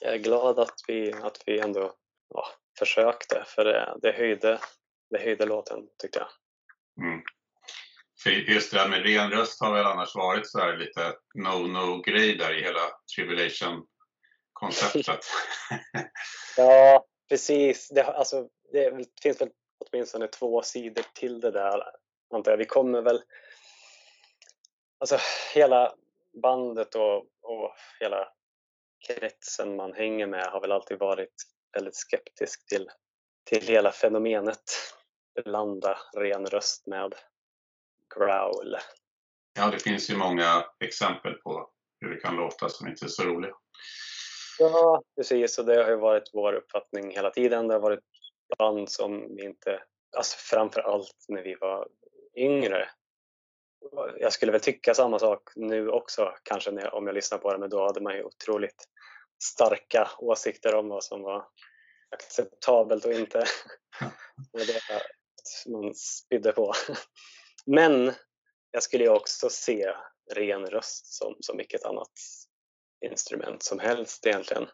jag 0.00 0.14
är 0.14 0.18
glad 0.18 0.58
att 0.58 0.80
vi, 0.88 1.12
att 1.12 1.42
vi 1.46 1.58
ändå 1.58 1.92
ja, 2.34 2.48
försökte 2.78 3.44
för 3.46 3.64
det, 3.64 3.96
det, 4.02 4.12
höjde, 4.12 4.60
det 5.10 5.18
höjde 5.18 5.46
låten 5.46 5.78
tyckte 5.98 6.18
jag. 6.18 6.28
Mm. 7.06 7.22
För 8.22 8.30
just 8.30 8.72
det 8.72 8.78
där 8.78 8.88
med 8.88 9.02
ren 9.02 9.30
röst 9.30 9.60
har 9.60 9.74
väl 9.74 9.86
annars 9.86 10.14
varit 10.14 10.50
så 10.50 10.58
här 10.58 10.76
lite 10.76 11.14
no-no-grej 11.34 12.34
där 12.34 12.58
i 12.58 12.62
hela 12.62 12.80
Tribulation-konceptet. 13.16 15.24
ja, 16.56 17.06
precis. 17.28 17.88
Det, 17.88 18.04
alltså, 18.04 18.48
det 18.72 19.06
finns 19.22 19.40
väl 19.40 19.50
åtminstone 19.78 20.26
två 20.26 20.62
sidor 20.62 21.04
till 21.14 21.40
det 21.40 21.50
där, 21.50 21.82
antar 22.34 22.50
jag. 22.50 22.58
Vi 22.58 22.64
kommer 22.64 23.02
väl... 23.02 23.22
Alltså 24.98 25.18
hela 25.54 25.94
bandet 26.42 26.94
och, 26.94 27.16
och 27.42 27.74
hela 28.00 28.28
kretsen 29.06 29.76
man 29.76 29.92
hänger 29.92 30.26
med 30.26 30.46
har 30.46 30.60
väl 30.60 30.72
alltid 30.72 30.98
varit 30.98 31.34
väldigt 31.72 31.96
skeptisk 31.96 32.68
till, 32.68 32.88
till 33.44 33.62
hela 33.62 33.92
fenomenet 33.92 34.62
blanda 35.44 35.98
ren 36.16 36.46
röst 36.46 36.86
med 36.86 37.14
growl. 38.16 38.76
Ja, 39.58 39.70
det 39.70 39.78
finns 39.78 40.10
ju 40.10 40.16
många 40.16 40.64
exempel 40.84 41.34
på 41.34 41.70
hur 42.00 42.14
det 42.14 42.20
kan 42.20 42.36
låta 42.36 42.68
som 42.68 42.88
inte 42.88 43.04
är 43.04 43.08
så 43.08 43.22
roliga. 43.22 43.54
Ja, 44.58 45.02
precis. 45.16 45.58
Och 45.58 45.64
det 45.64 45.82
har 45.82 45.90
ju 45.90 45.96
varit 45.96 46.30
vår 46.32 46.52
uppfattning 46.52 47.10
hela 47.10 47.30
tiden. 47.30 47.68
Det 47.68 47.74
har 47.74 47.80
varit 47.80 48.04
band 48.58 48.90
som 48.90 49.36
vi 49.36 49.44
inte, 49.44 49.82
alltså 50.16 50.36
framför 50.38 50.80
allt 50.80 51.24
när 51.28 51.42
vi 51.42 51.54
var 51.54 51.88
yngre. 52.36 52.88
Jag 54.20 54.32
skulle 54.32 54.52
väl 54.52 54.60
tycka 54.60 54.94
samma 54.94 55.18
sak 55.18 55.42
nu 55.56 55.88
också, 55.88 56.34
kanske 56.42 56.70
när, 56.70 56.94
om 56.94 57.06
jag 57.06 57.14
lyssnar 57.14 57.38
på 57.38 57.52
det, 57.52 57.58
men 57.58 57.70
då 57.70 57.86
hade 57.86 58.00
man 58.00 58.16
ju 58.16 58.24
otroligt 58.24 58.88
starka 59.42 60.10
åsikter 60.18 60.74
om 60.74 60.88
vad 60.88 61.04
som 61.04 61.22
var 61.22 61.46
acceptabelt 62.10 63.04
och 63.04 63.12
inte. 63.12 63.38
och 64.52 64.60
det 64.60 64.80
man 65.66 65.94
spydde 65.94 66.52
på. 66.52 66.74
Men 67.66 68.12
jag 68.70 68.82
skulle 68.82 69.04
ju 69.04 69.10
också 69.10 69.50
se 69.50 69.94
ren 70.34 70.66
röst 70.66 71.06
som, 71.06 71.36
som 71.40 71.56
vilket 71.56 71.84
annat 71.84 72.12
instrument 73.06 73.62
som 73.62 73.78
helst 73.78 74.26
egentligen. 74.26 74.68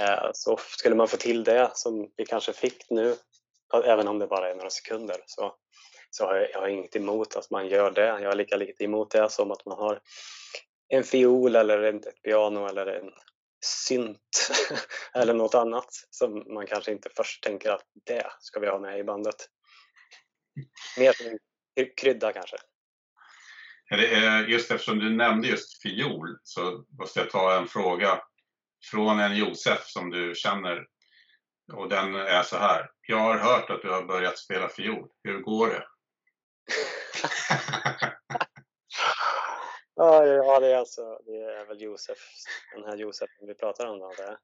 Eh, 0.00 0.30
så 0.32 0.56
skulle 0.78 0.94
man 0.94 1.08
få 1.08 1.16
till 1.16 1.44
det 1.44 1.70
som 1.74 2.12
vi 2.16 2.26
kanske 2.26 2.52
fick 2.52 2.90
nu, 2.90 3.16
även 3.84 4.08
om 4.08 4.18
det 4.18 4.26
bara 4.26 4.50
är 4.50 4.54
några 4.54 4.70
sekunder, 4.70 5.24
så, 5.26 5.54
så 6.10 6.26
har 6.26 6.36
jag, 6.36 6.50
jag 6.50 6.60
har 6.60 6.68
inget 6.68 6.96
emot 6.96 7.36
att 7.36 7.50
man 7.50 7.68
gör 7.68 7.90
det. 7.90 8.06
Jag 8.06 8.28
har 8.28 8.34
lika 8.34 8.56
lite 8.56 8.84
emot 8.84 9.10
det 9.10 9.30
som 9.30 9.50
att 9.50 9.66
man 9.66 9.78
har 9.78 10.00
en 10.88 11.04
fiol 11.04 11.56
eller 11.56 11.82
ett 11.82 12.22
piano 12.22 12.66
eller 12.66 12.86
en 12.86 13.10
synt 13.64 14.50
eller 15.14 15.34
något 15.34 15.54
annat 15.54 15.88
som 16.10 16.54
man 16.54 16.66
kanske 16.66 16.92
inte 16.92 17.08
först 17.16 17.42
tänker 17.42 17.70
att 17.70 17.84
det 18.06 18.26
ska 18.40 18.60
vi 18.60 18.66
ha 18.66 18.78
med 18.78 18.98
i 18.98 19.04
bandet. 19.04 19.36
Mer 20.98 21.12
som 21.12 21.26
en 21.74 21.88
krydda 21.96 22.32
kanske. 22.32 22.56
Eh, 23.92 24.50
just 24.50 24.70
eftersom 24.70 24.98
du 24.98 25.10
nämnde 25.10 25.48
just 25.48 25.82
fiol 25.82 26.38
så 26.42 26.84
måste 26.98 27.20
jag 27.20 27.30
ta 27.30 27.58
en 27.58 27.68
fråga 27.68 28.22
från 28.90 29.20
en 29.20 29.36
Josef 29.36 29.86
som 29.86 30.10
du 30.10 30.34
känner. 30.34 30.86
Och 31.72 31.88
den 31.88 32.14
är 32.14 32.42
så 32.42 32.56
här. 32.56 32.90
Jag 33.06 33.18
har 33.18 33.38
hört 33.38 33.70
att 33.70 33.82
du 33.82 33.90
har 33.90 34.02
börjat 34.02 34.38
spela 34.38 34.68
fiol. 34.68 35.08
Hur 35.24 35.40
går 35.40 35.66
det? 35.66 35.86
Ja, 39.94 40.60
det 40.60 40.72
är 40.72 40.76
alltså 40.76 41.18
det 41.26 41.36
är 41.36 41.66
väl 41.66 41.82
Josef, 41.82 42.18
den 42.74 42.84
här 42.84 42.96
Josef 42.96 43.30
vi 43.40 43.54
pratar 43.54 43.86
om 43.86 43.98
då? 43.98 44.12
Det. 44.16 44.38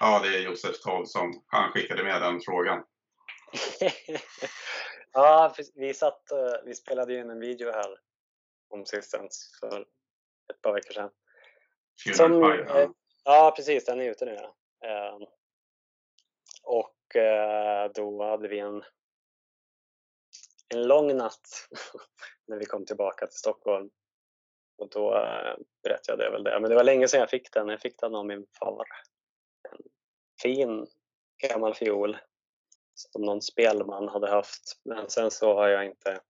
Ja, 0.00 0.20
det 0.22 0.28
är 0.28 0.40
Josef 0.40 0.80
Tolsson. 0.80 1.30
Han 1.46 1.72
skickade 1.72 2.04
med 2.04 2.22
den 2.22 2.40
frågan. 2.40 2.84
ja, 5.12 5.54
vi, 5.74 5.94
satt, 5.94 6.30
eh, 6.30 6.54
vi 6.64 6.74
spelade 6.74 7.14
in 7.14 7.30
en 7.30 7.40
video 7.40 7.72
här 7.72 7.98
om 8.68 8.86
Systems 8.86 9.58
för 9.60 9.80
ett 10.50 10.62
par 10.62 10.72
veckor 10.72 10.92
sedan. 10.92 11.10
Som, 12.14 12.42
ja. 12.42 12.80
Eh, 12.80 12.90
ja, 13.24 13.52
precis. 13.56 13.84
Den 13.84 14.00
är 14.00 14.10
ute 14.10 14.24
nu. 14.24 14.34
Ja. 14.34 14.54
Ehm, 14.88 15.22
och 16.62 17.16
eh, 17.16 17.90
då 17.94 18.24
hade 18.24 18.48
vi 18.48 18.58
en, 18.58 18.82
en 20.74 20.88
lång 20.88 21.16
natt 21.16 21.68
när 22.46 22.56
vi 22.56 22.64
kom 22.64 22.86
tillbaka 22.86 23.26
till 23.26 23.38
Stockholm. 23.38 23.90
Och 24.78 24.88
då 24.90 25.16
eh, 25.16 25.56
berättade 25.82 26.24
jag 26.24 26.30
väl 26.30 26.44
det. 26.44 26.60
Men 26.60 26.70
det 26.70 26.76
var 26.76 26.84
länge 26.84 27.08
sedan 27.08 27.20
jag 27.20 27.30
fick 27.30 27.52
den. 27.52 27.68
Jag 27.68 27.80
fick 27.80 27.98
den 27.98 28.14
av 28.14 28.26
min 28.26 28.46
far. 28.58 28.86
En 29.70 29.78
fin 30.42 30.86
gammal 31.48 31.74
fiol 31.74 32.16
som 32.94 33.22
någon 33.22 33.42
spelman 33.42 34.08
hade 34.08 34.30
haft. 34.30 34.80
Men 34.84 35.10
sen 35.10 35.30
så 35.30 35.54
har 35.54 35.68
jag 35.68 35.86
inte... 35.86 36.20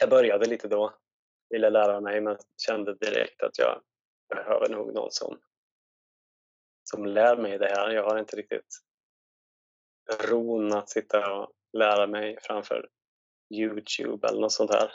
Jag 0.00 0.10
började 0.10 0.46
lite 0.46 0.68
då, 0.68 0.94
ville 1.48 1.70
lära 1.70 2.00
mig 2.00 2.20
men 2.20 2.38
kände 2.66 2.94
direkt 2.94 3.42
att 3.42 3.58
jag 3.58 3.82
behöver 4.28 4.68
nog 4.68 4.94
någon 4.94 5.10
som, 5.10 5.40
som 6.84 7.06
lär 7.06 7.36
mig 7.36 7.58
det 7.58 7.68
här. 7.68 7.90
Jag 7.90 8.04
har 8.04 8.18
inte 8.18 8.36
riktigt 8.36 8.80
ron 10.28 10.72
att 10.72 10.90
sitta 10.90 11.34
och 11.34 11.52
lära 11.72 12.06
mig 12.06 12.38
framför 12.42 12.88
Youtube 13.52 14.28
eller 14.28 14.40
något 14.40 14.52
sånt 14.52 14.70
här. 14.70 14.92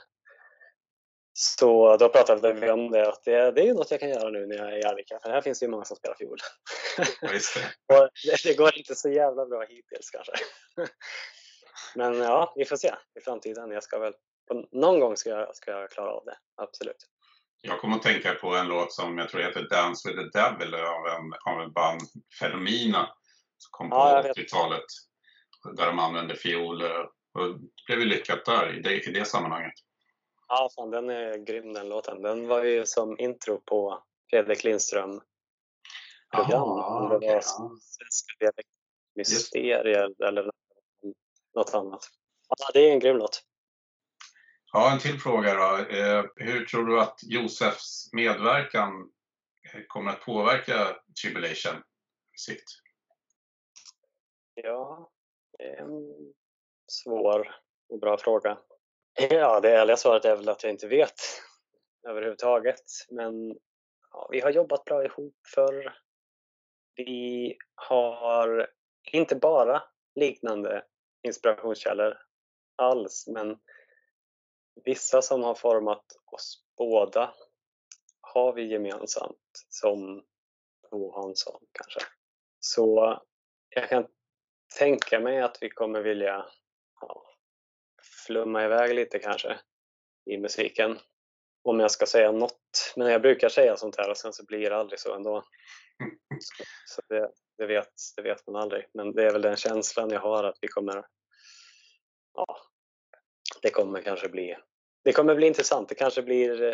Så 1.39 1.97
då 1.97 2.09
pratade 2.09 2.53
vi 2.53 2.69
om 2.69 2.91
det, 2.91 3.09
att 3.09 3.23
det, 3.23 3.51
det 3.51 3.69
är 3.69 3.73
något 3.73 3.91
jag 3.91 3.99
kan 3.99 4.09
göra 4.09 4.29
nu 4.29 4.47
när 4.47 4.55
jag 4.55 4.73
är 4.73 4.77
i 4.77 4.83
Arvika, 4.83 5.19
för 5.19 5.29
här 5.29 5.41
finns 5.41 5.59
det 5.59 5.65
ju 5.65 5.69
många 5.69 5.85
som 5.85 5.97
spelar 5.97 6.15
fiol. 6.15 6.37
det. 7.21 8.43
det, 8.43 8.57
går 8.57 8.77
inte 8.77 8.95
så 8.95 9.09
jävla 9.09 9.45
bra 9.45 9.61
hittills 9.61 10.09
kanske. 10.09 10.31
Men 11.95 12.17
ja, 12.17 12.53
vi 12.55 12.65
får 12.65 12.75
se 12.75 12.93
i 13.19 13.21
framtiden. 13.21 13.71
Jag 13.71 13.83
ska 13.83 13.99
väl, 13.99 14.13
någon 14.71 14.99
gång 14.99 15.17
ska 15.17 15.29
jag, 15.29 15.55
ska 15.55 15.71
jag 15.71 15.91
klara 15.91 16.11
av 16.11 16.25
det, 16.25 16.37
absolut. 16.55 17.07
Jag 17.61 17.79
kommer 17.79 17.95
att 17.95 18.03
tänka 18.03 18.33
på 18.33 18.55
en 18.55 18.67
låt 18.67 18.93
som 18.93 19.17
jag 19.17 19.29
tror 19.29 19.41
heter 19.41 19.69
Dance 19.69 20.09
with 20.09 20.21
the 20.21 20.39
Devil 20.39 20.75
av 20.75 21.07
en, 21.07 21.53
av 21.53 21.61
en 21.61 21.71
band, 21.73 22.01
Fermina, 22.39 23.09
som 23.57 23.69
kom 23.71 23.89
på 23.89 23.95
ja, 23.95 24.33
80-talet. 24.37 24.85
Där 25.77 25.85
de 25.85 25.99
använde 25.99 26.35
fiol 26.35 26.83
och 27.37 27.59
det 27.59 27.85
blev 27.87 27.99
ju 27.99 28.05
lyckat 28.05 28.45
där 28.45 28.77
i 28.77 28.81
det, 28.81 29.07
i 29.07 29.11
det 29.11 29.25
sammanhanget. 29.25 29.73
Ja, 30.47 30.69
fan, 30.75 30.91
den 30.91 31.09
är 31.09 31.37
grym 31.37 31.73
den 31.73 31.89
låten. 31.89 32.21
Den 32.21 32.47
var 32.47 32.63
ju 32.63 32.85
som 32.85 33.19
intro 33.19 33.61
på 33.65 34.03
Fredrik 34.29 34.63
Lindström 34.63 35.21
program. 36.33 36.61
Aha, 36.61 37.19
det 37.19 37.27
var 37.27 37.41
Svenska 37.81 38.51
mysterier 39.15 40.23
eller 40.27 40.51
något 41.55 41.73
annat. 41.73 42.09
Ja, 42.49 42.69
det 42.73 42.79
är 42.79 42.91
en 42.91 42.99
grym 42.99 43.17
låt. 43.17 43.43
Ja, 44.73 44.91
en 44.91 44.99
till 44.99 45.19
fråga 45.19 45.53
då. 45.53 45.77
Eh, 45.77 46.25
hur 46.35 46.65
tror 46.65 46.85
du 46.85 47.01
att 47.01 47.19
Josefs 47.23 48.13
medverkan 48.13 49.11
eh, 49.73 49.81
kommer 49.87 50.11
att 50.11 50.21
påverka 50.21 50.95
Tribulation 51.21 51.83
sikt? 52.37 52.69
Ja, 54.53 55.11
en 55.59 56.33
svår 56.87 57.55
och 57.89 57.99
bra 57.99 58.17
fråga. 58.17 58.57
Ja, 59.29 59.59
det 59.59 59.71
ärliga 59.71 59.97
svaret 59.97 60.25
är 60.25 60.35
väl 60.35 60.49
att 60.49 60.63
jag 60.63 60.71
inte 60.71 60.87
vet 60.87 61.13
överhuvudtaget. 62.07 62.83
Men 63.09 63.57
ja, 64.11 64.27
vi 64.31 64.41
har 64.41 64.49
jobbat 64.49 64.85
bra 64.85 65.05
ihop 65.05 65.35
för 65.55 65.97
Vi 66.95 67.57
har 67.75 68.69
inte 69.11 69.35
bara 69.35 69.83
liknande 70.15 70.85
inspirationskällor 71.23 72.17
alls, 72.75 73.27
men 73.27 73.59
vissa 74.85 75.21
som 75.21 75.43
har 75.43 75.55
format 75.55 76.05
oss 76.25 76.63
båda 76.77 77.33
har 78.21 78.53
vi 78.53 78.71
gemensamt, 78.71 79.65
som 79.69 80.23
Bo 80.91 81.11
Hansson 81.11 81.61
kanske. 81.71 81.99
Så 82.59 83.19
jag 83.69 83.89
kan 83.89 84.07
tänka 84.79 85.19
mig 85.19 85.41
att 85.41 85.57
vi 85.61 85.69
kommer 85.69 86.01
vilja 86.01 86.45
ja, 87.01 87.23
flumma 88.27 88.65
iväg 88.65 88.95
lite 88.95 89.19
kanske 89.19 89.59
i 90.31 90.37
musiken. 90.37 90.99
Om 91.63 91.79
jag 91.79 91.91
ska 91.91 92.05
säga 92.05 92.31
något. 92.31 92.93
Men 92.95 93.11
jag 93.11 93.21
brukar 93.21 93.49
säga 93.49 93.77
sånt 93.77 93.97
här 93.97 94.09
och 94.09 94.17
sen 94.17 94.33
så 94.33 94.45
blir 94.45 94.69
det 94.69 94.77
aldrig 94.77 94.99
så 94.99 95.15
ändå. 95.15 95.43
Så, 96.39 96.63
så 96.95 97.01
det, 97.09 97.31
det, 97.57 97.65
vet, 97.65 97.93
det 98.15 98.21
vet 98.21 98.47
man 98.47 98.55
aldrig. 98.55 98.85
Men 98.93 99.13
det 99.13 99.23
är 99.23 99.31
väl 99.31 99.41
den 99.41 99.55
känslan 99.55 100.09
jag 100.09 100.19
har 100.19 100.43
att 100.43 100.57
vi 100.61 100.67
kommer 100.67 101.05
ja, 102.33 102.45
det 103.61 103.69
kommer 103.69 104.01
kanske 104.01 104.29
bli 104.29 104.57
det 105.07 105.13
kommer 105.13 105.35
bli 105.35 105.47
intressant. 105.47 105.89
Det 105.89 105.95
kanske 105.95 106.21
blir 106.21 106.63
eh, 106.63 106.71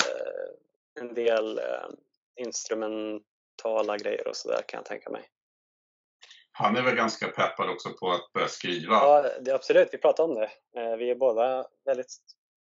en 0.99 1.13
del 1.13 1.57
eh, 1.59 1.89
instrumentala 2.35 3.97
grejer 3.97 4.27
och 4.27 4.35
sådär 4.35 4.61
kan 4.67 4.77
jag 4.77 4.85
tänka 4.85 5.09
mig. 5.09 5.29
Han 6.55 6.75
är 6.75 6.81
väl 6.81 6.95
ganska 6.95 7.27
peppad 7.27 7.69
också 7.69 7.89
på 7.89 8.11
att 8.11 8.33
börja 8.33 8.47
skriva? 8.47 8.93
Ja, 8.93 9.29
det, 9.41 9.51
absolut. 9.51 9.89
Vi 9.91 9.97
pratade 9.97 10.33
om 10.33 10.35
det. 10.35 10.81
Eh, 10.81 10.97
vi 10.97 11.09
är 11.09 11.15
båda 11.15 11.67
väldigt 11.85 12.17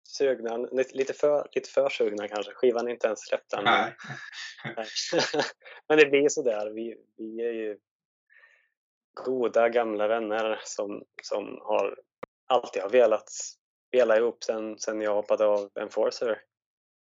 sugna, 0.03 0.57
lite 0.71 1.13
för, 1.13 1.47
lite 1.51 1.69
för 1.69 1.89
sugna 1.89 2.27
kanske. 2.27 2.53
Skivan 2.53 2.87
är 2.87 2.91
inte 2.91 3.07
ens 3.07 3.27
släppt 3.27 3.53
än. 3.53 3.63
Nej. 3.63 3.95
Men 5.87 5.97
det 5.97 6.05
blir 6.05 6.29
sådär. 6.29 6.69
Vi, 6.69 6.97
vi 7.17 7.41
är 7.41 7.51
ju 7.51 7.77
goda 9.25 9.69
gamla 9.69 10.07
vänner 10.07 10.61
som, 10.63 11.03
som 11.21 11.59
har 11.61 11.99
alltid 12.47 12.81
har 12.81 12.89
velat 12.89 13.29
spela 13.87 14.17
ihop 14.17 14.43
sen, 14.43 14.79
sen 14.79 15.01
jag 15.01 15.15
hoppade 15.15 15.45
av 15.45 15.69
Enforcer. 15.79 16.41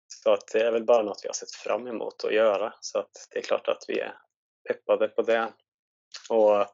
Så 0.07 0.33
att 0.33 0.49
det 0.53 0.61
är 0.61 0.73
väl 0.73 0.85
bara 0.85 1.03
något 1.03 1.21
vi 1.23 1.29
har 1.29 1.35
sett 1.35 1.53
fram 1.53 1.87
emot 1.87 2.25
att 2.25 2.35
göra. 2.35 2.75
Så 2.81 2.99
att 2.99 3.29
det 3.31 3.39
är 3.39 3.43
klart 3.43 3.69
att 3.69 3.85
vi 3.89 4.01
är 4.01 4.15
peppade 4.69 5.09
på 5.09 5.23
det. 5.23 5.53
Och 6.31 6.67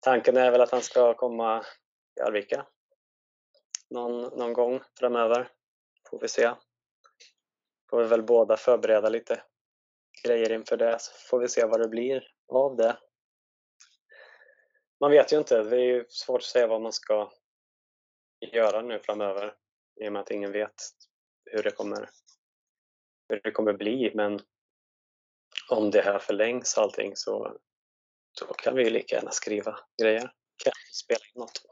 tanken 0.00 0.36
är 0.36 0.50
väl 0.50 0.60
att 0.60 0.70
han 0.70 0.82
ska 0.82 1.14
komma 1.14 1.64
till 2.14 2.24
Arvika 2.24 2.66
någon, 3.90 4.38
någon 4.38 4.52
gång 4.52 4.80
framöver. 4.98 5.52
Får 6.10 6.20
vi 6.20 6.28
se. 6.28 6.54
Får 7.90 8.02
vi 8.02 8.08
väl 8.08 8.22
båda 8.22 8.56
förbereda 8.56 9.08
lite 9.08 9.42
grejer 10.24 10.52
inför 10.52 10.76
det 10.76 10.98
så 10.98 11.12
får 11.28 11.38
vi 11.38 11.48
se 11.48 11.64
vad 11.64 11.80
det 11.80 11.88
blir 11.88 12.22
av 12.48 12.76
det. 12.76 12.98
Man 15.00 15.10
vet 15.10 15.32
ju 15.32 15.38
inte. 15.38 15.62
Det 15.62 15.76
är 15.76 15.80
ju 15.80 16.04
svårt 16.08 16.40
att 16.40 16.44
säga 16.44 16.66
vad 16.66 16.82
man 16.82 16.92
ska 16.92 17.32
göra 18.40 18.82
nu 18.82 18.98
framöver 18.98 19.54
i 20.00 20.08
och 20.08 20.12
med 20.12 20.20
att 20.20 20.30
ingen 20.30 20.52
vet 20.52 20.74
hur 21.44 21.62
det 21.62 21.70
kommer, 21.70 22.08
hur 23.28 23.40
det 23.44 23.50
kommer 23.50 23.72
bli. 23.72 24.12
Men 24.14 24.40
om 25.70 25.90
det 25.90 26.02
här 26.02 26.18
förlängs 26.18 26.78
allting 26.78 27.16
så 27.16 27.58
då 28.40 28.54
kan 28.54 28.74
vi 28.74 28.90
lika 28.90 29.16
gärna 29.16 29.30
skriva 29.30 29.78
grejer. 30.02 30.30
Kan 30.64 30.72
spela 30.92 31.20
in 31.34 31.40
något. 31.40 31.62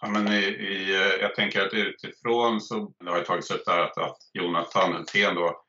Ja, 0.00 0.08
men 0.08 0.28
i, 0.28 0.44
i, 0.46 0.92
jag 1.20 1.34
tänker 1.34 1.66
att 1.66 1.72
utifrån 1.72 2.60
så 2.60 2.92
det 3.04 3.10
har 3.10 3.18
ju 3.18 3.24
tagits 3.24 3.50
upp 3.50 3.64
där 3.64 3.78
att, 3.78 3.98
att 3.98 4.18
Jonathan 4.32 4.92
Hultén 4.92 5.34
då, 5.34 5.64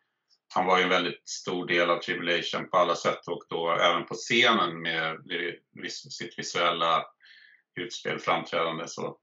han 0.54 0.66
var 0.66 0.78
ju 0.78 0.84
en 0.84 0.90
väldigt 0.90 1.30
stor 1.30 1.68
del 1.68 1.90
av 1.90 2.00
Tribulation 2.00 2.70
på 2.70 2.78
alla 2.78 2.96
sätt 2.96 3.28
och 3.28 3.44
då 3.50 3.72
även 3.72 4.06
på 4.06 4.14
scenen 4.14 4.82
med 4.82 5.18
sitt 5.92 6.40
visuella 6.40 7.06
utspel, 7.80 8.20
framträdande. 8.20 8.88
Så. 8.88 9.18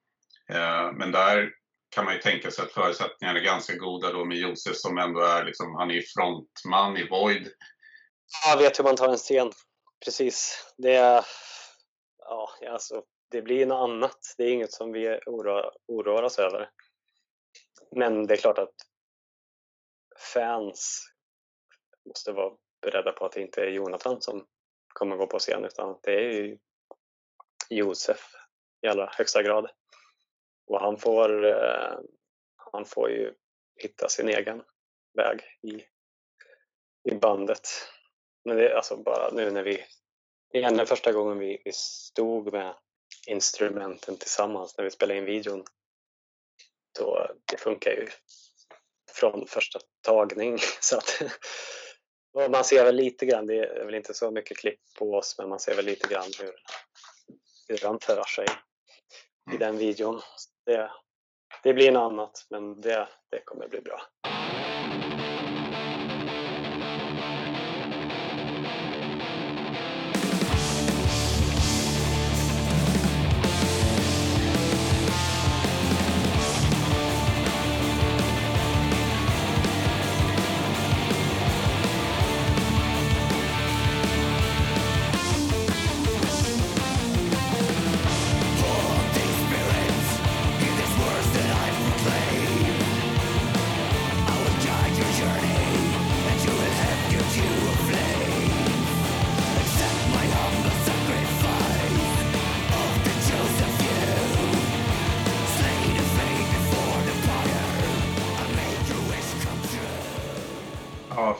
Eh, 0.52 0.92
men 0.92 1.12
där 1.12 1.50
kan 1.94 2.04
man 2.04 2.14
ju 2.14 2.20
tänka 2.20 2.50
sig 2.50 2.64
att 2.64 2.72
förutsättningarna 2.72 3.38
är 3.38 3.44
ganska 3.44 3.76
goda 3.76 4.12
då 4.12 4.24
med 4.24 4.36
Josef 4.36 4.76
som 4.76 4.98
ändå 4.98 5.20
är 5.20 5.44
liksom, 5.44 5.74
han 5.74 5.90
är 5.90 5.94
ju 5.94 6.02
frontman 6.02 6.96
i 6.96 7.08
Void. 7.08 7.48
Jag 8.46 8.56
vet 8.56 8.78
hur 8.78 8.84
man 8.84 8.96
tar 8.96 9.08
en 9.08 9.16
scen. 9.16 9.52
Precis. 10.04 10.66
Det 10.76 10.94
är, 10.94 11.24
ja, 12.18 12.50
alltså, 12.68 13.04
det 13.30 13.42
blir 13.42 13.66
något 13.66 13.90
annat. 13.90 14.34
Det 14.36 14.44
är 14.44 14.52
inget 14.52 14.72
som 14.72 14.92
vi 14.92 15.18
oroar, 15.26 15.70
oroar 15.86 16.22
oss 16.22 16.38
över. 16.38 16.70
Men 17.90 18.26
det 18.26 18.34
är 18.34 18.38
klart 18.38 18.58
att 18.58 18.74
fans 20.34 21.02
måste 22.08 22.32
vara 22.32 22.56
beredda 22.82 23.12
på 23.12 23.26
att 23.26 23.32
det 23.32 23.40
inte 23.40 23.60
är 23.60 23.66
Jonathan 23.66 24.22
som 24.22 24.46
kommer 24.88 25.16
gå 25.16 25.26
på 25.26 25.38
scen 25.38 25.64
utan 25.64 25.98
det 26.02 26.12
är 26.12 26.32
ju 26.32 26.58
Josef 27.70 28.34
i 28.82 28.88
allra 28.88 29.10
högsta 29.12 29.42
grad. 29.42 29.70
Och 30.66 30.80
han 30.80 30.98
får, 30.98 31.46
eh, 31.46 31.98
han 32.56 32.84
får 32.84 33.10
ju 33.10 33.34
hitta 33.82 34.08
sin 34.08 34.28
egen 34.28 34.62
väg 35.14 35.44
i, 35.62 35.84
i 37.10 37.14
bandet. 37.14 37.68
Men 38.44 38.56
det 38.56 38.68
är 38.68 38.74
alltså 38.74 38.96
bara 38.96 39.30
nu 39.30 39.50
när 39.50 39.62
vi, 39.62 39.84
igen 40.52 40.76
den 40.76 40.86
första 40.86 41.12
gången 41.12 41.38
vi, 41.38 41.62
vi 41.64 41.72
stod 41.72 42.52
med 42.52 42.74
instrumenten 43.26 44.16
tillsammans 44.16 44.78
när 44.78 44.84
vi 44.84 44.90
spelade 44.90 45.18
in 45.18 45.24
videon. 45.24 45.64
Då, 46.98 47.30
det 47.44 47.56
funkar 47.56 47.90
ju 47.90 48.08
från 49.12 49.46
första 49.46 49.78
tagning. 50.02 50.58
Så 50.80 50.96
att, 50.96 51.22
man 52.50 52.64
ser 52.64 52.84
väl 52.84 52.96
lite 52.96 53.26
grann, 53.26 53.46
det 53.46 53.58
är 53.58 53.84
väl 53.84 53.94
inte 53.94 54.14
så 54.14 54.30
mycket 54.30 54.56
klipp 54.56 54.80
på 54.98 55.14
oss, 55.14 55.34
men 55.38 55.48
man 55.48 55.60
ser 55.60 55.74
väl 55.74 55.84
lite 55.84 56.08
grann 56.08 56.30
hur, 56.38 56.54
hur 57.68 57.86
han 57.86 58.00
för 58.00 58.24
sig 58.24 58.46
i 59.50 59.54
mm. 59.54 59.58
den 59.58 59.78
videon. 59.78 60.20
Det, 60.66 60.90
det 61.62 61.74
blir 61.74 61.92
något 61.92 62.12
annat, 62.12 62.46
men 62.50 62.80
det, 62.80 63.08
det 63.30 63.40
kommer 63.44 63.68
bli 63.68 63.80
bra. 63.80 64.02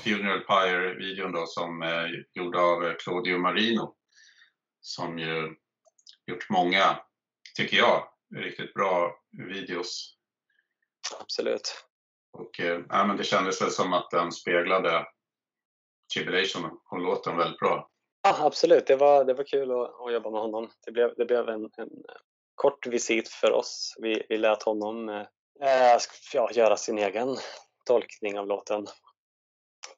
Funeral 0.04 0.40
Pyre-videon 0.40 1.32
då 1.32 1.46
som 1.46 1.82
är 1.82 2.26
gjord 2.34 2.56
av 2.56 2.94
Claudio 2.94 3.38
Marino. 3.38 3.94
Som 4.80 5.18
ju 5.18 5.54
gjort 6.26 6.50
många, 6.50 6.98
tycker 7.56 7.76
jag, 7.76 8.08
riktigt 8.36 8.74
bra 8.74 9.20
videos. 9.48 10.16
Absolut. 11.20 11.84
Och 12.32 12.60
äh, 12.60 13.06
men 13.06 13.16
det 13.16 13.24
kändes 13.24 13.62
väl 13.62 13.70
som 13.70 13.92
att 13.92 14.10
den 14.10 14.32
speglade 14.32 15.06
Tribulation 16.14 16.80
och 16.90 16.98
låten 16.98 17.36
väldigt 17.36 17.58
bra. 17.58 17.90
Ja, 18.22 18.36
absolut. 18.40 18.86
Det 18.86 18.96
var, 18.96 19.24
det 19.24 19.34
var 19.34 19.44
kul 19.44 19.70
att, 19.70 20.00
att 20.00 20.12
jobba 20.12 20.30
med 20.30 20.40
honom. 20.40 20.70
Det 20.86 20.92
blev, 20.92 21.14
det 21.16 21.24
blev 21.24 21.48
en, 21.48 21.64
en 21.64 21.90
kort 22.54 22.86
visit 22.86 23.28
för 23.28 23.52
oss. 23.52 23.94
Vi, 23.98 24.26
vi 24.28 24.38
lät 24.38 24.62
honom 24.62 25.08
äh, 25.08 25.98
ja, 26.32 26.50
göra 26.52 26.76
sin 26.76 26.98
egen 26.98 27.36
tolkning 27.86 28.38
av 28.38 28.46
låten 28.46 28.86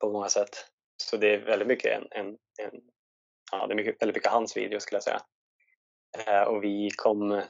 på 0.00 0.12
många 0.12 0.28
sätt. 0.28 0.66
Så 0.96 1.16
det 1.16 1.34
är 1.34 1.38
väldigt 1.38 1.68
mycket 1.68 1.92
en, 1.92 2.08
en, 2.10 2.26
en 2.58 2.80
ja, 3.52 3.66
det 3.66 3.74
är 3.74 3.76
mycket, 3.76 4.02
väldigt 4.02 4.16
mycket 4.16 4.32
hans 4.32 4.56
video 4.56 4.80
skulle 4.80 4.96
jag 4.96 5.02
säga. 5.02 5.22
Eh, 6.18 6.42
och 6.42 6.64
vi 6.64 6.90
kom, 6.90 7.42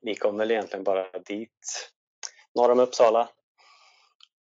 vi 0.00 0.14
kom 0.14 0.36
väl 0.36 0.50
egentligen 0.50 0.84
bara 0.84 1.18
dit 1.18 1.90
norr 2.54 2.70
om 2.70 2.80
Uppsala. 2.80 3.28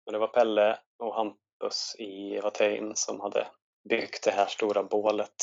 Och 0.06 0.12
det 0.12 0.18
var 0.18 0.28
Pelle 0.28 0.78
och 0.98 1.14
Hampus 1.14 1.96
i 1.98 2.40
Watain 2.40 2.96
som 2.96 3.20
hade 3.20 3.48
byggt 3.88 4.24
det 4.24 4.30
här 4.30 4.46
stora 4.46 4.82
bålet 4.82 5.34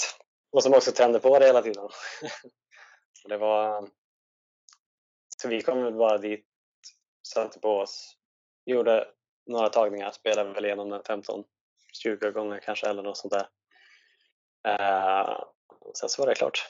och 0.51 0.63
som 0.63 0.73
också 0.73 0.91
tände 0.91 1.19
på 1.19 1.39
det 1.39 1.45
hela 1.45 1.61
tiden. 1.61 1.89
det 3.29 3.37
var, 3.37 3.89
så 5.37 5.47
vi 5.47 5.61
kom 5.61 5.83
väl 5.83 5.93
bara 5.93 6.17
dit, 6.17 6.45
satte 7.27 7.59
på 7.59 7.69
oss, 7.69 8.17
gjorde 8.65 9.07
några 9.49 9.69
tagningar, 9.69 10.11
spelade 10.11 10.53
väl 10.53 10.65
igenom 10.65 10.89
den 10.89 11.01
15-20 11.01 12.31
gånger 12.31 12.59
kanske 12.59 12.87
eller 12.87 13.03
något 13.03 13.17
sånt 13.17 13.33
där. 13.33 13.47
Uh, 14.67 15.43
sen 15.93 16.09
så 16.09 16.21
var 16.21 16.29
det 16.29 16.35
klart. 16.35 16.65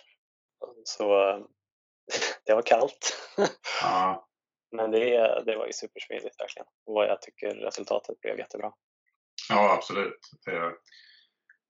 Så 0.83 1.37
det 2.45 2.53
var 2.53 2.61
kallt. 2.61 3.17
Ja. 3.81 4.25
Men 4.71 4.91
det, 4.91 5.43
det 5.45 5.55
var 5.55 5.65
ju 5.65 5.73
supersmidigt 5.73 6.39
verkligen. 6.39 6.67
Och 6.85 7.03
jag 7.03 7.21
tycker 7.21 7.55
resultatet 7.55 8.21
blev 8.21 8.39
jättebra. 8.39 8.71
Ja, 9.49 9.73
absolut. 9.73 10.19
Det, 10.45 10.73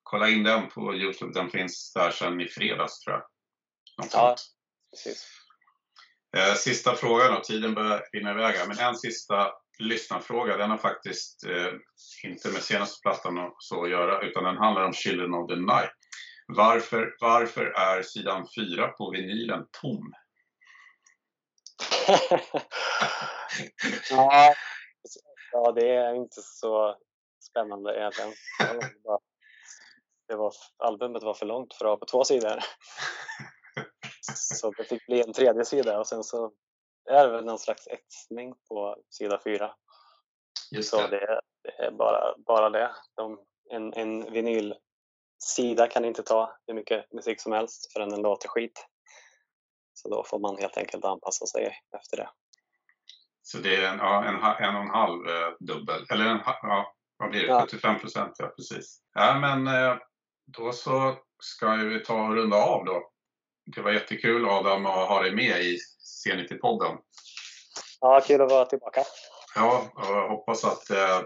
kolla 0.03 0.29
in 0.29 0.43
den 0.43 0.69
på 0.69 0.95
Youtube. 0.95 1.33
Den 1.33 1.49
finns 1.49 1.93
där 1.93 2.11
sedan 2.11 2.41
i 2.41 2.47
fredags 2.47 2.99
tror 2.99 3.15
jag. 3.15 3.23
Något 3.97 4.13
ja, 4.13 4.27
sånt. 4.37 4.41
precis. 4.91 5.27
Eh, 6.37 6.53
sista 6.53 6.95
frågan 6.95 7.33
då, 7.33 7.39
tiden 7.39 7.73
börjar 7.73 8.05
rinna 8.13 8.31
iväg 8.31 8.55
här. 8.55 8.67
Men 8.67 8.79
en 8.79 8.95
sista 8.95 9.53
lyssnarfråga. 9.79 10.57
Den 10.57 10.69
har 10.69 10.77
faktiskt 10.77 11.43
eh, 11.43 11.73
inte 12.23 12.49
med 12.49 12.63
senaste 12.63 13.01
plattan 13.01 13.37
och 13.37 13.55
så 13.59 13.83
att 13.83 13.89
göra, 13.89 14.21
utan 14.21 14.43
den 14.43 14.57
handlar 14.57 14.83
om 14.83 14.93
Children 14.93 15.33
of 15.33 15.49
the 15.49 15.55
Night. 15.55 15.91
Varför, 16.47 17.15
varför 17.19 17.65
är 17.65 18.03
sidan 18.03 18.47
4 18.55 18.87
på 18.87 19.11
vinylen 19.11 19.65
tom? 19.81 20.13
ja, 24.09 24.53
ja, 25.51 25.71
det 25.71 25.89
är 25.95 26.15
inte 26.15 26.41
så 26.41 26.97
spännande 27.49 27.97
egentligen. 27.99 28.33
Det 30.27 30.35
var, 30.35 30.53
albumet 30.77 31.23
var 31.23 31.33
för 31.33 31.45
långt 31.45 31.73
för 31.73 31.85
att 31.85 31.89
ha 31.89 31.97
på 31.97 32.05
två 32.05 32.23
sidor. 32.23 32.59
Så 34.35 34.71
det 34.71 34.83
fick 34.83 35.05
bli 35.05 35.21
en 35.21 35.33
tredje 35.33 35.65
sida 35.65 35.99
och 35.99 36.07
sen 36.07 36.23
så 36.23 36.51
är 37.09 37.27
det 37.27 37.31
väl 37.31 37.45
någon 37.45 37.59
slags 37.59 37.87
etsning 37.87 38.53
på 38.67 38.97
sida 39.09 39.39
fyra. 39.43 39.75
Just 40.71 40.89
så 40.89 41.07
det, 41.07 41.41
det, 41.63 41.83
är 41.83 41.91
bara, 41.91 42.35
bara 42.37 42.69
det. 42.69 42.91
De, 43.15 43.39
en, 43.69 43.93
en 43.93 44.33
vinylsida 44.33 45.87
kan 45.91 46.05
inte 46.05 46.23
ta 46.23 46.57
hur 46.67 46.73
mycket 46.73 47.13
musik 47.13 47.41
som 47.41 47.51
helst 47.51 47.93
förrän 47.93 48.09
den 48.09 48.21
låter 48.21 48.47
skit. 48.47 48.85
Så 49.93 50.09
då 50.09 50.23
får 50.23 50.39
man 50.39 50.57
helt 50.57 50.77
enkelt 50.77 51.05
anpassa 51.05 51.45
sig 51.45 51.77
efter 51.97 52.17
det. 52.17 52.29
Så 53.41 53.57
det 53.57 53.75
är 53.75 53.93
en, 53.93 53.97
ja, 53.97 54.23
en, 54.25 54.65
en 54.65 54.75
och 54.75 54.81
en 54.81 54.89
halv 54.89 55.27
eh, 55.27 55.53
dubbel, 55.59 56.05
eller 56.09 56.25
en, 56.25 56.39
ja, 56.45 56.95
vad 57.17 57.29
blir 57.29 57.41
det? 57.41 57.47
Ja. 57.47 57.61
75 57.61 57.99
procent, 57.99 58.35
ja 58.37 58.47
precis. 58.47 59.01
Ja, 59.13 59.39
men 59.39 59.67
eh, 59.67 59.97
då 60.45 60.71
så 60.71 61.15
ska 61.39 61.71
vi 61.75 61.99
ta 61.99 62.27
och 62.27 62.35
runda 62.35 62.57
av 62.57 62.85
då. 62.85 63.11
Det 63.75 63.81
var 63.81 63.91
jättekul 63.91 64.45
Adam 64.45 64.85
att 64.85 65.09
ha 65.09 65.21
dig 65.21 65.35
med 65.35 65.61
i 65.61 65.77
C90-podden. 66.25 66.97
Ja, 68.01 68.21
kul 68.27 68.41
att 68.41 68.51
vara 68.51 68.65
tillbaka. 68.65 69.03
Ja, 69.55 69.83
och 69.95 70.15
jag 70.15 70.29
hoppas 70.29 70.65
att 70.65 70.89
eh, 70.89 71.21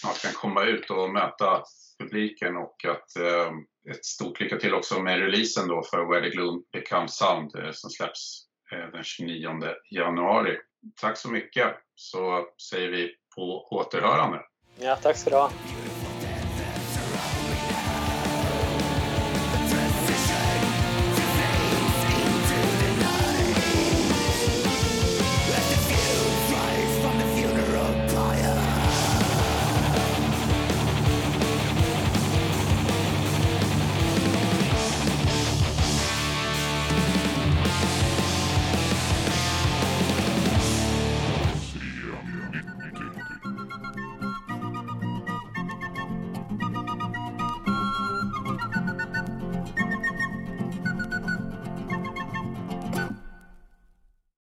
snart 0.00 0.22
kan 0.22 0.32
komma 0.32 0.64
ut 0.64 0.90
och 0.90 1.10
möta 1.10 1.62
publiken 1.98 2.56
och 2.56 2.84
att 2.84 3.16
eh, 3.16 3.52
ett 3.90 4.04
stort 4.04 4.40
lycka 4.40 4.56
till 4.56 4.74
också 4.74 5.00
med 5.00 5.20
releasen 5.20 5.68
då 5.68 5.82
för 5.82 6.04
Where 6.04 6.30
the 6.30 6.36
Gloom 6.36 6.64
Becomes 6.72 7.16
Sound 7.16 7.54
eh, 7.54 7.70
som 7.72 7.90
släpps 7.90 8.42
eh, 8.72 8.90
den 8.92 9.04
29 9.04 9.48
januari. 9.90 10.58
Tack 11.00 11.18
så 11.18 11.30
mycket 11.30 11.76
så 11.94 12.46
säger 12.70 12.88
vi 12.88 13.14
på 13.36 13.68
återhörande. 13.70 14.40
Ja, 14.78 14.96
tack 14.96 15.16
ska 15.16 15.30
du 15.30 15.36
ha. 15.36 15.50